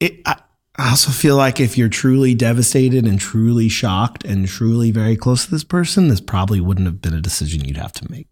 It. 0.00 0.20
I, 0.26 0.36
I 0.78 0.90
also 0.90 1.10
feel 1.10 1.36
like 1.36 1.58
if 1.58 1.76
you're 1.76 1.88
truly 1.88 2.34
devastated 2.34 3.04
and 3.04 3.18
truly 3.20 3.68
shocked 3.68 4.24
and 4.24 4.46
truly 4.46 4.92
very 4.92 5.16
close 5.16 5.44
to 5.44 5.50
this 5.50 5.64
person, 5.64 6.06
this 6.06 6.20
probably 6.20 6.60
wouldn't 6.60 6.86
have 6.86 7.02
been 7.02 7.14
a 7.14 7.20
decision 7.20 7.64
you'd 7.64 7.76
have 7.76 7.92
to 7.94 8.10
make. 8.10 8.28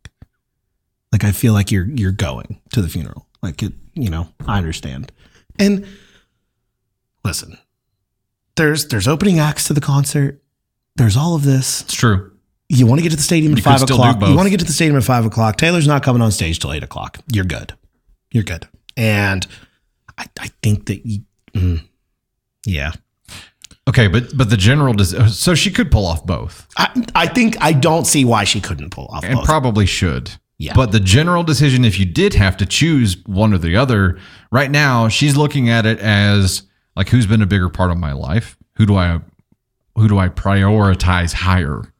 Like 1.11 1.25
I 1.25 1.33
feel 1.33 1.53
like 1.53 1.73
you're 1.73 1.87
you're 1.87 2.13
going 2.13 2.61
to 2.73 2.83
the 2.83 2.89
funeral. 2.89 3.27
Like 3.43 3.63
it, 3.63 3.73
you 3.95 4.11
know, 4.11 4.29
I 4.47 4.59
understand. 4.59 5.11
And 5.59 5.87
listen, 7.25 7.59
there's 8.57 8.89
there's 8.89 9.09
opening 9.09 9.39
acts 9.39 9.67
to 9.67 9.73
the 9.73 9.81
concert. 9.81 10.43
There's 10.95 11.17
all 11.17 11.35
of 11.35 11.43
this. 11.43 11.83
It's 11.83 11.95
true. 11.95 12.33
You 12.69 12.87
want 12.87 12.99
to 12.99 13.03
get 13.03 13.11
to 13.11 13.17
the 13.17 13.23
stadium 13.23 13.53
at 13.53 13.59
You 13.59 13.65
five 13.65 13.83
o'clock. 13.83 14.21
You 14.21 14.35
want 14.35 14.47
to 14.47 14.51
get 14.51 14.61
to 14.61 14.67
the 14.67 14.73
stadium 14.73 14.97
at 14.97 15.05
five 15.05 15.25
o'clock. 15.25 15.57
Taylor's 15.57 15.87
not 15.87 16.03
coming 16.03 16.23
on 16.23 16.33
stage 16.33 16.59
till 16.59 16.73
eight 16.73 16.83
o'clock. 16.83 17.19
You're 17.33 17.45
good. 17.45 17.75
You're 18.31 18.45
good. 18.45 18.69
And 18.97 19.47
I, 20.19 20.27
I 20.41 20.49
think 20.63 20.87
that 20.87 21.07
you, 21.07 21.21
mm, 21.53 21.83
yeah. 22.67 22.93
Okay, 23.89 24.09
but 24.09 24.37
but 24.37 24.51
the 24.51 24.57
general 24.57 24.95
des- 24.95 25.29
so 25.29 25.55
she 25.55 25.71
could 25.71 25.93
pull 25.93 26.07
off 26.07 26.27
both 26.27 26.67
I, 26.77 27.07
I 27.15 27.27
think 27.29 27.57
I 27.61 27.73
don't 27.73 28.05
see 28.05 28.25
why 28.25 28.43
she 28.43 28.61
couldn't 28.61 28.91
pull 28.91 29.07
off 29.07 29.25
and 29.25 29.37
both. 29.37 29.45
probably 29.45 29.87
should. 29.87 30.33
Yeah. 30.59 30.73
But 30.75 30.91
the 30.91 31.01
general 31.01 31.43
decision, 31.43 31.85
if 31.85 31.99
you 31.99 32.07
did 32.07 32.35
have 32.35 32.57
to 32.57 32.67
choose 32.67 33.17
one 33.27 33.53
or 33.53 33.59
the 33.59 33.77
other, 33.77 34.19
right 34.51 34.71
now 34.71 35.09
she's 35.09 35.37
looking 35.37 35.69
at 35.69 35.87
it 35.87 36.01
as 36.01 36.63
like 36.97 37.11
who's 37.11 37.27
been 37.27 37.43
a 37.43 37.47
bigger 37.47 37.69
part 37.69 37.91
of 37.91 37.99
my 37.99 38.13
life? 38.13 38.57
Who 38.77 38.87
do 38.87 38.97
I 38.97 39.21
who 39.95 40.09
do 40.09 40.19
I 40.19 40.29
prioritize 40.29 41.33
higher? 41.33 41.93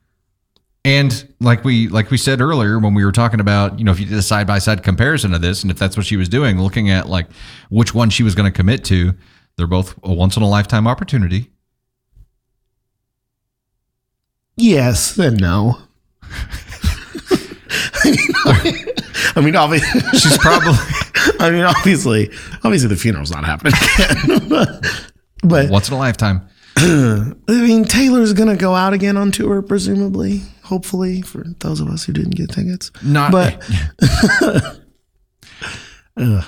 And 0.85 1.35
like 1.41 1.65
we 1.65 1.89
like 1.89 2.11
we 2.11 2.17
said 2.17 2.41
earlier 2.41 2.79
when 2.79 2.95
we 2.95 3.05
were 3.05 3.13
talking 3.13 3.41
about, 3.41 3.79
you 3.79 3.85
know, 3.85 3.93
if 3.93 4.01
you 4.01 4.07
did 4.07 4.19
a 4.19 4.23
side 4.23 4.47
by 4.47 4.59
side 4.59 4.83
comparison 4.83 5.35
of 5.35 5.43
this, 5.43 5.63
and 5.63 5.71
if 5.71 5.79
that's 5.79 5.97
what 5.97 6.07
she 6.07 6.17
was 6.17 6.29
doing, 6.29 6.61
looking 6.61 6.91
at 6.91 7.09
like 7.09 7.27
which 7.69 7.95
one 7.95 8.09
she 8.11 8.23
was 8.23 8.35
going 8.35 8.51
to 8.51 8.57
commit 8.57 8.85
to, 8.85 9.15
they're 9.57 9.67
both 9.67 9.99
a 10.03 10.13
once 10.13 10.37
in 10.37 10.43
a 10.43 10.49
lifetime 10.49 10.87
opportunity. 10.87 11.51
yes 14.57 15.19
and 15.19 15.41
no. 15.41 15.79
I 19.35 19.41
mean, 19.43 19.57
obviously, 19.57 20.01
She's 20.19 20.39
probably 20.39 20.73
I 21.41 21.51
mean, 21.51 21.65
obviously, 21.65 22.31
obviously, 22.65 22.89
the 22.89 22.97
funeral's 22.97 23.31
not 23.31 23.45
happening 23.45 23.73
again. 23.99 24.81
but 25.43 25.69
once 25.71 25.89
in 25.89 25.95
a 25.95 25.99
lifetime. 25.99 26.49
I 26.77 27.35
mean, 27.49 27.85
Taylor's 27.85 28.33
gonna 28.33 28.57
go 28.57 28.75
out 28.75 28.93
again 28.93 29.17
on 29.17 29.31
tour, 29.33 29.61
presumably. 29.63 30.43
Hopefully, 30.65 31.23
for 31.23 31.45
those 31.61 31.81
of 31.81 31.89
us 31.89 32.05
who 32.05 32.13
didn't 32.13 32.35
get 32.37 32.51
tickets. 32.51 32.91
Not 33.03 33.33
But- 33.33 33.63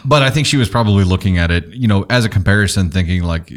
But 0.05 0.23
I 0.23 0.31
think 0.31 0.47
she 0.47 0.57
was 0.57 0.69
probably 0.69 1.05
looking 1.05 1.39
at 1.39 1.51
it, 1.51 1.67
you 1.69 1.87
know, 1.87 2.07
as 2.09 2.25
a 2.25 2.29
comparison, 2.29 2.91
thinking 2.91 3.23
like, 3.23 3.53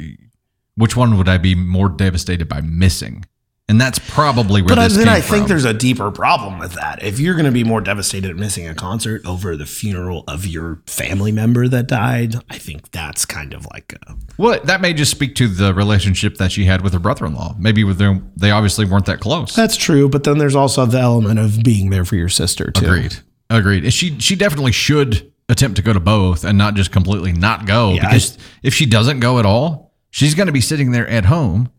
which 0.76 0.95
one 0.95 1.17
would 1.17 1.30
I 1.30 1.38
be 1.38 1.56
more 1.56 1.89
devastated 1.89 2.50
by 2.50 2.62
missing? 2.62 3.26
And 3.69 3.80
that's 3.80 4.00
probably 4.00 4.62
where 4.62 4.76
But 4.76 4.89
this 4.89 4.97
then 4.97 5.08
I 5.08 5.21
think 5.21 5.47
there's 5.47 5.63
a 5.63 5.74
deeper 5.74 6.12
problem 6.12 6.60
with 6.60 6.74
that. 6.74 7.02
If 7.02 7.19
you're 7.19 7.36
going 7.36 7.45
to 7.45 7.54
be 7.54 7.63
more 7.63 7.80
devastated 7.80 8.30
at 8.30 8.36
missing 8.36 8.67
a 8.67 8.76
concert 8.76 9.26
over 9.26 9.56
the 9.56 9.65
funeral 9.65 10.26
of 10.28 10.45
your 10.45 10.82
family 10.88 11.32
member 11.32 11.69
that 11.69 11.88
died, 11.88 12.36
I 12.50 12.58
think 12.58 12.91
that's 12.91 13.26
kind 13.26 13.54
of 13.54 13.65
like 13.71 13.93
a, 13.93 14.15
well, 14.38 14.60
that 14.65 14.82
may 14.82 14.93
just 14.93 15.12
speak 15.12 15.36
to 15.36 15.47
the 15.47 15.74
relationship 15.74 16.36
that 16.36 16.52
she 16.52 16.65
had 16.65 16.82
with 16.82 16.91
her 16.91 17.00
brother-in-law. 17.00 17.56
Maybe 17.60 17.86
with 17.86 17.97
them, 17.97 18.34
they 18.36 18.52
obviously 18.52 18.84
weren't 18.84 19.06
that 19.06 19.21
close. 19.21 19.56
that's 19.56 19.78
true. 19.78 20.10
But 20.10 20.26
then 20.26 20.38
there's 20.38 20.56
also 20.56 20.86
the 20.86 21.00
element 21.00 21.39
of 21.39 21.63
being 21.63 21.91
there 21.91 22.04
for 22.04 22.17
your 22.17 22.28
sister 22.28 22.71
too. 22.71 22.86
Agreed. 22.86 23.19
Agreed. 23.50 23.93
She 23.93 24.19
she 24.19 24.36
definitely 24.36 24.74
should 24.74 25.31
attempt 25.51 25.75
to 25.75 25.81
go 25.81 25.93
to 25.93 25.99
both 25.99 26.43
and 26.43 26.57
not 26.57 26.75
just 26.75 26.91
completely 26.91 27.33
not 27.33 27.65
go 27.65 27.93
Yeah, 27.93 28.01
because 28.07 28.37
if 28.63 28.73
she 28.73 28.85
doesn't 28.85 29.19
go 29.19 29.37
at 29.39 29.45
all, 29.45 29.93
she's 30.09 30.33
going 30.33 30.47
to 30.47 30.53
be 30.53 30.61
sitting 30.61 30.91
there 30.91 31.07
at 31.07 31.25
home 31.25 31.69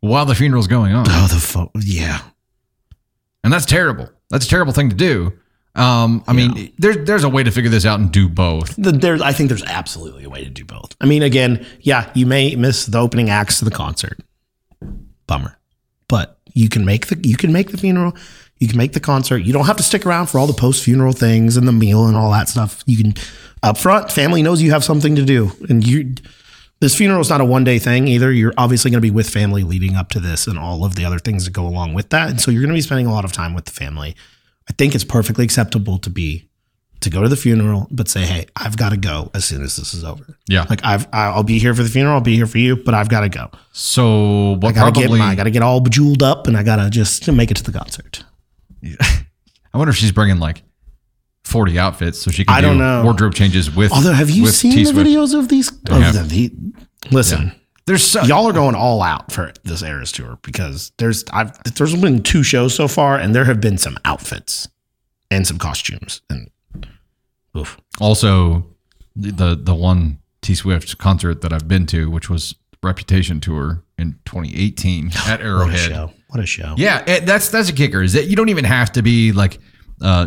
while 0.00 0.24
the 0.26 0.34
funeral's 0.34 0.66
going 0.66 0.94
on. 0.94 1.06
Oh, 1.08 1.26
the 1.26 1.40
fo- 1.40 1.70
yeah. 1.80 2.20
And 3.42 3.52
that's 3.52 3.66
terrible. 3.66 4.08
That's 4.30 4.46
a 4.46 4.48
terrible 4.48 4.72
thing 4.72 4.90
to 4.90 4.96
do. 4.96 5.32
Um, 5.76 6.22
I 6.28 6.32
mean, 6.32 6.72
there's 6.78 7.04
there's 7.04 7.24
a 7.24 7.28
way 7.28 7.42
to 7.42 7.50
figure 7.50 7.68
this 7.70 7.84
out 7.84 7.98
and 7.98 8.12
do 8.12 8.28
both. 8.28 8.76
The, 8.76 8.92
there, 8.92 9.18
I 9.20 9.32
think 9.32 9.48
there's 9.48 9.64
absolutely 9.64 10.22
a 10.22 10.30
way 10.30 10.44
to 10.44 10.50
do 10.50 10.64
both. 10.64 10.94
I 11.00 11.06
mean, 11.06 11.22
again, 11.24 11.66
yeah, 11.80 12.10
you 12.14 12.26
may 12.26 12.54
miss 12.54 12.86
the 12.86 12.98
opening 12.98 13.28
acts 13.28 13.58
to 13.58 13.64
the 13.64 13.72
concert. 13.72 14.20
Bummer, 15.26 15.58
but 16.06 16.38
you 16.54 16.68
can 16.68 16.84
make 16.84 17.08
the 17.08 17.18
you 17.26 17.36
can 17.36 17.52
make 17.52 17.70
the 17.72 17.76
funeral. 17.76 18.14
You 18.64 18.68
can 18.68 18.78
make 18.78 18.94
the 18.94 19.00
concert. 19.00 19.40
You 19.40 19.52
don't 19.52 19.66
have 19.66 19.76
to 19.76 19.82
stick 19.82 20.06
around 20.06 20.28
for 20.28 20.38
all 20.38 20.46
the 20.46 20.54
post 20.54 20.82
funeral 20.82 21.12
things 21.12 21.58
and 21.58 21.68
the 21.68 21.72
meal 21.72 22.06
and 22.06 22.16
all 22.16 22.30
that 22.30 22.48
stuff. 22.48 22.82
You 22.86 22.96
can 22.96 23.14
up 23.62 23.76
front. 23.76 24.10
Family 24.10 24.42
knows 24.42 24.62
you 24.62 24.70
have 24.70 24.82
something 24.82 25.14
to 25.16 25.22
do, 25.22 25.52
and 25.68 25.86
you. 25.86 26.14
This 26.80 26.96
funeral 26.96 27.20
is 27.20 27.28
not 27.28 27.42
a 27.42 27.44
one 27.44 27.62
day 27.62 27.78
thing 27.78 28.08
either. 28.08 28.32
You're 28.32 28.54
obviously 28.56 28.90
going 28.90 29.02
to 29.02 29.06
be 29.06 29.10
with 29.10 29.28
family 29.28 29.64
leading 29.64 29.96
up 29.96 30.08
to 30.10 30.20
this 30.20 30.46
and 30.46 30.58
all 30.58 30.82
of 30.82 30.94
the 30.94 31.04
other 31.04 31.18
things 31.18 31.44
that 31.44 31.50
go 31.52 31.66
along 31.66 31.92
with 31.92 32.08
that. 32.10 32.30
And 32.30 32.40
so 32.40 32.50
you're 32.50 32.62
going 32.62 32.70
to 32.70 32.74
be 32.74 32.80
spending 32.80 33.06
a 33.06 33.12
lot 33.12 33.26
of 33.26 33.32
time 33.32 33.52
with 33.52 33.66
the 33.66 33.72
family. 33.72 34.16
I 34.66 34.72
think 34.72 34.94
it's 34.94 35.04
perfectly 35.04 35.44
acceptable 35.44 35.98
to 35.98 36.08
be 36.08 36.48
to 37.00 37.10
go 37.10 37.22
to 37.22 37.28
the 37.28 37.36
funeral, 37.36 37.86
but 37.90 38.08
say, 38.08 38.22
"Hey, 38.22 38.46
I've 38.56 38.78
got 38.78 38.90
to 38.90 38.96
go 38.96 39.30
as 39.34 39.44
soon 39.44 39.62
as 39.62 39.76
this 39.76 39.92
is 39.92 40.04
over." 40.04 40.38
Yeah. 40.48 40.64
Like 40.70 40.80
I've 40.82 41.06
I'll 41.12 41.42
be 41.42 41.58
here 41.58 41.74
for 41.74 41.82
the 41.82 41.90
funeral. 41.90 42.14
I'll 42.14 42.22
be 42.22 42.36
here 42.36 42.46
for 42.46 42.58
you, 42.58 42.76
but 42.76 42.94
I've 42.94 43.10
got 43.10 43.20
to 43.20 43.28
go. 43.28 43.50
So 43.72 44.54
I 44.54 44.72
gotta 44.72 44.92
probably 44.92 45.02
get 45.02 45.10
my, 45.10 45.32
I 45.32 45.34
gotta 45.34 45.50
get 45.50 45.62
all 45.62 45.80
bejeweled 45.80 46.22
up, 46.22 46.46
and 46.46 46.56
I 46.56 46.62
gotta 46.62 46.88
just 46.88 47.30
make 47.30 47.50
it 47.50 47.58
to 47.58 47.62
the 47.62 47.78
concert. 47.78 48.24
I 49.72 49.78
wonder 49.78 49.90
if 49.90 49.96
she's 49.96 50.12
bringing 50.12 50.38
like 50.38 50.62
40 51.44 51.78
outfits 51.78 52.20
so 52.20 52.30
she 52.30 52.44
can 52.44 52.54
I 52.54 52.60
do 52.60 52.68
don't 52.68 52.78
know. 52.78 53.02
wardrobe 53.04 53.34
changes 53.34 53.74
with 53.74 53.92
Although, 53.92 54.12
have 54.12 54.30
you 54.30 54.44
with 54.44 54.54
seen 54.54 54.72
T-Swift. 54.72 54.96
the 54.96 55.04
videos 55.04 55.38
of 55.38 55.48
these? 55.48 55.70
Of 55.90 56.02
have. 56.02 56.28
the, 56.28 56.48
the- 56.48 56.72
listen, 57.10 57.52
There's 57.86 58.02
so, 58.02 58.22
y'all 58.22 58.46
are 58.46 58.52
going 58.52 58.74
all 58.74 59.02
out 59.02 59.30
for 59.32 59.52
this 59.64 59.82
Eras 59.82 60.10
tour 60.12 60.38
because 60.42 60.92
there's 60.98 61.24
I've 61.32 61.52
there's 61.74 61.94
been 61.96 62.22
two 62.22 62.42
shows 62.42 62.74
so 62.74 62.88
far, 62.88 63.18
and 63.18 63.34
there 63.34 63.44
have 63.44 63.60
been 63.60 63.76
some 63.78 63.98
outfits 64.06 64.68
and 65.30 65.46
some 65.46 65.58
costumes, 65.58 66.22
and 66.30 66.50
oof. 67.56 67.78
also 68.00 68.66
the 69.16 69.54
the 69.60 69.74
one 69.74 70.18
T 70.40 70.54
Swift 70.54 70.96
concert 70.98 71.40
that 71.42 71.52
I've 71.52 71.68
been 71.68 71.86
to, 71.86 72.10
which 72.10 72.30
was 72.30 72.54
Reputation 72.82 73.40
tour 73.40 73.82
in 73.98 74.12
2018 74.26 75.10
at 75.26 75.40
Arrowhead. 75.40 75.78
show! 75.78 76.12
What 76.34 76.42
a 76.42 76.46
show! 76.46 76.74
Yeah, 76.76 77.20
that's 77.20 77.48
that's 77.48 77.68
a 77.68 77.72
kicker. 77.72 78.02
Is 78.02 78.14
that 78.14 78.26
you 78.26 78.34
don't 78.34 78.48
even 78.48 78.64
have 78.64 78.90
to 78.92 79.02
be 79.02 79.30
like 79.30 79.60
uh, 80.02 80.26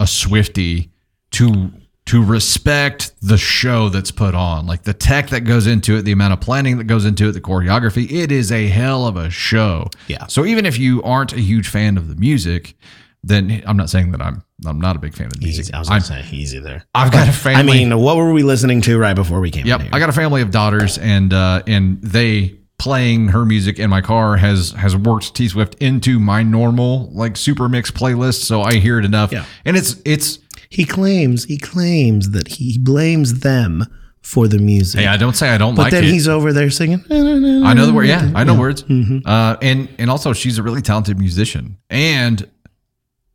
a 0.00 0.06
Swifty 0.06 0.90
to 1.32 1.70
to 2.06 2.24
respect 2.24 3.12
the 3.20 3.36
show 3.36 3.90
that's 3.90 4.10
put 4.10 4.34
on, 4.34 4.66
like 4.66 4.84
the 4.84 4.94
tech 4.94 5.28
that 5.28 5.42
goes 5.42 5.66
into 5.66 5.98
it, 5.98 6.02
the 6.02 6.12
amount 6.12 6.32
of 6.32 6.40
planning 6.40 6.78
that 6.78 6.84
goes 6.84 7.04
into 7.04 7.28
it, 7.28 7.32
the 7.32 7.40
choreography. 7.42 8.10
It 8.10 8.32
is 8.32 8.50
a 8.50 8.66
hell 8.66 9.06
of 9.06 9.16
a 9.16 9.28
show. 9.28 9.90
Yeah. 10.08 10.26
So 10.26 10.46
even 10.46 10.64
if 10.64 10.78
you 10.78 11.02
aren't 11.02 11.34
a 11.34 11.40
huge 11.40 11.68
fan 11.68 11.98
of 11.98 12.08
the 12.08 12.14
music, 12.14 12.74
then 13.22 13.62
I'm 13.66 13.76
not 13.76 13.90
saying 13.90 14.12
that 14.12 14.22
I'm 14.22 14.42
I'm 14.64 14.80
not 14.80 14.96
a 14.96 15.00
big 15.00 15.14
fan 15.14 15.26
of 15.26 15.34
the 15.34 15.44
music. 15.44 15.74
I 15.74 15.80
was 15.80 15.90
I'm, 15.90 16.00
say 16.00 16.26
easy 16.32 16.60
there. 16.60 16.82
I've 16.94 17.12
got 17.12 17.28
a 17.28 17.32
family. 17.32 17.60
I 17.60 17.84
mean, 17.84 17.98
what 18.00 18.16
were 18.16 18.32
we 18.32 18.42
listening 18.42 18.80
to 18.82 18.98
right 18.98 19.14
before 19.14 19.40
we 19.40 19.50
came? 19.50 19.66
Yep? 19.66 19.82
I 19.92 19.98
got 19.98 20.08
a 20.08 20.14
family 20.14 20.40
of 20.40 20.50
daughters, 20.50 20.96
and 20.96 21.34
uh, 21.34 21.62
and 21.66 22.00
they 22.00 22.58
playing 22.82 23.28
her 23.28 23.44
music 23.44 23.78
in 23.78 23.88
my 23.88 24.00
car 24.00 24.36
has 24.36 24.72
has 24.72 24.96
worked 24.96 25.34
T 25.36 25.46
Swift 25.46 25.76
into 25.80 26.18
my 26.18 26.42
normal 26.42 27.08
like 27.12 27.36
super 27.36 27.68
mix 27.68 27.92
playlist, 27.92 28.42
so 28.42 28.60
I 28.60 28.74
hear 28.74 28.98
it 28.98 29.04
enough. 29.04 29.30
Yeah. 29.30 29.44
and 29.64 29.76
it's 29.76 30.02
it's 30.04 30.40
He 30.68 30.84
claims 30.84 31.44
he 31.44 31.58
claims 31.58 32.30
that 32.32 32.48
he 32.48 32.78
blames 32.78 33.40
them 33.40 33.84
for 34.20 34.48
the 34.48 34.58
music. 34.58 35.00
hey, 35.00 35.06
I 35.06 35.16
don't 35.16 35.36
say 35.36 35.48
I 35.48 35.58
don't 35.58 35.76
but 35.76 35.82
like 35.82 35.92
then 35.92 36.02
he's 36.04 36.26
over 36.26 36.52
there 36.52 36.70
singing. 36.70 37.04
I 37.08 37.72
know 37.72 37.86
the 37.86 37.92
word. 37.94 38.08
Yeah, 38.08 38.32
I 38.34 38.42
know 38.42 38.58
words. 38.58 38.82
Mm-hmm. 38.82 39.18
Uh, 39.24 39.56
and 39.62 39.88
and 39.98 40.10
also 40.10 40.32
she's 40.32 40.58
a 40.58 40.62
really 40.62 40.82
talented 40.82 41.18
musician 41.18 41.78
and 41.88 42.48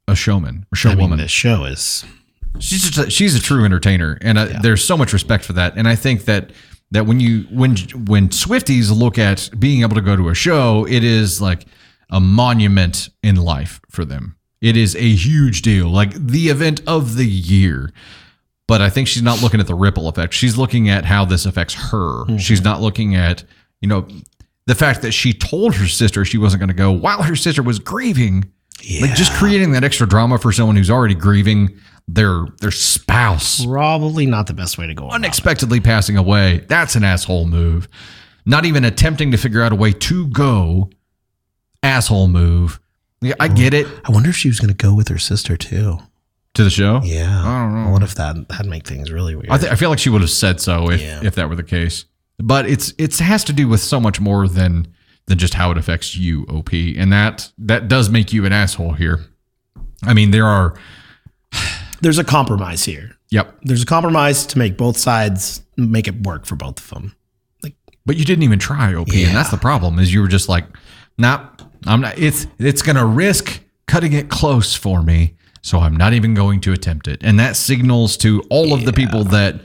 a 0.09 0.15
showman, 0.15 0.65
or 0.73 0.89
I 0.89 0.95
mean, 0.95 1.09
showwoman. 1.09 1.17
this 1.17 1.31
show 1.31 1.63
is 1.65 2.05
she's 2.59 2.83
just 2.83 2.97
a, 2.97 3.09
she's 3.09 3.33
a 3.35 3.41
true 3.41 3.63
entertainer, 3.63 4.17
and 4.21 4.37
uh, 4.37 4.45
there's 4.61 4.83
so 4.83 4.97
much 4.97 5.13
respect 5.13 5.45
for 5.45 5.53
that. 5.53 5.77
And 5.77 5.87
I 5.87 5.95
think 5.95 6.25
that 6.25 6.51
that 6.91 7.05
when 7.05 7.19
you 7.19 7.43
when 7.51 7.75
when 8.05 8.29
Swifties 8.29 8.97
look 8.97 9.17
at 9.17 9.49
being 9.57 9.81
able 9.81 9.95
to 9.95 10.01
go 10.01 10.15
to 10.15 10.29
a 10.29 10.35
show, 10.35 10.85
it 10.87 11.03
is 11.03 11.41
like 11.41 11.65
a 12.09 12.19
monument 12.19 13.09
in 13.21 13.35
life 13.35 13.81
for 13.89 14.05
them. 14.05 14.35
It 14.61 14.77
is 14.77 14.95
a 14.95 15.09
huge 15.09 15.61
deal, 15.61 15.89
like 15.89 16.13
the 16.13 16.49
event 16.49 16.81
of 16.87 17.15
the 17.15 17.25
year. 17.25 17.91
But 18.67 18.81
I 18.81 18.89
think 18.89 19.07
she's 19.07 19.23
not 19.23 19.41
looking 19.41 19.59
at 19.59 19.67
the 19.67 19.75
ripple 19.75 20.09
effect. 20.09 20.33
She's 20.33 20.57
looking 20.57 20.89
at 20.89 21.05
how 21.05 21.23
this 21.23 21.45
affects 21.45 21.73
her. 21.73 22.25
Mm-hmm. 22.25 22.37
She's 22.37 22.61
not 22.61 22.81
looking 22.81 23.15
at, 23.15 23.45
you 23.79 23.87
know, 23.87 24.07
the 24.65 24.75
fact 24.75 25.01
that 25.03 25.13
she 25.13 25.31
told 25.31 25.75
her 25.75 25.87
sister 25.87 26.25
she 26.25 26.37
wasn't 26.37 26.59
going 26.59 26.67
to 26.67 26.75
go 26.75 26.91
while 26.91 27.23
her 27.23 27.35
sister 27.35 27.63
was 27.63 27.79
grieving. 27.79 28.51
Like 29.01 29.15
just 29.15 29.33
creating 29.33 29.71
that 29.71 29.83
extra 29.83 30.07
drama 30.07 30.37
for 30.37 30.51
someone 30.51 30.75
who's 30.75 30.91
already 30.91 31.15
grieving 31.15 31.79
their 32.07 32.45
their 32.61 32.71
spouse 32.71 33.65
Probably 33.65 34.25
not 34.25 34.47
the 34.47 34.53
best 34.53 34.77
way 34.77 34.87
to 34.87 34.93
go. 34.93 35.05
about 35.05 35.13
it. 35.13 35.15
unexpectedly 35.15 35.79
passing 35.81 36.15
away. 36.17 36.65
That's 36.67 36.95
an 36.95 37.03
asshole 37.03 37.45
move. 37.47 37.87
Not 38.45 38.65
even 38.65 38.85
attempting 38.85 39.31
to 39.31 39.37
figure 39.37 39.61
out 39.61 39.71
a 39.73 39.75
way 39.75 39.91
to 39.91 40.27
go. 40.27 40.89
Asshole 41.83 42.27
move. 42.27 42.79
Yeah, 43.21 43.33
I 43.39 43.47
get 43.47 43.73
it. 43.73 43.87
I 44.05 44.11
wonder 44.11 44.29
if 44.29 44.35
she 44.35 44.47
was 44.47 44.59
going 44.59 44.69
to 44.69 44.75
go 44.75 44.93
with 44.93 45.07
her 45.09 45.17
sister 45.17 45.57
too. 45.57 45.97
To 46.53 46.63
the 46.63 46.69
show. 46.69 47.01
Yeah. 47.03 47.41
I 47.45 47.63
don't 47.63 47.83
know. 47.85 47.91
What 47.91 48.03
if 48.03 48.15
that 48.15 48.47
that'd 48.49 48.65
make 48.67 48.87
things 48.87 49.11
really 49.11 49.35
weird? 49.35 49.49
I, 49.49 49.57
th- 49.57 49.71
I 49.71 49.75
feel 49.75 49.89
like 49.89 49.99
she 49.99 50.09
would 50.09 50.21
have 50.21 50.29
said 50.29 50.59
so 50.59 50.89
if, 50.89 51.01
Yeah. 51.01 51.19
if 51.23 51.35
that 51.35 51.49
were 51.49 51.55
the 51.55 51.63
case. 51.63 52.05
But 52.39 52.67
it's 52.69 52.93
it's 52.97 53.19
has 53.19 53.43
to 53.45 53.53
do 53.53 53.67
with 53.67 53.79
so 53.81 53.99
much 53.99 54.19
more 54.19 54.47
than 54.47 54.87
than 55.25 55.37
just 55.37 55.55
how 55.55 55.71
it 55.71 55.77
affects 55.77 56.15
you, 56.15 56.45
OP, 56.45 56.71
and 56.73 57.11
that 57.11 57.51
that 57.57 57.87
does 57.87 58.09
make 58.09 58.31
you 58.31 58.45
an 58.45 58.53
asshole 58.53 58.93
here. 58.93 59.25
I 60.03 60.13
mean, 60.13 60.31
there 60.31 60.45
are. 60.45 60.75
There's 62.01 62.19
a 62.19 62.23
compromise 62.23 62.85
here. 62.85 63.17
Yep. 63.29 63.59
There's 63.63 63.83
a 63.83 63.85
compromise 63.85 64.45
to 64.47 64.57
make 64.57 64.77
both 64.77 64.97
sides 64.97 65.61
make 65.75 66.07
it 66.07 66.23
work 66.23 66.45
for 66.45 66.55
both 66.55 66.79
of 66.79 66.89
them. 66.89 67.15
Like, 67.63 67.75
But 68.05 68.17
you 68.17 68.25
didn't 68.25 68.43
even 68.43 68.59
try, 68.59 68.93
OP, 68.93 69.13
and 69.13 69.35
that's 69.35 69.51
the 69.51 69.57
problem. 69.57 69.99
Is 69.99 70.13
you 70.13 70.21
were 70.21 70.27
just 70.27 70.49
like, 70.49 70.65
nah, 71.17 71.47
I'm 71.85 72.01
not. 72.01 72.17
It's 72.17 72.47
it's 72.59 72.81
gonna 72.81 73.05
risk 73.05 73.61
cutting 73.87 74.13
it 74.13 74.29
close 74.29 74.75
for 74.75 75.01
me, 75.01 75.35
so 75.61 75.79
I'm 75.79 75.95
not 75.95 76.13
even 76.13 76.33
going 76.33 76.61
to 76.61 76.73
attempt 76.73 77.07
it. 77.07 77.21
And 77.23 77.39
that 77.39 77.55
signals 77.55 78.17
to 78.17 78.43
all 78.49 78.73
of 78.73 78.85
the 78.85 78.93
people 78.93 79.23
that 79.25 79.61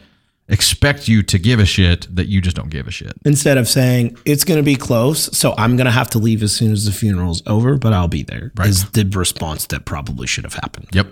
expect 0.49 1.09
you 1.09 1.23
to 1.23 1.39
give 1.39 1.59
a 1.61 1.65
shit 1.65 2.15
that 2.15 2.29
you 2.29 2.41
just 2.41 2.57
don't 2.57 2.69
give 2.69 2.87
a 2.87 2.91
shit. 2.91 3.13
Instead 3.25 3.57
of 3.57 3.69
saying 3.69 4.17
it's 4.25 4.45
going 4.45 4.59
to 4.59 4.63
be 4.65 4.77
close, 4.77 5.37
so 5.37 5.55
I'm 5.57 5.77
going 5.77 5.87
to 5.87 5.93
have 5.93 6.11
to 6.11 6.19
leave 6.19 6.43
as 6.43 6.53
soon 6.53 6.73
as 6.73 6.85
the 6.85 6.93
funeral's 6.93 7.43
over, 7.47 7.77
but 7.79 7.93
I'll 7.93 8.09
be 8.09 8.23
there. 8.23 8.53
Right. 8.57 8.69
Is 8.69 8.91
the 8.91 9.05
response 9.15 9.67
that 9.67 9.85
probably 9.85 10.27
should 10.27 10.45
have 10.45 10.55
happened. 10.55 10.89
Yep. 10.93 11.07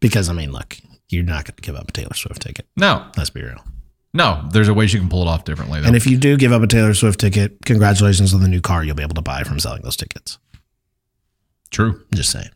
Because 0.00 0.28
I 0.28 0.32
mean, 0.32 0.50
look, 0.52 0.76
you're 1.08 1.22
not 1.24 1.44
going 1.44 1.56
to 1.56 1.62
give 1.62 1.76
up 1.76 1.88
a 1.88 1.92
Taylor 1.92 2.14
Swift 2.14 2.42
ticket. 2.42 2.66
No, 2.76 3.06
Let's 3.16 3.30
be 3.30 3.42
real. 3.42 3.62
no. 4.14 4.48
There's 4.52 4.68
a 4.68 4.74
way 4.74 4.86
you 4.86 4.98
can 4.98 5.08
pull 5.08 5.22
it 5.22 5.28
off 5.28 5.44
differently. 5.44 5.80
Though. 5.80 5.86
And 5.88 5.96
if 5.96 6.06
you 6.06 6.16
do 6.16 6.36
give 6.36 6.52
up 6.52 6.62
a 6.62 6.66
Taylor 6.66 6.94
Swift 6.94 7.20
ticket, 7.20 7.58
congratulations 7.66 8.32
on 8.34 8.40
the 8.40 8.48
new 8.48 8.60
car 8.60 8.82
you'll 8.84 8.94
be 8.96 9.02
able 9.02 9.14
to 9.14 9.22
buy 9.22 9.42
from 9.44 9.58
selling 9.60 9.82
those 9.82 9.96
tickets. 9.96 10.38
True. 11.70 12.04
Just 12.14 12.30
saying. 12.30 12.50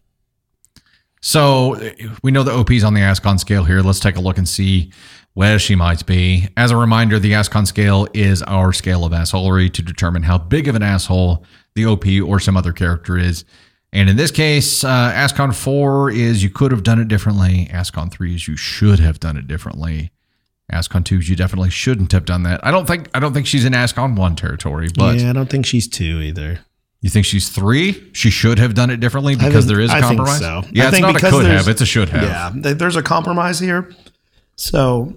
So 1.20 1.80
we 2.22 2.30
know 2.32 2.42
the 2.42 2.52
OP's 2.52 2.84
on 2.84 2.92
the 2.94 3.00
Ascon 3.00 3.38
scale 3.40 3.64
here. 3.64 3.80
Let's 3.80 4.00
take 4.00 4.16
a 4.16 4.20
look 4.20 4.36
and 4.36 4.48
see 4.48 4.92
where 5.32 5.58
she 5.58 5.74
might 5.74 6.04
be. 6.04 6.48
As 6.56 6.70
a 6.70 6.76
reminder, 6.76 7.18
the 7.18 7.32
Ascon 7.32 7.66
scale 7.66 8.06
is 8.12 8.42
our 8.42 8.72
scale 8.72 9.04
of 9.04 9.12
assholery 9.12 9.72
to 9.72 9.82
determine 9.82 10.22
how 10.24 10.36
big 10.38 10.68
of 10.68 10.74
an 10.74 10.82
asshole 10.82 11.44
the 11.74 11.86
OP 11.86 12.04
or 12.24 12.38
some 12.40 12.56
other 12.56 12.72
character 12.72 13.16
is. 13.16 13.44
And 13.94 14.10
in 14.10 14.16
this 14.16 14.32
case, 14.32 14.82
uh, 14.82 15.12
Ascon 15.14 15.54
4 15.54 16.10
is 16.10 16.42
you 16.42 16.50
could 16.50 16.72
have 16.72 16.82
done 16.82 16.98
it 16.98 17.06
differently. 17.06 17.68
Ascon 17.72 18.10
3 18.10 18.34
is 18.34 18.48
you 18.48 18.56
should 18.56 18.98
have 18.98 19.20
done 19.20 19.36
it 19.36 19.46
differently. 19.46 20.10
Ascon 20.72 21.04
2 21.04 21.18
is 21.18 21.28
you 21.28 21.36
definitely 21.36 21.70
shouldn't 21.70 22.10
have 22.10 22.24
done 22.24 22.42
that. 22.42 22.60
I 22.66 22.72
don't 22.72 22.86
think 22.86 23.08
I 23.14 23.20
don't 23.20 23.32
think 23.32 23.46
she's 23.46 23.64
in 23.64 23.72
Ascon 23.72 24.16
1 24.16 24.34
territory, 24.34 24.88
but 24.96 25.20
yeah, 25.20 25.30
I 25.30 25.32
don't 25.32 25.48
think 25.48 25.64
she's 25.64 25.86
two 25.86 26.20
either. 26.20 26.58
you 27.02 27.08
think 27.10 27.24
she's 27.24 27.48
3? 27.50 28.10
She 28.12 28.30
should 28.30 28.58
have 28.58 28.74
done 28.74 28.90
it 28.90 28.98
differently 28.98 29.36
because 29.36 29.52
think- 29.52 29.66
there 29.66 29.80
is 29.80 29.90
a 29.90 29.94
I 29.94 30.00
think 30.00 30.18
compromise? 30.18 30.40
so. 30.40 30.62
Yeah, 30.72 30.86
I 30.86 30.88
it's 30.88 31.00
not 31.00 31.16
a 31.16 31.30
could 31.30 31.46
have, 31.46 31.68
it's 31.68 31.80
a 31.80 31.86
should 31.86 32.08
have. 32.08 32.56
Yeah, 32.56 32.72
there's 32.74 32.96
a 32.96 33.02
compromise 33.02 33.60
here. 33.60 33.94
So, 34.56 35.14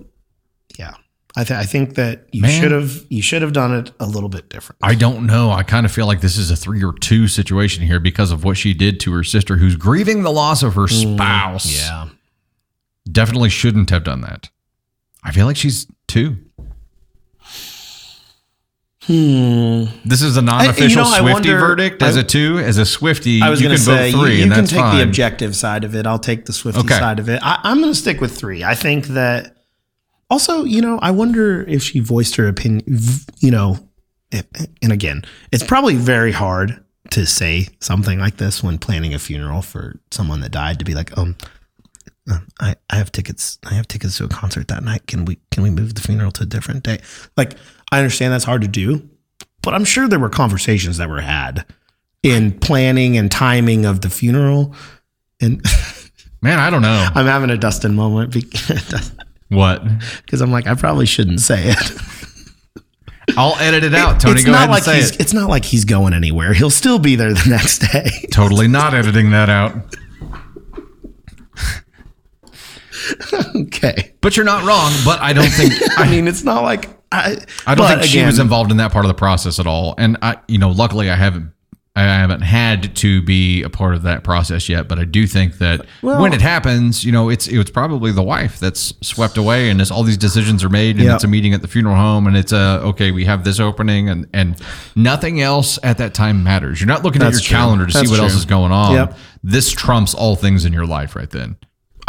I, 1.40 1.44
th- 1.44 1.60
I 1.60 1.66
think 1.66 1.94
that 1.96 2.28
you 2.32 2.42
Man. 2.42 2.62
should 2.62 2.72
have 2.72 3.06
you 3.10 3.22
should 3.22 3.44
have 3.44 3.54
done 3.54 3.72
it 3.76 3.92
a 4.00 4.08
little 4.08 4.28
bit 4.28 4.50
different. 4.50 4.80
I 4.82 4.96
don't 4.96 5.28
know. 5.28 5.52
I 5.52 5.62
kind 5.62 5.86
of 5.86 5.92
feel 5.92 6.08
like 6.08 6.20
this 6.22 6.36
is 6.36 6.50
a 6.50 6.56
three 6.56 6.84
or 6.84 6.94
two 6.94 7.28
situation 7.28 7.84
here 7.86 8.00
because 8.00 8.32
of 8.32 8.44
what 8.44 8.58
she 8.58 8.74
did 8.74 9.00
to 9.02 9.14
her 9.14 9.24
sister, 9.24 9.58
who's 9.58 9.76
grieving 9.76 10.24
the 10.24 10.32
loss 10.32 10.64
of 10.64 10.74
her 10.74 10.88
spouse. 10.88 11.66
Yeah, 11.72 12.10
Definitely 13.12 13.50
shouldn't 13.50 13.92
have 13.92 14.04
done 14.04 14.22
that. 14.22 14.50
I 15.24 15.32
feel 15.32 15.46
like 15.46 15.58
she's 15.58 15.86
two. 16.08 16.38
hmm. 19.04 19.86
This 20.06 20.22
is 20.22 20.38
a 20.38 20.42
non-official 20.42 20.90
you 20.90 20.96
know, 21.12 21.18
Swifty 21.20 21.50
wonder- 21.52 21.60
verdict. 21.60 22.02
As 22.02 22.18
I- 22.18 22.22
a 22.22 22.24
two, 22.24 22.60
as 22.60 22.78
a 22.78 22.86
Swifty, 22.86 23.42
I 23.42 23.50
was 23.50 23.62
you 23.62 23.68
going 23.68 23.78
can 23.78 23.86
to 23.86 23.92
say 23.92 24.12
three, 24.12 24.38
you, 24.40 24.46
you 24.46 24.52
can 24.52 24.66
take 24.66 24.80
fine. 24.80 24.98
the 24.98 25.04
objective 25.04 25.56
side 25.56 25.84
of 25.84 25.96
it. 25.96 26.06
I'll 26.08 26.20
take 26.20 26.46
the 26.46 26.54
Swifty 26.54 26.82
Okay. 26.82 26.98
side 26.98 27.20
of 27.20 27.30
it. 27.30 27.40
I, 27.44 27.60
I'm 27.64 27.80
going 27.80 27.94
to 27.94 28.00
stick 28.00 28.22
with 28.22 28.36
three. 28.38 28.64
I 28.64 28.76
think 28.76 29.08
that 29.10 29.57
also, 30.30 30.64
you 30.64 30.82
know, 30.82 31.00
I 31.00 31.12
wonder 31.12 31.64
if 31.64 31.84
she 31.84 32.00
voiced 32.00 32.36
her 32.36 32.48
opinion. 32.48 32.84
You 33.40 33.52
know, 33.52 33.78
and 34.32 34.92
again, 34.92 35.24
it's 35.52 35.64
probably 35.64 35.96
very 35.96 36.32
hard 36.32 36.84
to 37.12 37.26
say 37.26 37.68
something 37.80 38.20
like 38.20 38.38
this 38.38 38.62
when 38.62 38.78
planning 38.78 39.14
a 39.14 39.20
funeral 39.20 39.62
for 39.62 40.00
someone 40.12 40.42
that 40.42 40.52
died. 40.52 40.80
To 40.80 40.86
be 40.86 40.94
like, 40.94 41.18
um. 41.18 41.36
uh, 42.30 42.40
I, 42.60 42.76
I 42.90 42.96
have 42.98 43.12
tickets. 43.12 43.58
I 43.66 43.74
have 43.76 43.88
tickets 43.88 44.18
to 44.18 44.26
a 44.26 44.28
concert 44.28 44.68
that 44.68 44.84
night. 44.84 45.08
Can 45.08 45.24
we 45.26 45.38
can 45.52 45.64
we 45.64 45.70
move 45.70 45.96
the 45.96 46.02
funeral 46.02 46.32
to 46.32 46.44
a 46.44 46.46
different 46.46 46.84
day? 46.84 47.00
Like 47.38 47.54
I 47.92 48.00
understand 48.00 48.34
that's 48.34 48.44
hard 48.44 48.62
to 48.64 48.68
do, 48.68 49.10
but 49.62 49.74
I'm 49.74 49.86
sure 49.86 50.08
there 50.10 50.20
were 50.20 50.30
conversations 50.30 50.98
that 50.98 51.08
were 51.10 51.22
had 51.22 51.66
in 52.24 52.52
planning 52.60 53.16
and 53.18 53.32
timing 53.32 53.86
of 53.86 54.02
the 54.02 54.10
funeral. 54.10 54.76
And 55.40 55.64
Man, 56.42 56.60
I 56.60 56.70
don't 56.70 56.82
know 56.82 57.08
I'm 57.16 57.26
having 57.26 57.50
a 57.50 57.58
Dustin 57.58 57.96
moment 57.96 58.32
because 58.34 59.12
what. 59.50 59.82
Because 60.26 60.41
I'm 60.41 60.52
like 60.52 60.68
I 60.68 60.76
probably 60.76 61.06
shouldn't 61.06 61.41
say 61.41 61.70
it. 61.70 61.91
I'll 63.38 63.58
edit 63.60 63.84
it 63.84 63.93
out. 63.93 64.22
Tony, 64.22 64.36
it's 64.36 64.45
go 64.45 64.52
not 64.52 64.58
ahead 64.60 64.70
like 64.70 64.78
and 64.78 64.86
say 64.86 64.95
he's 64.98 65.12
it. 65.12 65.20
it's 65.20 65.34
not 65.34 65.50
like 65.50 65.66
he's 65.66 65.84
going 65.86 66.14
anywhere. 66.14 66.54
He'll 66.54 66.70
still 66.70 66.98
be 67.00 67.16
there 67.16 67.34
the 67.34 67.45
next 67.50 67.80
day. 67.80 68.10
Totally 68.32 68.68
not 68.68 68.93
editing 68.93 69.32
that 69.32 69.50
out. 69.50 69.74
okay. 73.56 74.14
But 74.22 74.36
you're 74.38 74.45
not 74.45 74.66
wrong. 74.66 74.91
But 75.06 75.20
I 75.22 75.34
don't 75.34 75.50
think 75.50 75.74
I 75.98 76.10
mean, 76.10 76.28
it's 76.28 76.43
not 76.43 76.64
like 76.64 76.89
I. 77.12 77.38
I 77.66 77.76
don't 77.76 77.88
think 77.88 78.04
she 78.04 78.24
was 78.24 78.39
involved 78.39 78.72
in 78.72 78.78
that 78.78 78.91
part 78.91 79.06
of 79.06 79.10
the 79.10 79.16
process 79.16 79.60
at 79.60 79.68
all. 79.68 79.95
And 79.98 80.18
I, 80.22 80.38
you 80.48 80.58
know, 80.58 80.70
luckily 80.72 81.10
I 81.10 81.16
haven't, 81.16 81.52
I 82.02 82.20
haven't 82.20 82.41
had 82.41 82.95
to 82.98 83.22
be 83.22 83.64
a 83.64 83.70
part 83.70 83.95
of 83.95 84.04
that 84.04 84.24
process 84.24 84.70
yet. 84.70 84.88
But 84.88 85.00
I 85.00 85.06
do 85.06 85.26
think 85.28 85.58
that 85.58 85.86
Well- 86.02 86.22
when 86.22 86.34
it 86.34 86.41
happens, 86.41 87.04
you 87.04 87.12
know, 87.12 87.30
it's 87.30 87.48
it's 87.48 87.72
probably 87.72 88.12
the 88.12 88.24
wife 88.24 88.60
that's 88.60 88.93
swept 89.02 89.38
away, 89.38 89.70
and 89.70 89.82
it's, 89.82 89.89
all 89.91 90.04
these 90.04 90.18
decisions 90.18 90.64
are 90.64 90.70
made, 90.70 90.98
and 90.98 91.06
Yep. 91.06 91.16
it's 91.16 91.24
a 91.24 91.28
meeting 91.28 91.54
at 91.54 91.62
the 91.62 91.68
funeral 91.68 91.95
home, 91.95 92.28
and 92.28 92.38
it's 92.38 92.52
a 92.52 92.80
okay, 92.84 93.12
we 93.12 93.26
have 93.26 93.43
this 93.43 93.60
opening, 93.60 94.10
and 94.10 94.28
and 94.34 94.56
nothing 94.95 95.41
else 95.41 95.80
at 95.84 95.98
that 95.98 96.14
time 96.14 96.43
matters. 96.43 96.80
You're 96.80 96.88
not 96.88 97.04
looking 97.04 97.22
at 97.22 97.32
your 97.32 97.41
true. 97.41 97.56
calendar 97.58 97.86
to 97.88 97.93
That's 97.93 98.08
see 98.08 98.12
what 98.12 98.20
else 98.22 98.34
is 98.36 98.45
going 98.45 98.72
on. 98.72 98.93
Yep. 98.93 99.18
This 99.43 99.72
trumps 99.72 100.14
all 100.14 100.36
things 100.36 100.66
in 100.66 100.74
your 100.74 100.86
life 100.86 101.16
right 101.16 101.30
then. 101.30 101.56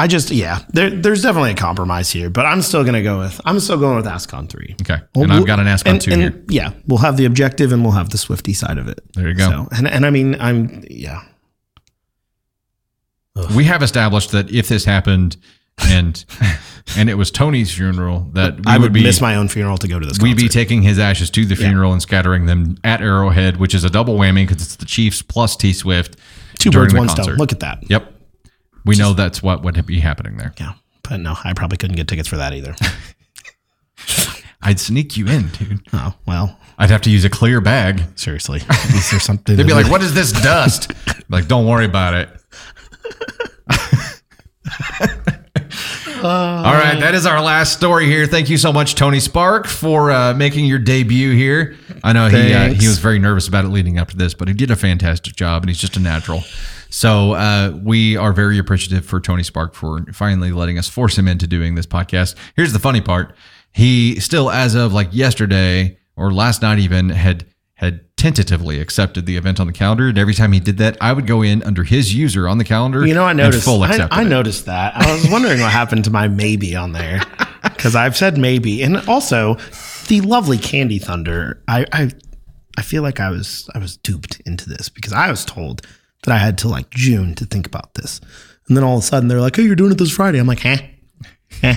I 0.01 0.07
just 0.07 0.31
yeah. 0.31 0.61
There, 0.69 0.91
there's 0.91 1.23
definitely 1.23 1.51
a 1.51 1.57
compromise 1.57 2.09
here, 2.11 2.31
but 2.31 2.47
I'm 2.47 2.63
still 2.63 2.85
gonna 2.85 3.03
go 3.03 3.19
with 3.19 3.41
I'm 3.45 3.59
still 3.59 3.79
going 3.79 3.97
with 3.97 4.07
Ascon 4.07 4.49
three. 4.49 4.77
Okay, 4.83 4.99
Well, 5.15 5.25
and 5.25 5.33
I've 5.33 5.39
we'll- 5.41 5.47
got 5.47 5.59
an 5.59 5.67
Ascon 5.67 5.91
and- 5.91 6.01
two 6.01 6.13
and, 6.13 6.21
here. 6.23 6.45
Yeah, 6.49 6.73
we'll 6.87 7.01
have 7.01 7.17
the 7.17 7.25
objective 7.25 7.73
and 7.73 7.83
we'll 7.83 7.93
have 7.93 8.11
the 8.11 8.19
Swifty 8.19 8.53
side 8.53 8.79
of 8.79 8.87
it. 8.89 9.01
There 9.15 9.27
you 9.29 9.35
go. 9.35 9.49
So, 9.49 9.69
and 9.77 9.89
and 9.89 10.07
I 10.07 10.11
mean 10.11 10.37
I'm 10.41 10.85
yeah. 10.89 11.23
we 13.57 13.65
have 13.65 13.83
established 13.83 14.33
that 14.33 14.51
if 14.51 14.69
this 14.69 14.85
happened 14.85 15.37
and 15.89 16.25
and 16.97 17.09
it 17.11 17.15
was 17.15 17.31
Tony's 17.31 17.73
funeral, 17.75 18.29
that 18.33 18.57
we 18.57 18.63
I 18.67 18.75
would, 18.79 18.83
would 18.85 18.93
be 18.93 19.03
miss 19.03 19.21
my 19.21 19.37
own 19.37 19.49
funeral 19.49 19.79
to 19.79 19.89
go 19.89 19.99
to 19.99 20.07
this. 20.07 20.21
we'd 20.21 20.37
be 20.37 20.49
taking 20.49 20.83
his 20.83 20.99
ashes 20.99 21.31
to 21.31 21.45
the 21.45 21.55
funeral 21.57 21.93
and 21.93 22.03
scattering 22.03 22.47
them 22.47 22.79
at 22.85 23.01
Arrowhead, 23.01 23.57
which 23.59 23.75
is 23.75 23.85
a 23.85 23.91
double 23.91 24.17
whammy 24.17 24.47
because 24.47 24.63
it's 24.63 24.77
the 24.77 24.87
Chiefs 24.87 25.23
plus 25.23 25.57
T 25.57 25.73
Swift. 25.73 26.17
two 26.59 26.71
birds, 26.71 26.95
one 26.95 27.07
concert. 27.09 27.23
stone. 27.25 27.37
Look 27.37 27.53
at 27.53 27.61
that. 27.61 27.89
Yep, 27.89 28.13
we 28.89 28.97
know 28.97 29.13
that's 29.13 29.43
what 29.43 29.63
would 29.63 29.85
be 29.87 30.01
happening 30.01 30.37
there. 30.37 30.55
Yeah, 30.59 30.73
but 31.09 31.19
no, 31.21 31.37
I 31.45 31.53
probably 31.53 31.77
couldn't 31.77 31.97
get 31.97 32.09
tickets 32.09 32.29
for 32.29 32.39
that 32.39 32.55
either. 32.55 32.75
I'd 34.63 34.81
sneak 34.81 35.17
you 35.17 35.27
in, 35.29 35.49
dude. 35.49 35.81
oh 35.93 36.15
well, 36.27 36.59
I'd 36.79 36.91
have 36.91 37.03
to 37.03 37.11
use 37.11 37.25
a 37.25 37.31
clear 37.31 37.61
bag. 37.61 38.03
seriously, 38.17 38.61
is 38.95 39.11
there 39.11 39.21
something? 39.21 39.57
They'd 39.57 39.67
be 39.67 39.75
like, 39.75 39.91
"What 39.91 40.03
is 40.03 40.15
this 40.15 40.33
dust?" 40.33 40.93
like, 41.29 41.47
don't 41.47 41.67
worry 41.67 41.85
about 41.85 42.15
it. 42.15 42.31
All 46.21 46.75
right, 46.75 46.99
that 46.99 47.15
is 47.15 47.27
our 47.27 47.41
last 47.41 47.75
story 47.75 48.07
here. 48.07 48.27
Thank 48.27 48.51
you 48.51 48.57
so 48.57 48.73
much, 48.73 48.97
Tony 48.97 49.21
Spark, 49.21 49.69
for 49.69 50.11
uh, 50.11 50.35
making 50.35 50.65
your 50.65 50.81
debut 50.81 51.31
here. 51.31 51.77
I 52.03 52.13
know 52.13 52.29
he 52.29 52.53
uh, 52.53 52.73
he 52.73 52.89
was 52.89 52.99
very 52.99 53.21
nervous 53.21 53.47
about 53.47 53.65
it 53.65 53.69
leading 53.69 53.99
up 53.99 54.09
to 54.09 54.17
this, 54.17 54.35
but 54.35 54.49
he 54.49 54.55
did 54.55 54.71
a 54.71 54.77
fantastic 54.77 55.37
job, 55.37 55.63
and 55.63 55.71
he's 55.71 55.79
just 55.79 55.97
a 55.97 56.01
natural. 56.01 56.43
So 56.99 57.35
uh, 57.35 57.79
we 57.81 58.17
are 58.17 58.33
very 58.33 58.59
appreciative 58.59 59.07
for 59.07 59.21
Tony 59.21 59.45
Spark 59.45 59.73
for 59.73 60.05
finally 60.13 60.51
letting 60.51 60.81
us 60.81 60.89
force 60.89 61.17
him 61.17 61.29
into 61.29 61.47
doing 61.47 61.77
this 61.77 61.87
podcast. 61.87 62.35
Here's 62.57 62.73
the 62.73 62.81
funny 62.81 63.01
part: 63.01 63.37
he 63.71 64.19
still, 64.19 64.51
as 64.51 64.75
of 64.75 64.93
like 64.93 65.11
yesterday 65.13 65.97
or 66.17 66.33
last 66.33 66.61
night, 66.61 66.81
even 66.81 67.11
had 67.11 67.47
had 67.75 68.01
tentatively 68.17 68.81
accepted 68.81 69.27
the 69.27 69.37
event 69.37 69.61
on 69.61 69.69
the 69.69 69.73
calendar. 69.73 70.09
And 70.09 70.19
every 70.19 70.35
time 70.35 70.51
he 70.51 70.59
did 70.59 70.79
that, 70.79 70.97
I 71.01 71.13
would 71.13 71.29
go 71.29 71.41
in 71.41 71.63
under 71.63 71.85
his 71.85 72.17
user 72.17 72.49
on 72.49 72.59
the 72.59 72.65
calendar. 72.65 73.07
You 73.07 73.15
know, 73.15 73.23
I 73.23 73.33
noticed. 73.33 73.65
Full 73.65 73.81
I, 73.85 74.09
I 74.11 74.25
noticed 74.25 74.67
that. 74.67 74.97
I 74.97 75.13
was 75.13 75.31
wondering 75.31 75.61
what 75.61 75.71
happened 75.71 76.03
to 76.07 76.11
my 76.11 76.27
maybe 76.27 76.75
on 76.75 76.95
there 76.95 77.21
because 77.63 77.95
I've 77.95 78.17
said 78.17 78.37
maybe, 78.37 78.83
and 78.83 78.97
also 79.09 79.55
the 80.09 80.21
lovely 80.23 80.59
Candy 80.59 80.99
Thunder. 80.99 81.63
I, 81.69 81.87
I 81.93 82.11
I 82.77 82.83
feel 82.83 83.05
like 83.05 83.21
I 83.21 83.31
was 83.31 83.71
I 83.73 83.79
was 83.79 83.97
duped 83.99 84.41
into 84.47 84.69
this 84.69 84.89
because 84.89 85.13
I 85.13 85.31
was 85.31 85.45
told 85.45 85.87
that 86.25 86.35
I 86.35 86.39
had 86.39 86.59
till 86.59 86.71
like 86.71 86.91
June 86.91 87.35
to 87.37 87.45
think 87.45 87.67
about 87.67 87.95
this, 87.95 88.21
and 88.69 88.77
then 88.77 88.85
all 88.85 88.97
of 88.99 89.03
a 89.03 89.07
sudden 89.07 89.29
they're 89.29 89.41
like, 89.41 89.57
"Hey, 89.57 89.63
you're 89.63 89.77
doing 89.77 89.93
it 89.93 89.99
this 89.99 90.13
Friday." 90.13 90.39
I'm 90.39 90.47
like, 90.47 90.61
"Huh? 90.61 90.77
Huh? 91.63 91.75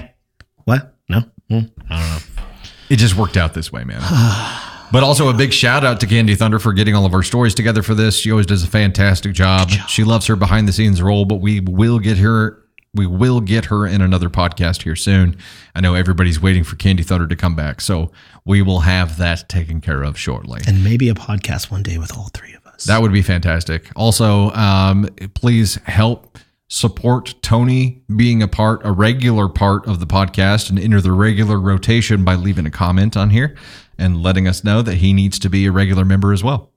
What? 0.65 0.95
No? 1.09 1.21
Hmm, 1.49 1.59
I 1.89 1.99
don't 1.99 2.09
know." 2.09 2.43
It 2.89 2.97
just 2.97 3.15
worked 3.15 3.37
out 3.37 3.53
this 3.53 3.71
way, 3.71 3.83
man. 3.83 4.01
But 4.91 5.03
also 5.03 5.29
a 5.29 5.33
big 5.33 5.53
shout 5.53 5.85
out 5.85 6.01
to 6.01 6.05
Candy 6.05 6.35
Thunder 6.35 6.59
for 6.59 6.73
getting 6.73 6.95
all 6.95 7.05
of 7.05 7.13
our 7.13 7.23
stories 7.23 7.55
together 7.55 7.81
for 7.81 7.95
this. 7.95 8.19
She 8.19 8.29
always 8.29 8.45
does 8.45 8.61
a 8.65 8.67
fantastic 8.67 9.31
job. 9.31 9.69
She 9.87 10.03
loves 10.03 10.27
her 10.27 10.35
behind 10.35 10.67
the 10.67 10.73
scenes 10.73 11.01
role, 11.01 11.23
but 11.23 11.35
we 11.37 11.61
will 11.61 11.97
get 11.97 12.17
her 12.17 12.61
we 12.93 13.07
will 13.07 13.39
get 13.39 13.65
her 13.65 13.87
in 13.87 14.01
another 14.01 14.29
podcast 14.29 14.83
here 14.83 14.95
soon. 14.95 15.37
I 15.73 15.79
know 15.79 15.93
everybody's 15.93 16.41
waiting 16.41 16.63
for 16.63 16.75
Candy 16.75 17.03
Thunder 17.03 17.27
to 17.27 17.35
come 17.35 17.55
back, 17.55 17.79
so 17.79 18.11
we 18.43 18.61
will 18.61 18.81
have 18.81 19.17
that 19.17 19.47
taken 19.47 19.79
care 19.79 20.03
of 20.03 20.19
shortly. 20.19 20.61
And 20.67 20.83
maybe 20.83 21.07
a 21.07 21.13
podcast 21.13 21.71
one 21.71 21.83
day 21.83 21.97
with 21.97 22.15
all 22.17 22.29
three 22.33 22.53
of 22.53 22.60
us. 22.81 22.87
That 22.87 23.01
would 23.01 23.13
be 23.13 23.21
fantastic. 23.21 23.89
Also, 23.95 24.51
um, 24.51 25.07
please 25.33 25.75
help 25.85 26.37
support 26.67 27.35
Tony 27.41 28.01
being 28.15 28.41
a 28.41 28.47
part, 28.47 28.81
a 28.85 28.91
regular 28.91 29.49
part 29.49 29.85
of 29.87 29.99
the 29.99 30.07
podcast, 30.07 30.69
and 30.69 30.79
enter 30.79 31.01
the 31.01 31.11
regular 31.11 31.59
rotation 31.59 32.23
by 32.23 32.35
leaving 32.35 32.65
a 32.65 32.71
comment 32.71 33.17
on 33.17 33.29
here 33.29 33.55
and 33.97 34.23
letting 34.23 34.47
us 34.47 34.63
know 34.63 34.81
that 34.81 34.95
he 34.95 35.13
needs 35.13 35.37
to 35.39 35.49
be 35.49 35.65
a 35.65 35.71
regular 35.71 36.05
member 36.05 36.33
as 36.33 36.43
well, 36.43 36.71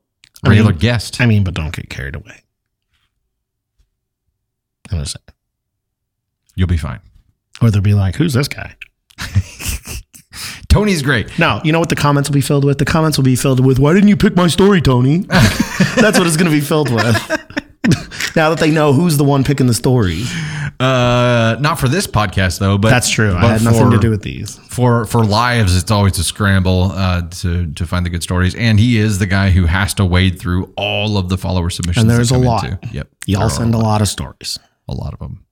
a 0.45 0.51
regular 0.51 0.73
guest. 0.73 1.21
I 1.21 1.27
mean, 1.27 1.45
but 1.45 1.55
don't 1.55 1.75
get 1.75 1.89
carried 1.89 2.17
away. 2.17 2.43
I'm 4.91 4.99
just 4.99 5.13
saying. 5.13 5.37
You'll 6.57 6.69
be 6.69 6.77
fine. 6.77 7.01
Or 7.63 7.71
they'll 7.71 7.81
be 7.83 7.95
like, 7.95 8.17
"Who's 8.17 8.35
this 8.35 8.49
guy?" 8.49 8.77
Tony's 10.75 11.03
great. 11.03 11.39
No, 11.39 11.61
you 11.65 11.73
know 11.73 11.81
what 11.81 11.89
the 11.89 11.97
comments 11.97 12.29
will 12.29 12.35
be 12.35 12.41
filled 12.41 12.65
with? 12.65 12.79
The 12.79 12.85
comments 12.85 13.17
will 13.17 13.25
be 13.25 13.37
filled 13.37 13.65
with, 13.65 13.79
"Why 13.79 13.93
didn't 13.95 14.09
you 14.09 14.17
pick 14.17 14.35
my 14.37 14.49
story, 14.49 14.81
Tony?" 14.81 15.19
That's 15.97 16.19
what 16.19 16.27
it's 16.27 16.37
going 16.37 16.51
to 16.51 16.57
be 16.57 16.61
filled 16.61 16.91
with. 16.91 17.17
now 18.37 18.51
that 18.51 18.59
they 18.59 18.71
know 18.71 18.93
who's 18.93 19.17
the 19.17 19.25
one 19.25 19.45
picking 19.45 19.67
the 19.67 19.75
story, 19.75 20.23
Uh, 20.81 21.57
not 21.61 21.79
for 21.79 21.87
this 21.89 22.07
podcast 22.07 22.59
though, 22.59 22.77
but 22.79 22.91
that's 22.91 23.09
true. 23.09 23.33
I 23.35 23.41
but 23.43 23.49
had 23.53 23.63
nothing 23.63 23.91
to 23.93 23.99
do 23.99 24.11
with 24.11 24.23
these. 24.23 24.59
for 24.69 25.05
for 25.05 25.25
lives 25.25 25.77
it's 25.77 25.91
always 25.91 26.19
a 26.19 26.25
scramble 26.25 26.91
uh, 26.93 27.23
to 27.43 27.71
to 27.73 27.87
find 27.87 28.05
the 28.05 28.11
good 28.11 28.23
stories 28.25 28.55
and 28.57 28.81
he 28.81 28.99
is 28.99 29.19
the 29.21 29.27
guy 29.27 29.51
who 29.51 29.67
has 29.67 29.95
to 29.95 30.05
wade 30.05 30.41
through 30.41 30.73
all 30.77 31.17
of 31.17 31.29
the 31.29 31.39
follower 31.39 31.71
submissions 31.71 32.03
And 32.03 32.11
there's 32.11 32.33
a 32.33 32.39
lot. 32.39 32.65
into. 32.65 32.79
yep 32.93 33.09
Y'all 33.27 33.49
send 33.49 33.75
a 33.75 33.79
lot 33.79 34.01
of 34.03 34.09
stories. 34.09 34.59
a 34.89 34.95
lot 34.95 35.13
of 35.13 35.21
them 35.21 35.45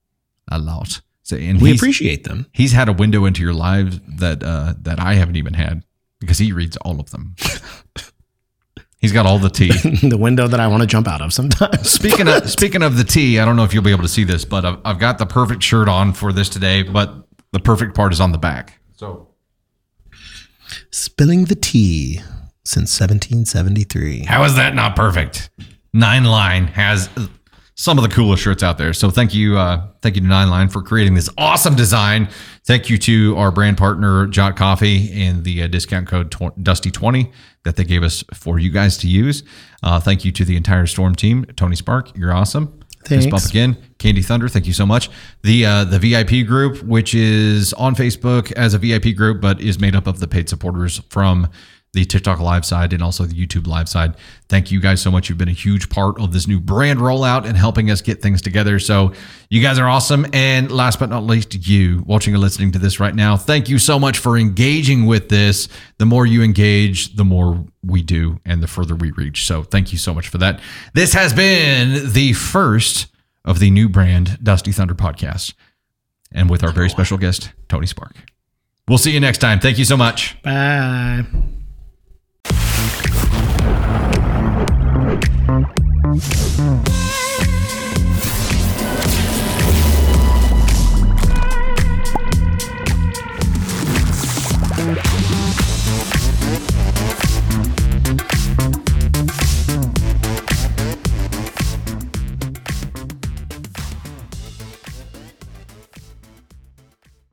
a 0.51 0.59
lot 0.59 1.01
so 1.23 1.35
and 1.37 1.61
We 1.61 1.73
appreciate 1.73 2.23
them. 2.25 2.45
he's 2.53 2.71
had 2.73 2.87
a 2.89 2.93
window 2.93 3.25
into 3.25 3.41
your 3.41 3.53
lives 3.53 3.99
that 4.17 4.43
uh 4.43 4.73
that 4.81 4.99
i 4.99 5.13
haven't 5.15 5.35
even 5.37 5.53
had 5.53 5.83
because 6.19 6.37
he 6.37 6.51
reads 6.51 6.77
all 6.77 6.99
of 6.99 7.09
them 7.11 7.35
he's 8.97 9.11
got 9.11 9.25
all 9.25 9.39
the 9.39 9.49
tea 9.49 9.67
the 10.07 10.17
window 10.17 10.47
that 10.47 10.59
I 10.59 10.67
want 10.67 10.81
to 10.81 10.87
jump 10.87 11.07
out 11.09 11.21
of 11.21 11.33
sometimes. 11.33 11.89
Speaking 11.99 12.27
of 12.29 12.49
speaking 12.49 12.81
of 12.83 12.95
the 12.97 13.03
tea, 13.03 13.37
I 13.39 13.43
don't 13.45 13.55
know 13.57 13.65
if 13.65 13.73
you'll 13.73 13.83
be 13.83 13.91
able 13.91 14.03
to 14.03 14.07
see 14.07 14.23
this, 14.23 14.45
but 14.45 14.63
I've, 14.63 14.77
I've 14.85 14.99
got 14.99 15.17
the 15.17 15.25
perfect 15.25 15.61
shirt 15.61 15.89
on 15.89 16.13
for 16.13 16.31
this 16.31 16.47
today. 16.47 16.83
But 16.83 17.13
the 17.51 17.59
perfect 17.59 17.95
part 17.95 18.13
is 18.13 18.21
on 18.21 18.31
the 18.31 18.37
back. 18.37 18.79
So 18.95 19.27
Spilling 20.91 21.45
the 21.45 21.55
tea 21.55 22.19
since 22.63 22.97
1773. 22.99 24.23
how 24.25 24.43
is 24.45 24.55
that 24.55 24.73
not 24.73 24.95
perfect? 24.95 25.49
Nine 25.93 26.23
Line 26.23 26.67
has 26.67 27.09
some 27.75 27.97
of 27.97 28.03
the 28.03 28.09
coolest 28.09 28.43
shirts 28.43 28.61
out 28.63 28.77
there. 28.77 28.93
So 28.93 29.09
thank 29.09 29.33
you, 29.33 29.57
uh, 29.57 29.87
thank 30.01 30.15
you 30.15 30.21
to 30.21 30.27
Nine 30.27 30.49
Line 30.49 30.69
for 30.69 30.81
creating 30.81 31.15
this 31.15 31.29
awesome 31.37 31.75
design. 31.75 32.29
Thank 32.65 32.89
you 32.89 32.97
to 32.99 33.35
our 33.37 33.51
brand 33.51 33.77
partner 33.77 34.27
Jot 34.27 34.55
Coffee 34.55 35.11
and 35.23 35.43
the 35.43 35.63
uh, 35.63 35.67
discount 35.67 36.07
code 36.07 36.31
tw- 36.31 36.55
Dusty 36.61 36.91
twenty 36.91 37.31
that 37.63 37.75
they 37.75 37.83
gave 37.83 38.03
us 38.03 38.23
for 38.33 38.59
you 38.59 38.69
guys 38.69 38.97
to 38.99 39.07
use. 39.07 39.43
Uh, 39.81 39.99
thank 39.99 40.23
you 40.23 40.31
to 40.31 40.45
the 40.45 40.55
entire 40.55 40.85
Storm 40.85 41.15
team. 41.15 41.45
Tony 41.55 41.75
Spark, 41.75 42.15
you're 42.17 42.33
awesome. 42.33 42.79
Fist 43.05 43.29
bump 43.29 43.43
again. 43.45 43.77
Candy 43.97 44.21
Thunder, 44.21 44.47
thank 44.47 44.65
you 44.65 44.71
so 44.73 44.85
much. 44.85 45.09
The 45.41 45.65
uh, 45.65 45.83
the 45.83 45.99
VIP 45.99 46.47
group, 46.47 46.81
which 46.83 47.13
is 47.13 47.73
on 47.73 47.95
Facebook 47.95 48.51
as 48.53 48.73
a 48.73 48.77
VIP 48.77 49.15
group, 49.15 49.41
but 49.41 49.59
is 49.59 49.79
made 49.79 49.95
up 49.95 50.07
of 50.07 50.19
the 50.19 50.27
paid 50.27 50.47
supporters 50.47 51.01
from 51.09 51.49
the 51.93 52.03
TikTok 52.05 52.39
live 52.39 52.65
side 52.65 52.91
and 52.91 53.03
also 53.03 53.23
the 53.23 53.35
YouTube 53.35 53.67
live 53.67 53.87
side. 53.87 54.15
Thank 54.49 54.71
you 54.71 54.79
guys 54.79 54.99
so 54.99 55.11
much. 55.11 55.29
You've 55.29 55.37
been 55.37 55.47
a 55.47 55.51
huge 55.51 55.89
part 55.89 56.19
of 56.19 56.33
this 56.33 56.47
new 56.47 56.59
brand 56.59 56.99
rollout 56.99 57.45
and 57.45 57.55
helping 57.55 57.91
us 57.91 58.01
get 58.01 58.19
things 58.21 58.41
together. 58.41 58.79
So 58.79 59.13
you 59.49 59.61
guys 59.61 59.77
are 59.77 59.87
awesome. 59.87 60.25
And 60.33 60.71
last 60.71 60.99
but 60.99 61.09
not 61.09 61.23
least, 61.23 61.67
you 61.67 62.03
watching 62.07 62.33
and 62.33 62.41
listening 62.41 62.71
to 62.71 62.79
this 62.79 62.99
right 62.99 63.13
now, 63.13 63.37
thank 63.37 63.69
you 63.69 63.77
so 63.77 63.99
much 63.99 64.17
for 64.17 64.37
engaging 64.37 65.05
with 65.05 65.29
this. 65.29 65.69
The 65.99 66.05
more 66.05 66.25
you 66.25 66.41
engage, 66.41 67.15
the 67.15 67.25
more 67.25 67.63
we 67.85 68.01
do 68.01 68.39
and 68.43 68.63
the 68.63 68.67
further 68.67 68.95
we 68.95 69.11
reach. 69.11 69.45
So 69.45 69.61
thank 69.61 69.91
you 69.91 69.99
so 69.99 70.15
much 70.15 70.27
for 70.27 70.39
that. 70.39 70.61
This 70.95 71.13
has 71.13 71.31
been 71.31 72.11
the 72.11 72.33
first 72.33 73.07
of 73.45 73.59
the 73.59 73.69
new 73.69 73.87
brand 73.87 74.39
Dusty 74.41 74.71
Thunder 74.71 74.95
podcast. 74.95 75.53
And 76.31 76.49
with 76.49 76.63
our 76.63 76.71
very 76.71 76.89
special 76.89 77.19
guest, 77.19 77.51
Tony 77.69 77.85
Spark. 77.85 78.15
We'll 78.87 78.97
see 78.97 79.11
you 79.11 79.19
next 79.19 79.37
time. 79.37 79.59
Thank 79.59 79.77
you 79.77 79.85
so 79.85 79.95
much. 79.95 80.41
Bye. 80.41 81.23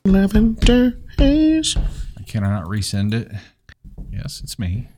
Lavender 0.05 0.99
haze. 1.17 1.77
Can 2.27 2.45
I 2.45 2.51
not 2.51 2.67
resend 2.67 3.15
it? 3.15 3.33
Yes, 4.13 4.43
it's 4.45 4.59
me. 4.59 4.89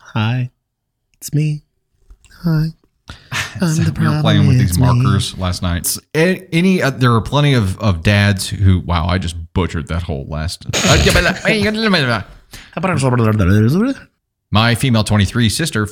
Hi, 0.00 0.50
it's 1.24 1.32
me. 1.32 1.62
Hi. 2.42 2.66
I'm 3.60 3.76
the 3.76 3.96
we 3.98 4.06
were 4.06 4.20
playing 4.20 4.46
with 4.46 4.58
these 4.58 4.78
markers 4.78 5.38
last 5.38 5.62
night. 5.62 5.96
Any, 6.14 6.82
uh, 6.82 6.90
there 6.90 7.12
are 7.12 7.20
plenty 7.22 7.54
of, 7.54 7.78
of 7.78 8.02
dads 8.02 8.48
who, 8.48 8.80
wow, 8.80 9.06
I 9.06 9.16
just 9.16 9.36
butchered 9.54 9.88
that 9.88 10.02
whole 10.02 10.26
last. 10.26 10.66
My 14.50 14.74
female 14.74 15.04
23 15.04 15.48
sister, 15.48 15.88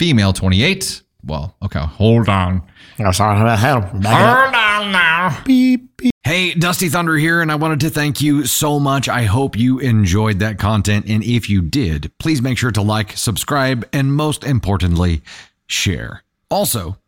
female 0.00 0.32
28. 0.32 1.01
Well, 1.24 1.54
okay, 1.62 1.80
hold 1.80 2.28
on. 2.28 2.62
Oh, 2.98 3.12
sorry. 3.12 3.56
Help. 3.56 3.84
Back 3.84 3.94
it. 3.94 4.42
Hold 4.42 4.54
on 4.54 4.92
now. 4.92 5.42
Beep, 5.44 5.96
beep. 5.96 6.12
Hey, 6.24 6.52
Dusty 6.54 6.88
Thunder 6.88 7.16
here, 7.16 7.40
and 7.40 7.50
I 7.50 7.56
wanted 7.56 7.80
to 7.80 7.90
thank 7.90 8.20
you 8.20 8.46
so 8.46 8.78
much. 8.78 9.08
I 9.08 9.24
hope 9.24 9.56
you 9.56 9.78
enjoyed 9.78 10.38
that 10.40 10.58
content. 10.58 11.06
And 11.08 11.22
if 11.22 11.48
you 11.48 11.62
did, 11.62 12.12
please 12.18 12.40
make 12.42 12.58
sure 12.58 12.70
to 12.72 12.82
like, 12.82 13.16
subscribe, 13.16 13.88
and 13.92 14.14
most 14.14 14.44
importantly, 14.44 15.22
share. 15.66 16.22
Also, 16.50 16.96